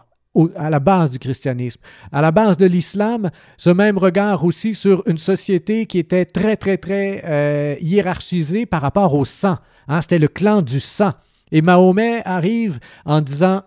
à 0.56 0.70
la 0.70 0.80
base 0.80 1.12
du 1.12 1.20
christianisme. 1.20 1.82
À 2.12 2.22
la 2.22 2.32
base 2.32 2.58
de 2.58 2.66
l'islam, 2.66 3.32
ce 3.58 3.70
même 3.70 3.98
regard 3.98 4.46
aussi 4.46 4.74
sur 4.74 5.04
une 5.08 5.18
société 5.18 5.86
qui 5.86 6.00
était 6.00 6.26
très, 6.26 6.56
très, 6.56 6.78
très 6.78 7.24
euh, 7.26 7.76
hiérarchisée 7.82 8.66
par 8.66 8.82
rapport 8.82 9.14
au 9.14 9.26
sang. 9.26 9.58
Hein, 9.88 10.02
C'était 10.02 10.20
le 10.20 10.30
clan 10.30 10.62
du 10.62 10.80
sang. 10.80 11.12
Et 11.52 11.62
Mahomet 11.62 12.22
arrive 12.24 12.80
en 13.06 13.20
disant 13.20 13.64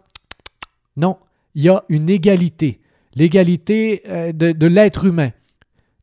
non, 0.97 1.17
il 1.55 1.63
y 1.63 1.69
a 1.69 1.85
une 1.89 2.09
égalité, 2.09 2.81
l'égalité 3.15 4.03
euh, 4.09 4.33
de, 4.33 4.67
l'être 4.67 5.05
humain. 5.05 5.31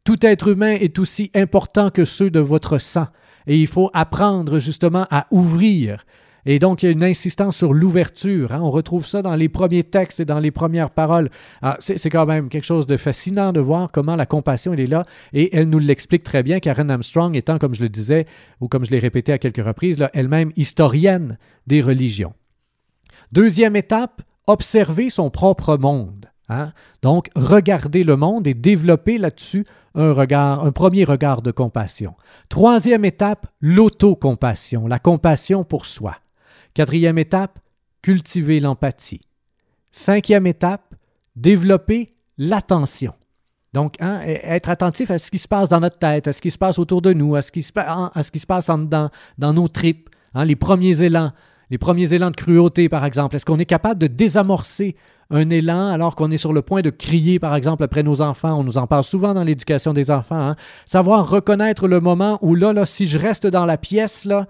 Tout 0.04 0.26
être 0.26 0.48
humain 0.50 0.74
est 0.74 1.00
aussi 1.00 1.32
important 1.36 1.90
que 1.90 2.06
ceux 2.06 2.32
de 2.32 2.40
votre 2.40 2.78
sang. 2.80 3.08
Et 3.48 3.58
il 3.58 3.68
faut 3.68 3.90
apprendre 3.94 4.60
justement 4.60 5.08
à 5.10 5.28
ouvrir. 5.32 6.06
Et 6.46 6.58
donc, 6.58 6.82
il 6.82 6.88
y 6.88 6.90
a 6.90 6.92
une 6.92 7.04
insistance 7.04 7.58
sur 7.58 7.74
l'ouverture. 7.74 8.52
Hein. 8.52 8.62
On 8.62 8.72
retrouve 8.72 9.06
ça 9.06 9.22
dans 9.22 9.36
les 9.36 9.50
premiers 9.50 9.84
textes 9.84 10.20
et 10.20 10.26
dans 10.26 10.40
les 10.40 10.50
premières 10.50 10.90
paroles. 10.90 11.30
Ah, 11.62 11.78
c'est 11.80 12.10
quand 12.10 12.26
même 12.26 12.50
quelque 12.50 12.64
chose 12.64 12.88
de 12.88 12.98
fascinant 12.98 13.52
de 13.54 13.60
voir 13.60 13.92
comment 13.92 14.16
la 14.16 14.26
compassion, 14.26 14.74
est 14.74 14.88
là. 14.88 15.06
Et 15.34 15.56
elle 15.56 15.70
nous 15.70 15.80
l'explique 15.80 16.24
très 16.24 16.42
bien, 16.42 16.60
Karen 16.60 16.90
Armstrong 16.90 17.36
étant, 17.36 17.60
comme 17.60 17.76
je 17.76 17.84
le 17.84 17.90
disais, 17.90 18.26
ou 18.60 18.68
comme 18.68 18.86
je 18.86 18.92
l'ai 18.92 19.00
répété 19.00 19.32
à 19.32 19.38
quelques 19.38 19.64
reprises, 19.64 19.98
elle-même 20.14 20.52
historienne 20.56 21.38
des 21.68 21.82
religions. 21.82 22.34
Deuxième 23.32 23.76
étape, 23.76 24.24
observer 24.52 25.10
son 25.10 25.30
propre 25.30 25.78
monde. 25.78 26.28
Hein? 26.50 26.74
Donc, 27.02 27.30
regarder 27.36 28.04
le 28.04 28.18
monde 28.18 28.46
et 28.48 28.54
développer 28.54 29.18
là-dessus 29.18 29.66
un 29.96 30.14
regard, 30.14 30.64
un 30.64 30.72
premier 30.72 31.04
regard 31.04 31.42
de 31.42 31.52
compassion. 31.52 32.14
Troisième 32.50 33.06
étape, 33.06 33.48
l'autocompassion, 33.60 34.88
la 34.88 35.00
compassion 35.00 35.64
pour 35.64 35.86
soi. 35.86 36.18
Quatrième 36.74 37.18
étape, 37.18 37.60
cultiver 38.02 38.60
l'empathie. 38.60 39.22
Cinquième 39.92 40.48
étape, 40.48 40.96
développer 41.36 42.16
l'attention. 42.38 43.14
Donc, 43.74 43.96
hein, 44.02 44.22
être 44.26 44.70
attentif 44.70 45.12
à 45.12 45.20
ce 45.20 45.32
qui 45.32 45.40
se 45.40 45.48
passe 45.48 45.70
dans 45.70 45.80
notre 45.80 45.98
tête, 45.98 46.28
à 46.28 46.34
ce 46.34 46.42
qui 46.42 46.52
se 46.52 46.58
passe 46.58 46.78
autour 46.78 47.02
de 47.02 47.14
nous, 47.14 47.36
à 47.36 47.42
ce 47.42 47.52
qui 47.52 47.64
se, 47.64 47.72
passe 47.72 48.70
en 48.70 48.78
dans 48.78 49.54
nos 49.54 49.68
tripes, 49.70 50.10
hein, 50.34 50.44
les 50.44 50.58
premiers 50.58 51.02
élans, 51.02 51.32
les 51.72 51.78
premiers 51.78 52.14
élans 52.14 52.30
de 52.30 52.36
cruauté, 52.36 52.90
par 52.90 53.06
exemple. 53.06 53.36
Est-ce 53.36 53.46
qu'on 53.46 53.58
est 53.58 53.66
capable 53.66 54.00
de 54.00 54.08
désamorcer 54.08 54.96
un 55.30 55.50
élan 55.50 55.88
alors 55.88 56.16
qu'on 56.16 56.30
est 56.30 56.38
sur 56.38 56.52
le 56.52 56.62
point 56.62 56.82
de 56.82 56.90
crier, 56.90 57.40
par 57.40 57.56
exemple, 57.56 57.84
après 57.84 58.04
nos 58.04 58.22
enfants? 58.22 58.60
On 58.60 58.64
nous 58.64 58.78
en 58.78 58.86
parle 58.86 59.06
souvent 59.06 59.34
dans 59.34 59.44
l'éducation 59.44 59.94
des 59.94 60.12
enfants. 60.12 60.50
Hein. 60.50 60.56
Savoir 60.86 61.30
reconnaître 61.30 61.88
le 61.88 62.02
moment 62.02 62.38
où 62.42 62.56
là, 62.56 62.86
si 62.86 63.08
je 63.08 63.18
reste 63.18 63.48
dans 63.48 63.66
la 63.66 63.78
pièce, 63.78 64.26
là, 64.26 64.48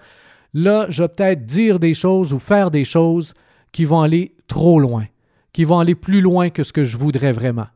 là, 0.52 0.86
je 0.88 1.04
vais 1.04 1.08
peut-être 1.08 1.46
dire 1.46 1.78
des 1.78 1.94
choses 1.94 2.32
ou 2.32 2.40
faire 2.40 2.72
des 2.72 2.84
choses 2.84 3.34
qui 3.70 3.84
vont 3.84 4.02
aller 4.02 4.34
trop 4.48 4.80
loin, 4.80 5.06
qui 5.52 5.64
vont 5.64 5.78
aller 5.78 5.94
plus 5.94 6.20
loin 6.20 6.50
que 6.50 6.64
ce 6.64 6.72
que 6.72 6.84
je 6.84 6.96
voudrais 6.96 7.32
vraiment 7.32 7.68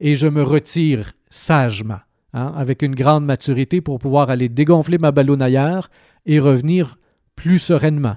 et 0.00 0.16
je 0.16 0.26
me 0.26 0.42
retire 0.42 1.12
sagement, 1.30 2.00
hein, 2.32 2.52
avec 2.56 2.82
une 2.82 2.94
grande 2.94 3.24
maturité 3.24 3.80
pour 3.80 3.98
pouvoir 3.98 4.30
aller 4.30 4.48
dégonfler 4.48 4.98
ma 4.98 5.12
ballonne 5.12 5.42
ailleurs 5.42 5.88
et 6.26 6.40
revenir 6.40 6.96
plus 7.36 7.58
sereinement. 7.58 8.16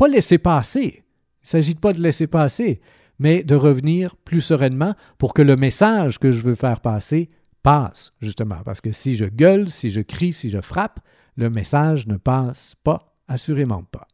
Pas 0.00 0.08
laisser 0.08 0.38
passer. 0.38 1.04
Il 1.04 1.42
ne 1.42 1.46
s'agit 1.46 1.74
pas 1.74 1.92
de 1.92 2.00
laisser 2.00 2.26
passer, 2.26 2.80
mais 3.18 3.42
de 3.44 3.54
revenir 3.54 4.16
plus 4.16 4.40
sereinement 4.40 4.94
pour 5.18 5.34
que 5.34 5.42
le 5.42 5.56
message 5.56 6.18
que 6.18 6.32
je 6.32 6.40
veux 6.40 6.54
faire 6.54 6.80
passer 6.80 7.28
passe, 7.62 8.14
justement. 8.18 8.62
Parce 8.64 8.80
que 8.80 8.92
si 8.92 9.14
je 9.14 9.26
gueule, 9.26 9.68
si 9.68 9.90
je 9.90 10.00
crie, 10.00 10.32
si 10.32 10.48
je 10.48 10.62
frappe, 10.62 11.00
le 11.36 11.50
message 11.50 12.06
ne 12.06 12.16
passe 12.16 12.76
pas, 12.82 13.14
assurément 13.28 13.82
pas. 13.82 14.08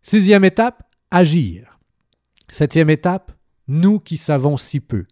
Sixième 0.00 0.46
étape, 0.46 0.82
agir. 1.10 1.78
Septième 2.48 2.88
étape, 2.88 3.32
nous 3.68 4.00
qui 4.00 4.16
savons 4.16 4.56
si 4.56 4.80
peu 4.80 5.04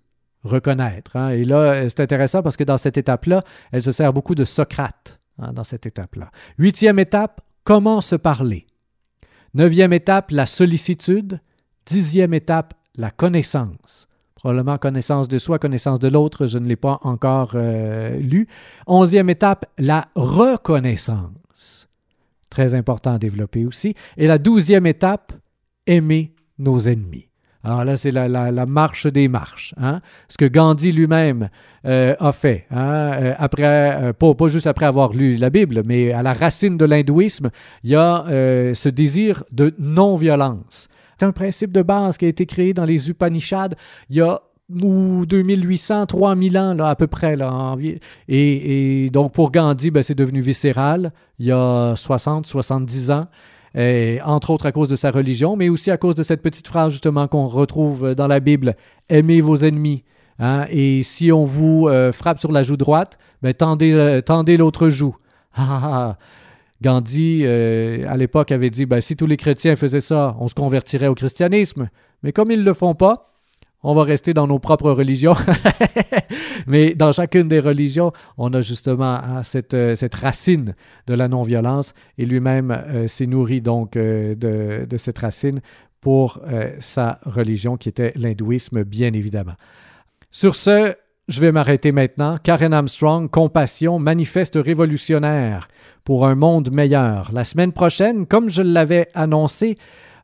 reconnaître. 0.45 1.15
Hein. 1.15 1.29
Et 1.29 1.45
là, 1.45 1.91
c'est 1.91 2.01
intéressant 2.01 2.43
parce 2.43 2.57
que 2.57 2.65
dans 2.65 2.79
cette 2.79 2.97
étape-là, 2.97 3.45
elle 3.71 3.83
se 3.83 3.93
sert 3.93 4.15
beaucoup 4.15 4.35
de 4.35 4.47
Socrate 4.47 5.21
hein, 5.37 5.53
dans 5.53 5.65
cette 5.65 5.85
étape-là. 5.85 6.31
Huitième 6.57 6.99
étape, 6.99 7.43
comment 7.65 8.01
se 8.01 8.17
parler? 8.17 8.68
Neuvième 9.55 9.93
étape, 9.93 10.31
la 10.31 10.47
sollicitude. 10.47 11.41
Dixième 11.87 12.35
étape, 12.35 12.75
la 12.97 13.11
connaissance. 13.11 14.09
Probablement 14.35 14.79
connaissance 14.79 15.27
de 15.27 15.39
soi, 15.39 15.59
connaissance 15.59 15.99
de 15.99 16.09
l'autre, 16.09 16.47
je 16.47 16.59
ne 16.59 16.67
l'ai 16.67 16.77
pas 16.77 16.99
encore 17.03 17.53
euh, 17.55 18.17
lu. 18.17 18.47
Onzième 18.87 19.31
étape, 19.31 19.67
la 19.79 20.09
reconnaissance. 20.15 21.89
Très 22.51 22.75
important 22.75 23.15
à 23.15 23.19
développer 23.19 23.67
aussi. 23.67 23.95
Et 24.17 24.27
la 24.27 24.39
douzième 24.39 24.87
étape, 24.87 25.33
aimer 25.87 26.35
nos 26.59 26.79
ennemis. 26.79 27.28
Alors 27.69 27.85
là, 27.85 27.97
c'est 27.99 28.11
la, 28.11 28.67
marche 28.67 29.07
des 29.07 29.29
marches. 29.29 29.75
Hein? 29.77 30.01
Ce 30.31 30.39
que 30.39 30.47
Gandhi 30.47 30.91
lui-même 30.91 31.51
euh, 31.85 32.15
a 32.19 32.33
fait, 32.33 32.65
hein? 32.71 33.13
Euh, 33.13 33.35
après, 33.37 33.65
euh, 33.65 34.13
pas, 34.15 34.49
juste 34.49 34.67
après 34.67 34.87
avoir 34.87 35.13
lu 35.13 35.37
la 35.37 35.51
Bible, 35.51 35.83
mais 35.85 36.11
à 36.13 36.23
la 36.23 36.33
racine 36.33 36.79
de 36.79 36.87
l'hindouisme, 36.87 37.51
il 37.85 37.91
y 37.91 37.95
a 37.95 38.25
ce 38.75 38.89
désir 38.89 39.45
de 39.53 39.75
non-violence. 39.79 40.89
C'est 41.19 41.27
un 41.27 41.33
principe 41.33 41.71
de 41.71 41.83
base 41.83 42.17
qui 42.17 42.25
a 42.25 42.29
été 42.29 42.47
créé 42.47 42.73
dans 42.73 42.87
les 42.87 43.11
Upanishads 43.11 43.75
il 44.09 44.17
y 44.17 44.23
a 44.23 44.41
2800, 44.71 46.07
3000 46.07 46.59
ans 46.59 46.73
là, 46.73 46.89
à 46.89 46.97
peu 46.97 47.07
près. 47.07 47.37
Là, 47.37 47.77
et, 48.29 49.11
donc 49.13 49.33
pour 49.33 49.51
Gandhi, 49.53 49.91
ben, 49.91 50.03
c'est 50.03 50.15
devenu 50.15 50.41
viscéral 50.41 51.13
il 51.39 51.47
y 51.47 51.53
a 51.53 51.95
60, 51.97 52.47
70 52.47 53.11
ans 53.11 53.27
entre 53.75 54.51
autres 54.51 54.67
à 54.67 54.73
cause 54.73 54.89
de 54.89 54.97
sa 54.97 55.11
religion, 55.11 55.57
mais 55.57 55.69
aussi 55.69 55.91
à 55.91 55.97
cause 55.97 56.15
de 56.15 56.23
cette 56.23 56.43
petite 56.43 56.67
phrase 56.67 56.93
justement 56.93 57.29
qu'on 57.29 57.45
retrouve 57.45 58.15
dans 58.15 58.27
la 58.27 58.41
Bible, 58.41 58.77
aimez 59.09 59.41
vos 59.41 59.57
ennemis. 59.57 60.05
Hein, 60.39 60.67
et 60.71 61.03
si 61.03 61.33
on 61.33 61.45
vous 61.45 61.89
euh, 61.89 62.13
frappe 62.13 62.39
sur 62.39 62.53
la 62.53 62.63
joue 62.63 62.77
droite, 62.77 63.19
ben, 63.43 63.53
tendez, 63.53 63.93
euh, 63.93 64.57
l'autre 64.57 64.89
joue. 64.89 65.17
Gandhi, 66.81 67.41
euh, 67.43 68.05
à 68.09 68.17
l'époque, 68.17 68.53
avait 68.53 68.71
dit, 68.71 68.87
ben, 68.87 69.01
si 69.01 69.17
tous 69.17 69.27
les 69.27 69.37
chrétiens 69.37 69.75
faisaient 69.75 70.01
ça, 70.01 70.37
on 70.39 70.47
se 70.47 70.55
convertirait 70.55 71.09
au 71.09 71.15
christianisme. 71.15 71.89
Mais 72.23 72.33
comme 72.33 72.53
ils 72.53 72.61
ne 72.61 72.65
le 72.65 72.75
font 72.75 72.95
pas, 72.95 73.33
on 73.83 73.95
va 73.95 74.03
rester 74.05 74.35
dans 74.35 74.47
nos 74.47 74.59
propres 74.59 74.91
religions. 74.91 75.37
Mais 76.67 76.95
dans 76.95 77.13
chacune 77.13 77.49
des 77.49 77.61
religions, 77.61 78.13
on 78.37 78.53
a 78.53 78.61
justement 78.61 79.15
hein, 79.15 79.43
euh, 79.75 79.97
cette, 79.97 80.15
racine 80.15 80.75
de 81.07 81.15
la 81.15 81.29
non-violence 81.29 81.95
et 82.19 82.25
lui-même 82.25 82.71
euh, 82.71 83.07
s'est 83.07 83.27
nourri 83.27 83.61
donc 83.61 83.97
euh, 83.97 84.35
de, 84.35 84.97
cette 84.97 85.19
racine 85.19 85.61
pour 86.01 86.41
sa 86.79 87.19
religion 87.25 87.77
qui 87.77 87.89
était 87.89 88.13
l'hindouisme, 88.15 88.85
bien 88.85 89.13
évidemment. 89.13 89.55
Sur 90.31 90.55
ce, 90.55 90.95
je 91.27 91.41
vais 91.41 91.51
m'arrêter 91.51 91.91
maintenant. 91.91 92.39
Karen 92.43 92.73
Armstrong, 92.73 93.29
Compassion, 93.29 93.99
manifeste 93.99 94.57
révolutionnaire 94.57 95.69
pour 96.05 96.25
un 96.27 96.37
monde 96.37 96.71
meilleur. 96.71 97.31
La 97.33 97.43
semaine 97.43 97.73
prochaine, 97.73 98.27
comme 98.27 98.49
je 98.49 98.63
l'avais 98.63 99.09
annoncé, 99.15 99.77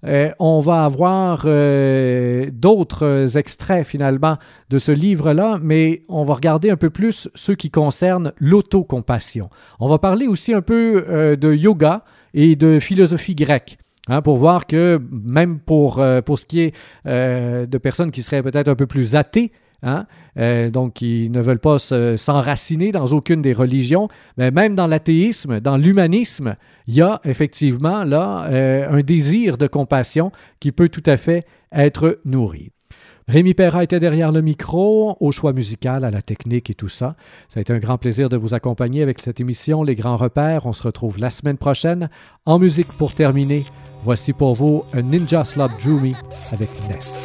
euh, 0.07 0.31
on 0.39 0.61
va 0.61 0.85
avoir 0.85 1.45
euh, 1.47 2.51
d'autres 2.53 3.39
extraits 3.39 3.87
finalement 3.87 4.37
de 4.71 4.79
ce 4.79 4.93
livre-là, 4.93 5.59
mais 5.63 6.03
on 6.09 6.25
va 6.25 6.35
regarder 6.35 6.71
un 6.71 6.77
peu 6.77 6.91
plus 6.91 7.29
ceux 7.35 7.55
qui 7.55 7.71
concernent 7.71 8.33
l'autocompassion. 8.39 9.49
On 9.81 9.89
va 9.89 9.99
parler 9.99 10.27
aussi 10.27 10.53
un 10.53 10.63
peu 10.63 11.05
euh, 11.09 11.37
de 11.37 11.53
yoga 11.53 12.05
et 12.35 12.57
de 12.57 12.79
philosophie 12.79 13.35
grecque. 13.35 13.79
Hein, 14.09 14.21
pour 14.21 14.37
voir 14.37 14.67
que 14.67 15.01
même 15.11 15.61
pour, 15.61 16.05
pour 16.27 16.39
ce 16.39 16.45
qui 16.45 16.61
est 16.61 16.75
de 17.07 17.79
personnes 17.79 18.11
qui 18.11 18.23
seraient 18.23 18.43
peut-être 18.43 18.69
un 18.69 18.75
peu 18.75 18.87
plus 18.87 19.17
athées, 19.17 19.51
Hein? 19.85 20.07
Euh, 20.39 20.71
donc, 20.71 21.03
ils 21.03 21.31
ne 21.31 21.41
veulent 21.41 21.61
pas 21.61 21.79
s'enraciner 21.79 22.91
dans 22.91 23.07
aucune 23.07 23.43
des 23.43 23.53
religions. 23.53 24.09
Mais 24.37 24.51
même 24.51 24.75
dans 24.75 24.87
l'athéisme, 24.87 25.61
dans 25.61 25.77
l'humanisme, 25.77 26.57
il 26.89 26.95
y 26.95 27.03
a 27.03 27.21
effectivement 27.25 28.03
là 28.03 28.47
euh, 28.51 28.89
un 28.91 29.03
désir 29.03 29.59
de 29.59 29.67
compassion 29.67 30.33
qui 30.59 30.73
peut 30.73 30.89
tout 30.89 31.03
à 31.07 31.17
fait 31.17 31.45
être 31.71 32.19
nourri. 32.25 32.71
Rémi 33.27 33.55
Perra 33.55 33.83
était 33.83 34.01
derrière 34.01 34.33
le 34.33 34.43
micro, 34.43 35.17
au 35.19 35.33
choix 35.33 35.55
musical, 35.55 36.05
à 36.05 36.11
la 36.11 36.21
technique 36.21 36.69
et 36.69 36.75
tout 36.75 36.91
ça. 36.91 37.17
Ça 37.49 37.59
a 37.59 37.63
été 37.63 37.73
un 37.73 37.79
grand 37.79 37.97
plaisir 37.97 38.29
de 38.29 38.37
vous 38.37 38.53
accompagner 38.53 39.03
avec 39.03 39.19
cette 39.19 39.41
émission 39.41 39.83
Les 39.83 39.95
Grands 39.95 40.17
Repères. 40.17 40.67
On 40.67 40.75
se 40.75 40.83
retrouve 40.83 41.19
la 41.19 41.31
semaine 41.31 41.57
prochaine. 41.57 42.11
En 42.45 42.59
musique 42.59 42.93
pour 42.99 43.15
terminer, 43.15 43.65
voici 44.05 44.35
pour 44.35 44.55
vous 44.55 44.85
un 44.93 45.03
Ninja 45.03 45.43
Slot 45.45 45.69
Drew 45.83 46.13
avec 46.53 46.69
Nest. 46.91 47.17